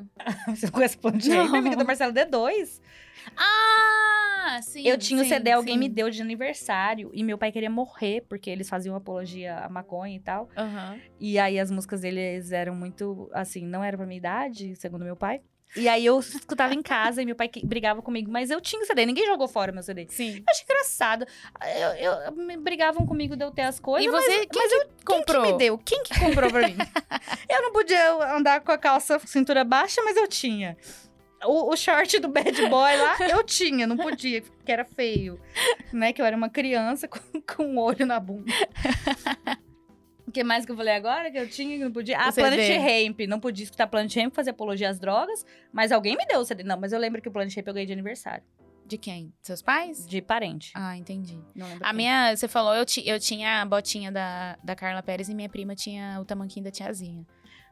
Você 0.48 0.66
não 0.66 0.72
conhece 0.74 0.98
Planet. 0.98 1.28
Ramp? 1.28 1.54
Amiga 1.54 1.76
do 1.76 1.86
Marcelo 1.86 2.12
D2. 2.12 2.82
Ah, 3.36 4.60
sim, 4.64 4.88
eu 4.88 4.98
tinha 4.98 5.22
o 5.22 5.24
sim, 5.24 5.30
CD, 5.30 5.52
alguém 5.52 5.76
sim. 5.76 5.80
me 5.80 5.90
deu 5.90 6.10
de 6.10 6.22
aniversário. 6.22 7.10
E 7.14 7.24
meu 7.24 7.38
pai 7.38 7.52
queria 7.52 7.70
morrer, 7.70 8.22
porque 8.28 8.50
eles 8.50 8.70
faziam 8.70 8.96
apologia 8.96 9.58
à 9.60 9.70
maconha 9.70 10.16
e 10.16 10.20
tal. 10.20 10.50
Aham. 10.58 11.00
E 11.20 11.38
aí 11.40 11.60
as 11.60 11.70
músicas 11.72 12.02
deles 12.02 12.52
eram 12.52 12.76
muito, 12.76 13.30
assim, 13.34 13.66
não 13.66 13.84
era 13.84 13.98
pra 13.98 14.06
minha 14.06 14.18
idade, 14.18 14.76
segundo 14.76 15.04
meu 15.06 15.16
pai. 15.16 15.42
E 15.76 15.88
aí 15.88 16.04
eu 16.04 16.18
escutava 16.20 16.74
em 16.74 16.82
casa 16.82 17.22
e 17.22 17.26
meu 17.28 17.36
pai 17.36 17.48
brigava 17.64 18.02
comigo, 18.02 18.32
mas 18.32 18.50
eu 18.50 18.60
tinha 18.60 18.82
o 18.82 18.86
CD, 18.86 19.06
ninguém 19.06 19.28
jogou 19.28 19.48
fora 19.48 19.72
meu 19.72 19.84
CD. 19.84 20.08
Sim. 20.10 20.38
Eu 20.38 20.44
achei 20.50 20.64
engraçado. 20.64 21.28
Eu, 21.78 22.24
eu- 22.26 22.32
me 22.36 22.58
brigavam 22.58 23.06
comigo 23.06 23.36
de 23.36 23.46
eu 23.46 23.52
ter 23.52 23.62
as 23.62 23.80
coisas. 23.80 24.04
E 24.08 24.10
você, 24.10 24.38
mas, 24.38 24.48
quem 24.48 24.62
mas 24.64 24.72
eu 24.72 24.90
comprou? 25.06 25.44
Quem 25.44 25.44
que 25.44 25.52
me 25.52 25.58
deu? 25.60 25.78
Quem 25.78 26.04
que 26.04 26.20
comprou 26.20 26.50
pra 26.50 26.68
mim? 26.68 26.76
eu 27.48 27.62
não 27.62 27.72
podia 27.72 28.36
andar 28.36 28.62
com 28.62 28.72
a 28.72 28.80
calça 28.80 29.20
cintura 29.20 29.64
baixa, 29.64 30.02
mas 30.04 30.18
eu 30.18 30.28
tinha. 30.28 30.76
O, 31.46 31.72
o 31.72 31.78
short 31.78 32.20
do 32.20 32.28
bad 32.28 32.52
boy 32.68 32.96
lá, 32.98 33.18
eu 33.30 33.44
tinha, 33.44 33.88
não 33.88 33.96
podia, 33.98 34.42
que 34.66 34.72
era 34.72 34.84
feio. 34.84 35.40
Né? 35.94 36.12
Que 36.14 36.22
eu 36.22 36.26
era 36.26 36.36
uma 36.36 36.50
criança 36.50 37.08
com, 37.08 37.20
com 37.42 37.64
um 37.64 37.80
olho 37.80 38.06
na 38.06 38.20
bunda. 38.20 38.52
O 40.28 40.32
que 40.32 40.44
mais 40.44 40.64
que 40.66 40.72
eu 40.72 40.76
falei 40.78 40.94
agora 40.94 41.32
que 41.32 41.38
eu 41.40 41.50
tinha 41.50 41.78
que 41.78 41.84
não 41.84 41.92
podia? 41.92 42.20
Ah, 42.20 42.30
O 42.30 42.32
CD. 42.32 42.48
Planet 42.50 43.08
Ramp. 43.08 43.20
Não 43.28 43.40
podia 43.40 43.64
escutar 43.64 43.88
Planet 43.88 44.16
Ramp, 44.16 44.34
fazer 44.36 44.52
apologia 44.52 44.88
às 44.90 45.00
drogas. 45.00 45.44
Mas 45.74 45.92
alguém 45.92 46.16
me 46.16 46.26
deu 46.28 46.40
o 46.40 46.46
CD. 46.46 46.64
Não, 46.64 46.80
mas 46.80 46.94
eu 46.94 47.00
lembro 47.00 47.20
que 47.22 47.28
o 47.28 47.32
Planet 47.32 47.56
Ramp 47.56 47.68
eu 47.68 47.74
ganhei 47.74 47.88
de 47.88 47.94
aniversário. 47.94 48.44
De 48.86 48.98
quem? 48.98 49.34
Seus 49.42 49.62
pais? 49.62 50.06
De 50.08 50.22
parente. 50.22 50.72
Ah, 50.76 50.96
entendi. 50.98 51.40
Não 51.56 51.68
lembro 51.68 51.84
A 51.84 51.88
quem. 51.90 51.98
minha, 51.98 52.36
você 52.36 52.48
falou, 52.48 52.76
eu, 52.76 52.86
ti- 52.86 53.08
eu 53.08 53.20
tinha 53.20 53.62
a 53.62 53.66
botinha 53.66 54.12
da, 54.12 54.58
da 54.64 54.76
Carla 54.76 55.02
Pérez 55.02 55.30
e 55.30 55.36
minha 55.36 55.50
prima 55.50 55.76
tinha 55.76 56.20
o 56.20 56.26
tamanquinho 56.26 56.64
da 56.66 56.72
tiazinha. 56.72 57.24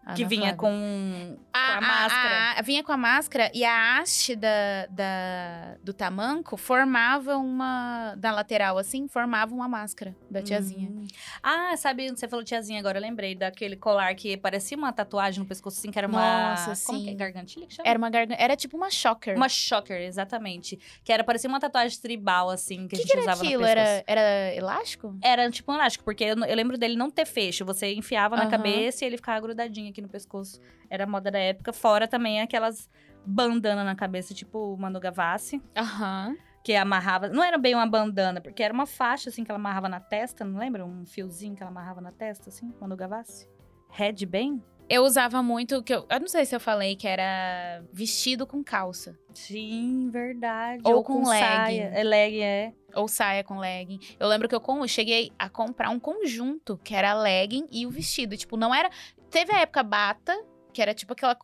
A 0.09 0.13
que 0.13 0.23
vinha 0.23 0.55
Flávia. 0.55 0.57
com, 0.57 1.35
com 1.37 1.43
a, 1.53 1.77
a, 1.77 1.81
máscara. 1.81 2.53
a- 2.57 2.61
vinha 2.61 2.81
com 2.81 2.91
a 2.93 2.97
máscara 2.97 3.51
e 3.53 3.65
a 3.65 3.97
haste 3.99 4.37
da, 4.37 4.85
da- 4.89 5.75
do 5.83 5.93
tamanco 5.93 6.55
formava 6.55 7.35
uma. 7.37 8.15
Da 8.17 8.31
lateral, 8.31 8.77
assim, 8.77 9.07
formava 9.07 9.53
uma 9.53 9.67
máscara 9.67 10.15
da 10.31 10.41
tiazinha. 10.41 10.89
Hum. 10.89 11.05
Ah, 11.43 11.75
sabe, 11.75 12.09
você 12.09 12.25
falou 12.27 12.45
tiazinha 12.45 12.79
agora, 12.79 12.97
eu 12.99 13.01
lembrei 13.01 13.35
daquele 13.35 13.75
colar 13.75 14.15
que 14.15 14.37
parecia 14.37 14.77
uma 14.77 14.93
tatuagem 14.93 15.39
no 15.41 15.45
pescoço, 15.45 15.77
assim, 15.79 15.91
que 15.91 15.97
era 15.97 16.07
uma... 16.07 16.51
Nossa, 16.51 16.85
Como 16.85 16.99
que 17.01 17.07
é? 17.07 17.11
sim. 17.11 17.17
Gargantilha 17.17 17.67
que 17.67 17.73
chama? 17.73 17.89
Era 17.89 17.97
uma 17.97 18.09
garganta. 18.09 18.41
Era 18.41 18.55
tipo 18.55 18.77
uma 18.77 18.89
choker. 18.89 19.35
Uma 19.35 19.49
choker, 19.49 20.01
exatamente. 20.01 20.79
Que 21.03 21.11
era, 21.11 21.23
parecia 21.23 21.49
uma 21.49 21.59
tatuagem 21.59 21.99
tribal, 21.99 22.49
assim, 22.49 22.87
que, 22.87 22.95
O 22.95 22.97
a 22.97 23.01
que, 23.01 23.07
gente 23.07 23.07
que 23.07 23.13
era 23.13 23.21
usava 23.23 23.41
aquilo? 23.43 23.61
no 23.61 23.67
pescoço. 23.67 24.03
Era, 24.07 24.21
era 24.21 24.55
elástico? 24.55 25.17
Era 25.21 25.51
tipo 25.51 25.71
um 25.71 25.75
elástico, 25.75 26.05
porque 26.05 26.23
eu, 26.23 26.37
eu 26.45 26.55
lembro 26.55 26.77
dele 26.77 26.95
não 26.95 27.09
ter 27.11 27.25
fecho. 27.25 27.65
Você 27.65 27.93
enfiava 27.93 28.35
na 28.37 28.43
Aham. 28.43 28.51
cabeça 28.51 29.03
e 29.03 29.07
ele 29.07 29.17
ficava 29.17 29.39
grudadinho 29.41 29.91
aqui 29.97 30.01
no 30.01 30.07
pescoço. 30.07 30.59
Era 30.89 31.03
a 31.05 31.07
moda 31.07 31.31
da 31.31 31.39
época. 31.39 31.73
Fora 31.73 32.07
também 32.07 32.39
aquelas 32.41 32.89
bandana 33.25 33.83
na 33.83 33.95
cabeça, 33.95 34.33
tipo 34.33 34.77
Manu 34.77 34.99
Gavassi, 34.99 35.61
Aham. 35.75 36.35
que 36.63 36.73
amarrava. 36.75 37.27
Não 37.29 37.43
era 37.43 37.57
bem 37.57 37.73
uma 37.73 37.87
bandana, 37.87 38.39
porque 38.39 38.61
era 38.63 38.73
uma 38.73 38.85
faixa, 38.85 39.29
assim, 39.29 39.43
que 39.43 39.51
ela 39.51 39.59
amarrava 39.59 39.89
na 39.89 39.99
testa, 39.99 40.45
não 40.45 40.59
lembra? 40.59 40.85
Um 40.85 41.05
fiozinho 41.05 41.55
que 41.55 41.61
ela 41.63 41.71
amarrava 41.71 41.99
na 41.99 42.11
testa, 42.11 42.49
assim, 42.49 42.71
Manu 42.79 42.95
Gavassi. 42.95 43.49
Red 43.89 44.25
bem? 44.25 44.63
Eu 44.89 45.03
usava 45.03 45.43
muito, 45.43 45.83
que 45.83 45.93
eu, 45.93 46.05
eu 46.09 46.19
não 46.21 46.29
sei 46.29 46.45
se 46.45 46.55
eu 46.55 46.61
falei, 46.61 46.95
que 46.95 47.05
era 47.05 47.83
vestido 47.91 48.47
com 48.47 48.63
calça. 48.63 49.19
Sim, 49.33 50.09
verdade. 50.09 50.81
Ou 50.85 51.03
com 51.03 51.25
saia. 51.25 51.89
legging. 51.89 51.97
É 51.99 52.03
legging, 52.03 52.41
é. 52.43 52.73
Ou 52.95 53.05
saia 53.09 53.43
com 53.43 53.59
legging. 53.59 53.99
Eu 54.17 54.29
lembro 54.29 54.47
que 54.47 54.55
eu, 54.55 54.61
com- 54.61 54.79
eu 54.79 54.87
cheguei 54.87 55.29
a 55.37 55.49
comprar 55.49 55.89
um 55.89 55.99
conjunto, 55.99 56.79
que 56.85 56.95
era 56.95 57.13
legging 57.13 57.67
e 57.69 57.85
o 57.85 57.89
vestido. 57.91 58.37
Tipo, 58.37 58.55
não 58.55 58.73
era. 58.73 58.89
Teve 59.29 59.51
a 59.53 59.59
época 59.61 59.83
bata, 59.83 60.35
que 60.73 60.81
era 60.81 60.93
tipo 60.93 61.13
aquela, 61.13 61.37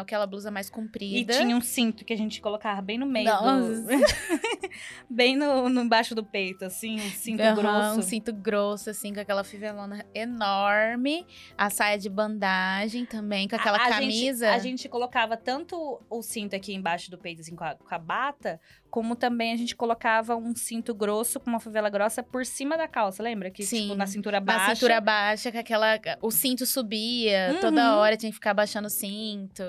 aquela 0.00 0.26
blusa 0.26 0.50
mais 0.50 0.68
E 0.68 0.72
comprida. 0.72 1.32
tinha 1.38 1.56
um 1.56 1.60
cinto 1.60 2.04
que 2.04 2.12
a 2.12 2.16
gente 2.16 2.40
colocava 2.40 2.80
bem 2.80 2.96
no 2.98 3.06
meio 3.06 3.28
do... 3.28 3.88
bem 5.10 5.36
no, 5.36 5.68
no 5.68 5.88
baixo 5.88 6.14
do 6.14 6.24
peito, 6.24 6.64
assim, 6.64 6.96
um 7.00 7.10
cinto 7.10 7.40
Aham, 7.40 7.54
grosso. 7.56 7.98
Um 7.98 8.02
cinto 8.02 8.32
grosso, 8.32 8.90
assim, 8.90 9.12
com 9.12 9.20
aquela 9.20 9.42
fivelona 9.42 10.04
enorme. 10.14 11.26
A 11.56 11.70
saia 11.70 11.98
de 11.98 12.08
bandagem 12.08 13.04
também, 13.04 13.48
com 13.48 13.56
aquela 13.56 13.78
A- 13.78 13.86
a 13.86 13.90
camisa. 13.90 14.46
Gente, 14.46 14.54
a 14.54 14.58
gente 14.58 14.88
colocava 14.88 15.36
tanto 15.36 16.00
o 16.08 16.22
cinto 16.22 16.54
aqui 16.54 16.74
embaixo 16.74 17.10
do 17.10 17.18
peito, 17.18 17.40
assim, 17.40 17.56
com 17.56 17.64
a, 17.64 17.74
com 17.74 17.94
a 17.94 17.98
bata, 17.98 18.60
como 18.90 19.14
também 19.14 19.52
a 19.52 19.56
gente 19.56 19.76
colocava 19.76 20.34
um 20.36 20.54
cinto 20.54 20.94
grosso, 20.94 21.38
com 21.38 21.48
uma 21.50 21.60
favela 21.60 21.88
grossa, 21.90 22.22
por 22.22 22.44
cima 22.46 22.76
da 22.76 22.88
calça, 22.88 23.22
lembra? 23.22 23.50
Que, 23.50 23.64
Sim. 23.64 23.82
tipo, 23.82 23.94
na 23.94 24.06
cintura 24.06 24.40
Na 24.40 24.46
baixa. 24.46 24.74
cintura 24.74 25.00
baixa, 25.00 25.52
com 25.52 25.58
aquela. 25.58 25.98
O 26.22 26.30
cinto 26.30 26.64
subia, 26.66 27.52
Uhum. 27.54 27.60
toda 27.60 27.96
hora 27.96 28.16
tinha 28.16 28.30
que 28.30 28.34
ficar 28.36 28.54
baixando 28.54 28.86
o 28.86 28.90
cinto. 28.90 29.62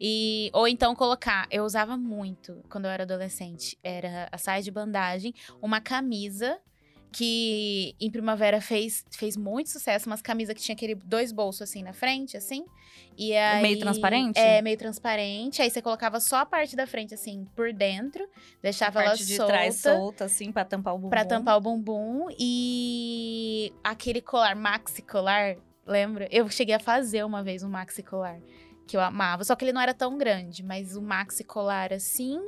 E, 0.00 0.50
ou 0.52 0.66
então 0.66 0.94
colocar. 0.94 1.46
Eu 1.50 1.64
usava 1.64 1.96
muito 1.96 2.62
quando 2.68 2.86
eu 2.86 2.90
era 2.90 3.02
adolescente. 3.04 3.78
Era 3.82 4.28
a 4.32 4.38
saia 4.38 4.62
de 4.62 4.70
bandagem, 4.70 5.34
uma 5.60 5.80
camisa. 5.80 6.58
Que 7.12 7.94
em 8.00 8.10
primavera 8.10 8.60
fez, 8.60 9.04
fez 9.10 9.36
muito 9.36 9.68
sucesso, 9.68 10.08
umas 10.08 10.22
camisas 10.22 10.54
que 10.54 10.62
tinha 10.62 10.74
aquele 10.74 10.94
dois 10.94 11.30
bolsos 11.30 11.62
assim 11.62 11.82
na 11.82 11.92
frente, 11.92 12.36
assim. 12.36 12.64
E 13.16 13.36
aí, 13.36 13.62
Meio 13.62 13.78
transparente? 13.78 14.38
É, 14.38 14.62
meio 14.62 14.78
transparente. 14.78 15.60
Aí 15.60 15.70
você 15.70 15.82
colocava 15.82 16.18
só 16.20 16.36
a 16.36 16.46
parte 16.46 16.74
da 16.74 16.86
frente, 16.86 17.12
assim, 17.12 17.46
por 17.54 17.72
dentro. 17.72 18.24
A 18.24 18.28
Deixava 18.62 19.00
ela 19.00 19.10
parte 19.10 19.26
de 19.26 19.36
solta. 19.36 19.52
trás 19.52 19.76
solta, 19.76 20.24
assim, 20.24 20.50
pra 20.50 20.64
tampar 20.64 20.94
o 20.94 20.98
bumbum. 20.98 21.10
Pra 21.10 21.24
tampar 21.24 21.56
o 21.58 21.60
bumbum. 21.60 22.28
E 22.38 23.72
aquele 23.84 24.22
colar, 24.22 24.56
maxi 24.56 25.02
colar, 25.02 25.56
lembra? 25.86 26.26
Eu 26.30 26.48
cheguei 26.48 26.74
a 26.74 26.80
fazer 26.80 27.24
uma 27.24 27.42
vez 27.42 27.62
um 27.62 27.68
maxi 27.68 28.02
colar, 28.02 28.40
que 28.86 28.96
eu 28.96 29.00
amava. 29.00 29.44
Só 29.44 29.54
que 29.54 29.64
ele 29.64 29.72
não 29.72 29.80
era 29.80 29.92
tão 29.92 30.16
grande, 30.16 30.62
mas 30.62 30.96
o 30.96 31.02
maxi 31.02 31.44
colar 31.44 31.92
assim, 31.92 32.40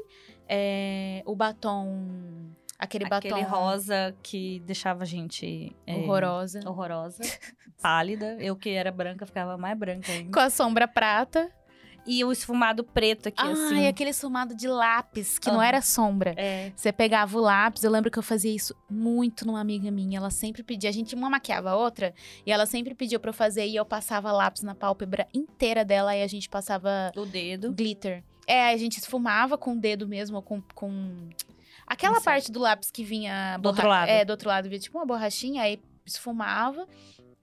é, 0.48 1.22
o 1.26 1.36
batom. 1.36 2.08
Aquele, 2.78 3.04
Aquele 3.04 3.34
batom 3.34 3.48
rosa 3.48 4.14
que 4.22 4.60
deixava 4.60 5.04
a 5.04 5.06
gente... 5.06 5.74
é, 5.86 5.94
horrorosa. 5.94 6.60
horrorosa, 6.68 7.22
pálida. 7.80 8.36
Eu 8.40 8.56
que 8.56 8.70
era 8.70 8.90
branca, 8.90 9.24
ficava 9.26 9.56
mais 9.56 9.78
branca 9.78 10.10
ainda. 10.10 10.32
Com 10.32 10.40
a 10.40 10.50
sombra 10.50 10.88
prata. 10.88 11.50
E 12.06 12.22
o 12.22 12.30
esfumado 12.30 12.84
preto 12.84 13.28
aqui, 13.30 13.40
Ai, 13.40 13.52
assim. 13.52 13.86
aquele 13.86 14.10
esfumado 14.10 14.54
de 14.54 14.68
lápis, 14.68 15.38
que 15.38 15.50
não 15.50 15.62
era 15.62 15.80
sombra. 15.80 16.34
É. 16.36 16.70
Você 16.76 16.92
pegava 16.92 17.38
o 17.38 17.40
lápis, 17.40 17.82
eu 17.82 17.90
lembro 17.90 18.10
que 18.10 18.18
eu 18.18 18.22
fazia 18.22 18.54
isso 18.54 18.76
muito 18.90 19.46
numa 19.46 19.58
amiga 19.60 19.90
minha. 19.90 20.18
Ela 20.18 20.28
sempre 20.30 20.62
pedia, 20.62 20.90
a 20.90 20.92
gente 20.92 21.14
uma 21.14 21.30
maquiava 21.30 21.70
a 21.70 21.76
outra, 21.76 22.12
e 22.44 22.52
ela 22.52 22.66
sempre 22.66 22.94
pediu 22.94 23.18
pra 23.18 23.30
eu 23.30 23.34
fazer, 23.34 23.66
e 23.66 23.76
eu 23.76 23.86
passava 23.86 24.30
lápis 24.32 24.62
na 24.62 24.74
pálpebra 24.74 25.26
inteira 25.32 25.82
dela, 25.82 26.14
e 26.14 26.22
a 26.22 26.26
gente 26.26 26.46
passava 26.46 27.10
Do 27.14 27.24
dedo. 27.24 27.72
glitter. 27.72 28.22
É, 28.46 28.70
a 28.70 28.76
gente 28.76 28.98
esfumava 28.98 29.56
com 29.56 29.72
o 29.72 29.80
dedo 29.80 30.06
mesmo, 30.06 30.36
ou 30.36 30.42
com. 30.42 30.60
com... 30.74 31.30
Aquela 31.94 32.16
Isso. 32.16 32.24
parte 32.24 32.50
do 32.50 32.58
lápis 32.58 32.90
que 32.90 33.04
vinha. 33.04 33.56
Do 33.58 33.68
outro 33.68 33.88
lado. 33.88 34.08
É, 34.08 34.24
do 34.24 34.30
outro 34.30 34.48
lado 34.48 34.68
vinha 34.68 34.80
tipo 34.80 34.98
uma 34.98 35.06
borrachinha, 35.06 35.62
aí 35.62 35.80
esfumava. 36.04 36.86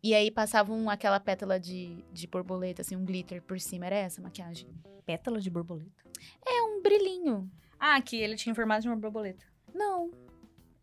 E 0.04 0.14
aí 0.14 0.30
passava 0.30 0.74
um, 0.74 0.89
aquela 0.89 1.20
pétala 1.20 1.60
de, 1.60 2.04
de 2.12 2.28
borboleta, 2.28 2.82
assim, 2.82 2.95
um 2.95 3.06
glitter 3.06 3.41
por 3.41 3.60
cima. 3.60 3.86
Era 3.86 3.95
essa 3.95 4.20
a 4.20 4.24
maquiagem. 4.24 4.68
Pétala 5.06 5.39
de 5.39 5.49
borboleta. 5.49 6.04
É 6.45 6.62
um 6.64 6.82
brilhinho. 6.82 7.49
Ah, 7.80 7.95
aqui 7.95 8.18
ele 8.18 8.36
tinha 8.36 8.54
formato 8.54 8.82
de 8.82 8.89
uma 8.89 8.97
borboleta. 8.97 9.45
Não. 9.74 10.12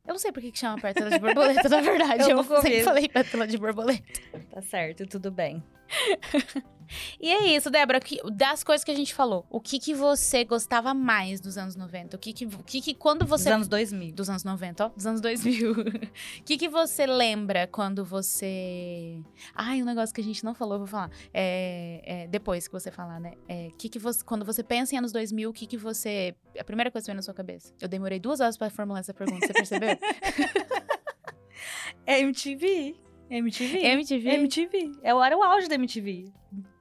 Eu 0.07 0.15
não 0.15 0.19
sei 0.19 0.33
por 0.33 0.41
que 0.41 0.51
que 0.51 0.59
chama 0.59 0.81
pétala 0.81 1.11
de 1.11 1.19
borboleta, 1.19 1.69
na 1.69 1.81
verdade. 1.83 2.31
Eu 2.31 2.39
Eu, 2.39 2.45
sempre 2.45 2.83
falei 2.83 3.09
pétala 3.09 3.47
de 3.47 3.59
borboleta. 3.59 4.03
Tá 4.51 4.63
certo, 4.63 5.07
tudo 5.07 5.31
bem. 5.31 5.63
E 7.21 7.29
é 7.31 7.55
isso, 7.55 7.69
Débora. 7.71 8.01
que- 8.01 8.19
Das 8.33 8.65
coisas 8.65 8.83
que 8.83 8.91
a 8.91 8.95
gente 8.95 9.13
falou, 9.13 9.45
o 9.51 9.61
que 9.61 9.79
que 9.79 9.93
você 9.95 10.43
gostava 10.43 10.95
mais 10.95 11.39
dos 11.39 11.59
anos 11.59 11.77
90? 11.77 12.17
O 12.17 12.19
que 12.19 12.33
que, 12.33 12.47
o 12.47 12.63
que, 12.65 12.81
que 12.81 12.95
quando 12.95 13.21
Dos 13.21 13.29
você... 13.29 13.51
anos 13.51 13.69
2000. 13.69 14.15
Dos 14.15 14.31
anos 14.31 14.43
90, 14.43 14.87
ó. 14.87 14.89
Dos 14.89 15.05
anos 15.07 15.21
2000. 15.21 15.73
O 16.41 16.45
que 16.45 16.57
que 16.57 16.67
você 16.67 17.07
lembra 17.07 17.67
quando 17.67 18.05
você... 18.07 19.21
Ai, 19.55 19.83
um 19.83 19.85
negócio 19.85 20.15
que 20.15 20.21
a 20.23 20.25
gente 20.25 20.43
não 20.43 20.55
falou, 20.55 20.77
eu 20.77 20.79
vou 20.79 20.87
falar. 20.87 21.11
É, 21.33 22.01
é, 22.05 22.27
depois 22.27 22.67
que 22.67 22.73
você 22.73 22.91
falar, 22.91 23.21
né? 23.21 23.35
É, 23.47 23.69
que 23.77 23.91
que 23.91 23.99
você, 23.99 24.25
quando 24.25 24.45
você 24.47 24.63
pensa 24.63 24.95
em 24.95 24.99
anos 24.99 25.13
2000, 25.13 25.51
o 25.51 25.53
que 25.53 25.67
que 25.67 25.77
você... 25.77 26.35
A 26.59 26.65
primeira 26.65 26.91
coisa 26.91 27.05
que 27.05 27.11
vem 27.11 27.17
na 27.17 27.23
sua 27.23 27.35
cabeça. 27.35 27.75
Eu 27.81 27.89
demorei 27.89 28.19
duas 28.19 28.41
horas 28.41 28.57
pra 28.57 28.71
formular 28.71 29.01
essa 29.01 29.13
pergunta, 29.13 29.47
você 29.47 29.53
percebeu? 29.53 29.91
É 32.07 32.21
MTV. 32.21 32.97
MTV. 33.31 33.79
MTV? 33.85 34.31
MTV. 34.31 34.93
É 35.03 35.15
o- 35.15 35.23
Era 35.23 35.37
o 35.37 35.43
auge 35.43 35.69
da 35.69 35.75
MTV. 35.75 36.33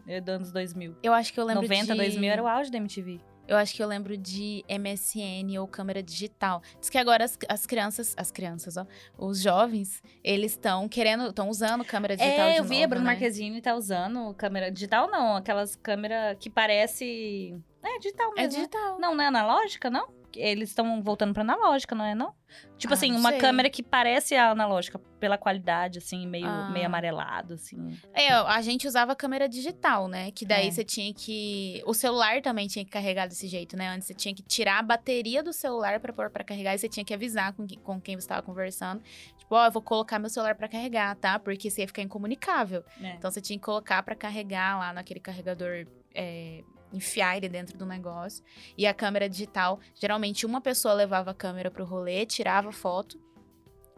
É 0.08 0.22
dos 0.22 0.34
anos 0.36 0.52
2000. 0.52 0.96
Eu 1.04 1.14
acho 1.14 1.34
que 1.34 1.40
eu 1.40 1.44
lembro 1.46 1.64
90, 1.64 1.94
de... 1.94 1.98
2000 2.00 2.32
era 2.32 2.42
o 2.44 2.48
auge 2.48 2.72
da 2.72 2.78
MTV. 2.78 3.20
Eu 3.48 3.56
acho 3.56 3.74
que 3.74 3.82
eu 3.82 3.88
lembro 3.88 4.18
de 4.18 4.62
MSN 4.68 5.58
ou 5.60 5.68
câmera 5.68 6.04
digital. 6.04 6.62
Diz 6.82 6.90
que 6.90 6.98
agora 6.98 7.24
as, 7.24 7.38
as 7.48 7.66
crianças, 7.66 8.14
as 8.18 8.30
crianças, 8.30 8.76
ó, 8.76 8.86
os 9.18 9.42
jovens, 9.42 10.02
eles 10.22 10.52
estão 10.52 10.88
querendo, 10.90 11.28
estão 11.30 11.48
usando 11.50 11.86
câmera 11.86 12.18
digital 12.18 12.48
É, 12.48 12.52
de 12.54 12.58
eu 12.60 12.64
vi, 12.66 12.76
a 12.76 12.80
novo, 12.80 12.90
Bruna 12.90 13.06
né? 13.06 13.12
Marquezine 13.12 13.62
tá 13.62 13.74
usando 13.74 14.34
câmera 14.34 14.70
digital, 14.70 15.10
não. 15.10 15.38
Aquelas 15.38 15.78
câmeras 15.78 16.36
que 16.40 16.50
parece... 16.50 17.56
É, 17.82 17.98
digital 18.00 18.32
É 18.36 18.42
mesmo. 18.42 18.42
né? 18.42 18.48
digital. 18.66 19.00
Não, 19.00 19.16
não 19.16 19.24
é 19.24 19.28
analógica, 19.28 19.90
não? 19.90 20.10
Eles 20.38 20.70
estão 20.70 21.02
voltando 21.02 21.34
pra 21.34 21.42
analógica, 21.42 21.94
não 21.96 22.06
é, 22.06 22.14
não? 22.16 22.34
Tipo 22.78 22.94
Ah, 22.94 22.96
assim, 22.96 23.12
uma 23.14 23.32
sei. 23.32 23.40
câmera 23.40 23.70
que 23.70 23.84
parece 23.84 24.36
a 24.36 24.52
analógica 24.52 24.98
pela 25.20 25.38
qualidade, 25.38 25.98
assim, 25.98 26.26
meio, 26.28 26.48
Ah. 26.48 26.70
meio 26.70 26.86
amarelado, 26.86 27.56
assim. 27.56 27.98
É, 28.14 28.32
a 28.32 28.62
gente 28.62 28.88
usava 28.88 29.16
câmera 29.16 29.50
digital, 29.50 30.08
né? 30.08 30.32
Que 30.32 30.46
daí 30.46 30.68
É. 30.68 30.72
você 30.72 30.84
tinha 30.84 31.14
que. 31.14 31.82
O 31.86 31.94
celular 31.94 32.42
também 32.42 32.68
tinha 32.68 32.86
que 32.86 32.92
carregar 32.92 33.28
desse 33.28 33.48
jeito, 33.48 33.76
né? 33.76 33.90
Antes 33.90 34.08
você 34.08 34.14
tinha 34.14 34.34
que 34.34 34.42
tirar 34.44 34.80
a 34.80 34.82
bateria 34.84 35.44
do 35.44 35.52
celular 35.52 36.00
pra 36.00 36.14
pôr 36.14 36.30
pra 36.30 36.44
carregar 36.44 36.76
e 36.76 36.78
você 36.78 36.88
tinha 36.88 37.04
que 37.04 37.14
avisar 37.14 37.52
com, 37.54 37.66
que- 37.68 37.78
com 37.78 38.00
quem 38.00 38.16
você 38.20 38.28
tava 38.28 38.42
conversando. 38.44 39.02
Tipo, 39.38 39.56
ó, 39.56 39.66
eu 39.66 39.72
vou 39.72 39.82
colocar 39.82 40.20
meu 40.20 40.30
celular 40.30 40.56
pra 40.56 40.68
carregar, 40.68 41.16
tá? 41.16 41.38
Porque 41.40 41.70
você 41.70 41.82
ia 41.82 41.88
ficar 41.88 42.02
incomunicável. 42.02 42.84
É. 43.02 43.12
Então 43.16 43.30
você 43.32 43.42
tinha 43.42 43.58
que 43.58 43.66
colocar 43.66 44.02
pra 44.04 44.16
carregar 44.16 44.78
lá 44.80 44.94
naquele 44.94 45.20
carregador. 45.20 45.86
é, 46.20 46.64
enfiar 46.92 47.38
ele 47.38 47.50
dentro 47.50 47.78
do 47.78 47.86
negócio. 47.86 48.44
E 48.78 48.86
a 48.86 48.94
câmera 48.94 49.30
digital, 49.30 49.80
geralmente 49.96 50.46
uma 50.46 50.62
pessoa 50.62 50.94
levava 50.94 51.32
a 51.32 51.34
câmera 51.34 51.70
pro 51.72 51.86
rolê, 51.86 52.26
tirava 52.26 52.72
foto. 52.72 53.20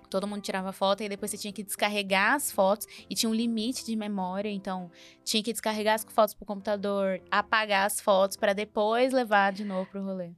Todo 0.09 0.27
mundo 0.27 0.41
tirava 0.41 0.71
foto 0.71 1.03
e 1.03 1.09
depois 1.09 1.29
você 1.29 1.37
tinha 1.37 1.53
que 1.53 1.61
descarregar 1.61 2.33
as 2.33 2.51
fotos 2.51 2.87
e 3.07 3.13
tinha 3.13 3.29
um 3.29 3.33
limite 3.33 3.85
de 3.85 3.95
memória, 3.95 4.49
então 4.49 4.89
tinha 5.23 5.43
que 5.43 5.51
descarregar 5.51 5.93
as 5.93 6.03
fotos 6.03 6.33
pro 6.33 6.47
computador, 6.47 7.21
apagar 7.29 7.85
as 7.85 8.01
fotos 8.01 8.35
pra 8.35 8.53
depois 8.53 9.13
levar 9.13 9.53
de 9.53 9.63
novo 9.63 9.87
pro 9.91 10.03
rolê. 10.03 10.31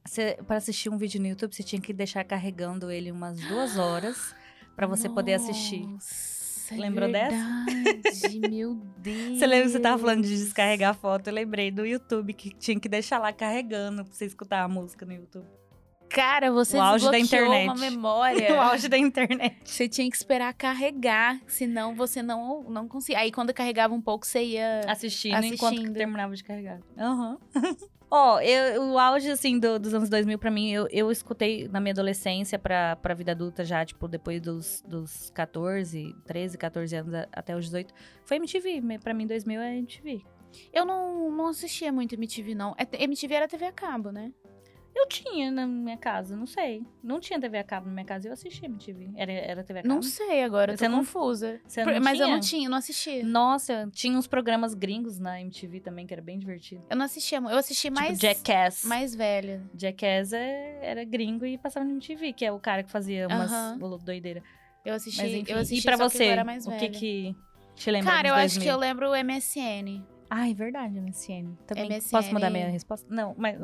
Para 0.46 0.58
assistir 0.58 0.90
um 0.90 0.98
vídeo 0.98 1.18
no 1.22 1.26
YouTube, 1.26 1.54
você 1.54 1.62
tinha 1.62 1.80
que 1.80 1.94
deixar 1.94 2.22
carregando 2.22 2.90
ele 2.90 3.10
umas 3.10 3.40
duas 3.40 3.78
horas 3.78 4.34
pra 4.76 4.86
você 4.86 5.08
poder 5.08 5.34
assistir. 5.34 5.86
Nossa, 6.72 6.86
é 6.86 6.88
Lembrou 6.88 7.12
dessa? 7.12 7.64
verdade, 7.66 8.50
meu 8.50 8.74
Deus. 8.98 9.38
Você 9.38 9.46
lembra 9.46 9.66
que 9.66 9.72
você 9.72 9.80
tava 9.80 9.98
falando 9.98 10.22
de 10.22 10.36
descarregar 10.36 10.94
foto? 10.94 11.28
Eu 11.28 11.34
lembrei 11.34 11.70
do 11.70 11.84
YouTube 11.86 12.32
que 12.34 12.50
tinha 12.50 12.78
que 12.78 12.88
deixar 12.88 13.18
lá 13.18 13.32
carregando 13.32 14.04
pra 14.04 14.12
você 14.12 14.26
escutar 14.26 14.62
a 14.62 14.68
música 14.68 15.04
no 15.06 15.12
YouTube. 15.12 15.46
Cara, 16.08 16.52
você 16.52 16.76
O 16.76 16.80
auge 16.82 17.10
da 17.10 17.18
internet. 17.18 17.64
uma 17.64 17.74
memória. 17.74 18.52
o 18.54 18.60
auge 18.60 18.86
da 18.86 18.98
internet. 18.98 19.56
Você 19.64 19.88
tinha 19.88 20.08
que 20.10 20.14
esperar 20.16 20.52
carregar, 20.52 21.40
senão 21.46 21.94
você 21.94 22.22
não, 22.22 22.62
não 22.64 22.86
conseguia. 22.86 23.20
Aí 23.22 23.32
quando 23.32 23.52
carregava 23.54 23.94
um 23.94 24.00
pouco, 24.00 24.26
você 24.26 24.42
ia. 24.42 24.80
Assistindo, 24.86 25.42
enquanto 25.42 25.72
Assistindo. 25.74 25.94
terminava 25.96 26.34
de 26.36 26.44
carregar. 26.44 26.80
Aham. 26.98 27.38
Ó, 28.14 28.38
eu- 28.42 28.82
o 28.92 28.98
auge, 28.98 29.30
assim, 29.30 29.58
do- 29.58 29.78
dos 29.78 29.94
anos 29.94 30.10
2000, 30.10 30.38
pra 30.38 30.50
mim, 30.50 30.70
eu, 30.70 30.86
eu 30.90 31.10
escutei 31.10 31.66
na 31.68 31.80
minha 31.80 31.92
adolescência 31.92 32.58
pra, 32.58 32.94
pra 32.96 33.14
vida 33.14 33.32
adulta 33.32 33.64
já, 33.64 33.82
tipo, 33.86 34.06
depois 34.06 34.38
dos, 34.38 34.82
dos 34.86 35.30
14, 35.30 36.14
13, 36.26 36.58
14 36.58 36.94
anos 36.94 37.14
até 37.32 37.56
os 37.56 37.64
18. 37.64 37.94
Foi 38.26 38.36
MTV. 38.36 38.82
Pra 39.02 39.14
mim, 39.14 39.26
2000 39.26 39.58
é 39.62 39.78
MTV. 39.78 40.20
Eu 40.70 40.84
não, 40.84 41.30
não 41.30 41.46
assistia 41.46 41.90
muito 41.90 42.14
MTV, 42.14 42.54
não. 42.54 42.74
É- 42.76 43.02
MTV 43.04 43.34
era 43.34 43.48
TV 43.48 43.64
a 43.64 43.72
cabo, 43.72 44.10
né? 44.12 44.30
Eu 44.94 45.08
tinha 45.08 45.50
na 45.50 45.66
minha 45.66 45.96
casa, 45.96 46.36
não 46.36 46.44
sei. 46.46 46.84
Não 47.02 47.18
tinha 47.18 47.40
TV 47.40 47.58
a 47.58 47.64
cabo 47.64 47.86
na 47.86 47.92
minha 47.94 48.04
casa, 48.04 48.28
eu 48.28 48.32
assistia 48.32 48.66
MTV. 48.68 49.10
Era, 49.16 49.32
era 49.32 49.64
TV 49.64 49.80
a 49.80 49.82
cabo? 49.82 49.94
Não 49.94 50.02
sei 50.02 50.42
agora, 50.44 50.72
eu 50.72 50.76
tô 50.76 50.80
Você 50.84 50.88
não- 50.88 50.98
confusa. 50.98 51.60
você 51.66 51.82
Por- 51.82 51.94
não 51.94 52.00
Mas 52.02 52.18
eu 52.20 52.26
tinha? 52.26 52.34
não 52.36 52.40
tinha, 52.40 52.68
não 52.68 52.76
assistia. 52.78 53.24
Nossa, 53.24 53.88
tinha 53.92 54.16
uns 54.18 54.26
programas 54.26 54.74
gringos 54.74 55.18
na 55.18 55.40
MTV 55.40 55.80
também, 55.80 56.06
que 56.06 56.12
era 56.12 56.20
bem 56.22 56.38
divertido. 56.38 56.84
Eu 56.90 56.96
não 56.96 57.06
assistia, 57.06 57.38
eu 57.38 57.56
assisti 57.56 57.88
mais. 57.90 58.18
tipo, 58.18 58.34
Jackass. 58.44 58.84
Mais 58.84 59.14
velha. 59.14 59.62
Jackass 59.74 60.32
é- 60.34 60.78
era 60.82 61.04
gringo 61.04 61.46
e 61.46 61.56
passava 61.56 61.84
na 61.86 61.92
MTV, 61.92 62.32
que 62.34 62.44
é 62.44 62.52
o 62.52 62.60
cara 62.60 62.82
que 62.82 62.90
fazia 62.90 63.26
umas 63.28 63.50
Aham. 63.50 63.78
doideira. 64.04 64.42
Eu 64.84 64.94
assisti, 64.94 65.22
Mas 65.22 65.32
enfim, 65.32 65.52
eu 65.52 65.58
assisti 65.58 65.80
e 65.80 65.84
pra 65.84 65.96
só 65.96 66.08
que 66.08 66.16
você, 66.18 66.24
eu 66.24 66.30
era 66.32 66.44
mais 66.44 66.66
o 66.66 66.70
velha. 66.70 66.90
que 66.90 66.98
que 66.98 67.36
te 67.76 67.90
lembra 67.90 68.12
Cara, 68.12 68.28
eu 68.28 68.34
acho 68.34 68.54
que 68.60 68.66
2000? 68.66 68.72
eu 68.74 68.78
lembro 68.78 69.10
o 69.10 69.14
MSN. 69.14 70.02
Ah, 70.34 70.48
é 70.48 70.54
verdade, 70.54 70.98
MSN. 70.98 71.58
Também 71.66 71.90
MSN. 71.90 72.10
posso 72.10 72.32
mudar 72.32 72.48
minha 72.48 72.70
resposta? 72.70 73.06
Não, 73.14 73.34
mas... 73.36 73.58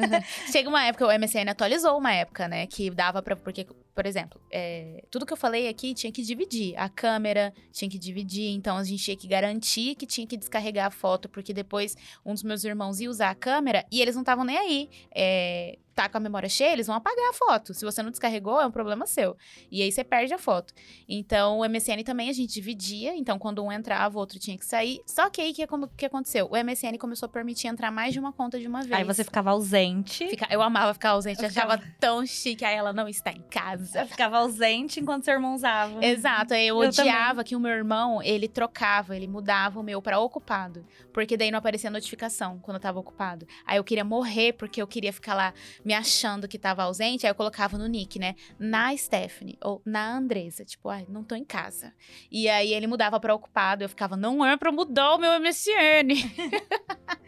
Chega 0.50 0.70
uma 0.70 0.82
época, 0.86 1.06
o 1.06 1.18
MSN 1.18 1.50
atualizou 1.50 1.98
uma 1.98 2.14
época, 2.14 2.48
né? 2.48 2.66
Que 2.66 2.88
dava 2.88 3.20
pra. 3.20 3.36
Porque, 3.36 3.66
por 3.94 4.06
exemplo, 4.06 4.40
é, 4.50 5.04
tudo 5.10 5.24
que 5.24 5.32
eu 5.32 5.36
falei 5.36 5.68
aqui 5.68 5.94
tinha 5.94 6.12
que 6.12 6.22
dividir. 6.22 6.74
A 6.76 6.88
câmera 6.88 7.52
tinha 7.72 7.88
que 7.90 7.98
dividir, 7.98 8.50
então 8.50 8.76
a 8.76 8.84
gente 8.84 9.02
tinha 9.04 9.16
que 9.16 9.26
garantir 9.28 9.94
que 9.94 10.06
tinha 10.06 10.26
que 10.26 10.36
descarregar 10.36 10.86
a 10.86 10.90
foto, 10.90 11.28
porque 11.28 11.52
depois 11.54 11.96
um 12.24 12.32
dos 12.34 12.42
meus 12.42 12.64
irmãos 12.64 13.00
ia 13.00 13.08
usar 13.10 13.30
a 13.30 13.34
câmera 13.34 13.84
e 13.90 14.02
eles 14.02 14.14
não 14.14 14.22
estavam 14.22 14.44
nem 14.44 14.56
aí. 14.58 14.90
É, 15.14 15.78
tá 15.94 16.08
com 16.08 16.16
a 16.16 16.20
memória 16.20 16.48
cheia, 16.48 16.72
eles 16.72 16.88
vão 16.88 16.96
apagar 16.96 17.30
a 17.30 17.32
foto. 17.32 17.72
Se 17.72 17.84
você 17.84 18.02
não 18.02 18.10
descarregou, 18.10 18.60
é 18.60 18.66
um 18.66 18.70
problema 18.72 19.06
seu. 19.06 19.36
E 19.70 19.80
aí 19.80 19.92
você 19.92 20.02
perde 20.02 20.34
a 20.34 20.38
foto. 20.38 20.74
Então, 21.08 21.60
o 21.60 21.64
MSN 21.68 22.02
também 22.04 22.28
a 22.28 22.32
gente 22.32 22.52
dividia. 22.52 23.14
Então, 23.16 23.38
quando 23.38 23.62
um 23.62 23.70
entrava, 23.70 24.16
o 24.16 24.18
outro 24.18 24.36
tinha 24.40 24.58
que 24.58 24.66
sair. 24.66 25.00
Só 25.06 25.30
que 25.30 25.40
aí, 25.40 25.52
o 25.52 25.54
que, 25.54 25.62
acon- 25.62 25.88
que 25.96 26.04
aconteceu? 26.04 26.48
O 26.50 26.56
MSN 26.56 26.98
começou 26.98 27.26
a 27.26 27.28
permitir 27.28 27.68
entrar 27.68 27.92
mais 27.92 28.12
de 28.12 28.18
uma 28.18 28.32
conta 28.32 28.58
de 28.58 28.66
uma 28.66 28.80
vez. 28.80 28.92
Aí 28.92 29.04
você 29.04 29.22
ficava 29.22 29.50
ausente. 29.52 30.26
Fica- 30.28 30.48
eu 30.50 30.60
amava 30.62 30.92
ficar 30.94 31.10
ausente, 31.10 31.40
Eu 31.40 31.46
achava 31.46 31.80
tão 32.00 32.26
chique. 32.26 32.64
Aí 32.64 32.74
ela 32.74 32.92
não 32.92 33.08
está 33.08 33.30
em 33.30 33.42
casa. 33.42 33.83
Você 33.84 34.04
ficava 34.06 34.38
ausente 34.38 35.00
enquanto 35.00 35.24
seu 35.24 35.34
irmão 35.34 35.54
usava. 35.54 36.04
Exato, 36.04 36.54
aí 36.54 36.66
eu, 36.66 36.82
Eu 36.82 36.88
odiava 36.88 37.44
que 37.44 37.54
o 37.54 37.60
meu 37.60 37.72
irmão, 37.72 38.22
ele 38.22 38.48
trocava, 38.48 39.16
ele 39.16 39.26
mudava 39.26 39.80
o 39.80 39.82
meu 39.82 40.00
pra 40.00 40.18
ocupado. 40.18 40.84
Porque 41.12 41.36
daí 41.36 41.50
não 41.50 41.58
aparecia 41.58 41.90
notificação 41.90 42.58
quando 42.60 42.76
eu 42.76 42.80
tava 42.80 42.98
ocupado. 42.98 43.46
Aí 43.66 43.76
eu 43.76 43.84
queria 43.84 44.04
morrer 44.04 44.52
porque 44.54 44.80
eu 44.80 44.86
queria 44.86 45.12
ficar 45.12 45.34
lá 45.34 45.54
me 45.84 45.94
achando 45.94 46.48
que 46.48 46.58
tava 46.58 46.82
ausente. 46.82 47.26
Aí 47.26 47.30
eu 47.30 47.34
colocava 47.34 47.78
no 47.78 47.86
nick, 47.86 48.18
né? 48.18 48.34
Na 48.58 48.96
Stephanie 48.96 49.58
ou 49.62 49.80
na 49.84 50.16
Andresa. 50.16 50.64
Tipo, 50.64 50.88
ai, 50.88 51.06
não 51.08 51.22
tô 51.22 51.34
em 51.34 51.44
casa. 51.44 51.92
E 52.30 52.48
aí 52.48 52.72
ele 52.72 52.86
mudava 52.86 53.20
pra 53.20 53.34
ocupado. 53.34 53.84
Eu 53.84 53.88
ficava, 53.88 54.16
não 54.16 54.44
é 54.44 54.56
pra 54.56 54.72
mudar 54.72 55.14
o 55.14 55.18
meu 55.18 55.32
MSN. 55.40 56.14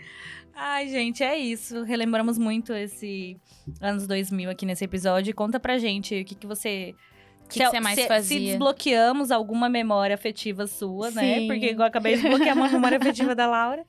Ai, 0.56 0.88
gente, 0.88 1.22
é 1.22 1.36
isso. 1.36 1.82
Relembramos 1.82 2.38
muito 2.38 2.72
esse 2.72 3.36
anos 3.78 4.06
2000 4.06 4.48
aqui 4.48 4.64
nesse 4.64 4.84
episódio. 4.84 5.34
Conta 5.34 5.60
pra 5.60 5.76
gente 5.76 6.18
o 6.18 6.24
que, 6.24 6.34
que 6.34 6.46
você... 6.46 6.94
O 7.44 7.48
que, 7.48 7.60
que 7.60 7.66
você 7.66 7.78
mais 7.78 8.00
se, 8.00 8.08
fazia? 8.08 8.38
Se 8.38 8.44
desbloqueamos 8.44 9.30
alguma 9.30 9.68
memória 9.68 10.14
afetiva 10.14 10.66
sua, 10.66 11.12
né? 11.12 11.40
Sim. 11.40 11.46
Porque 11.46 11.66
igual 11.66 11.86
eu 11.86 11.88
acabei 11.88 12.16
de 12.16 12.22
desbloquear 12.22 12.56
uma 12.56 12.66
memória 12.72 12.98
afetiva 12.98 13.36
da 13.36 13.46
Laura. 13.46 13.84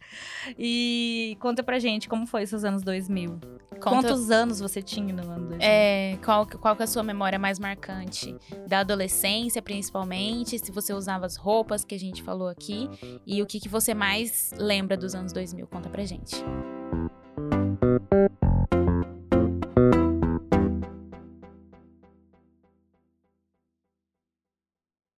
E 0.59 1.36
conta 1.39 1.63
pra 1.63 1.80
gente 1.80 2.07
como 2.07 2.28
foi 2.28 2.45
seus 2.45 2.63
anos 2.63 2.84
2000. 2.84 3.39
Conta- 3.80 4.07
Quantos 4.09 4.32
anos 4.32 4.59
você 4.59 4.82
tinha 4.82 5.13
no 5.13 5.21
ano 5.23 5.47
2000? 5.47 5.59
É, 5.61 6.17
qual, 6.23 6.45
qual 6.45 6.75
que 6.75 6.82
é 6.82 6.86
a 6.86 6.88
sua 6.88 7.03
memória 7.03 7.38
mais 7.39 7.59
marcante? 7.59 8.36
Da 8.67 8.80
adolescência, 8.80 9.61
principalmente, 9.61 10.57
se 10.59 10.71
você 10.71 10.93
usava 10.93 11.25
as 11.25 11.36
roupas 11.36 11.84
que 11.86 11.95
a 11.95 11.99
gente 11.99 12.21
falou 12.23 12.47
aqui. 12.47 12.89
E 13.25 13.41
o 13.41 13.45
que, 13.45 13.59
que 13.59 13.69
você 13.69 13.93
mais 13.93 14.51
lembra 14.57 14.97
dos 14.97 15.13
anos 15.15 15.32
2000? 15.34 15.67
Conta 15.67 15.89
pra 15.89 16.03
gente. 16.05 16.36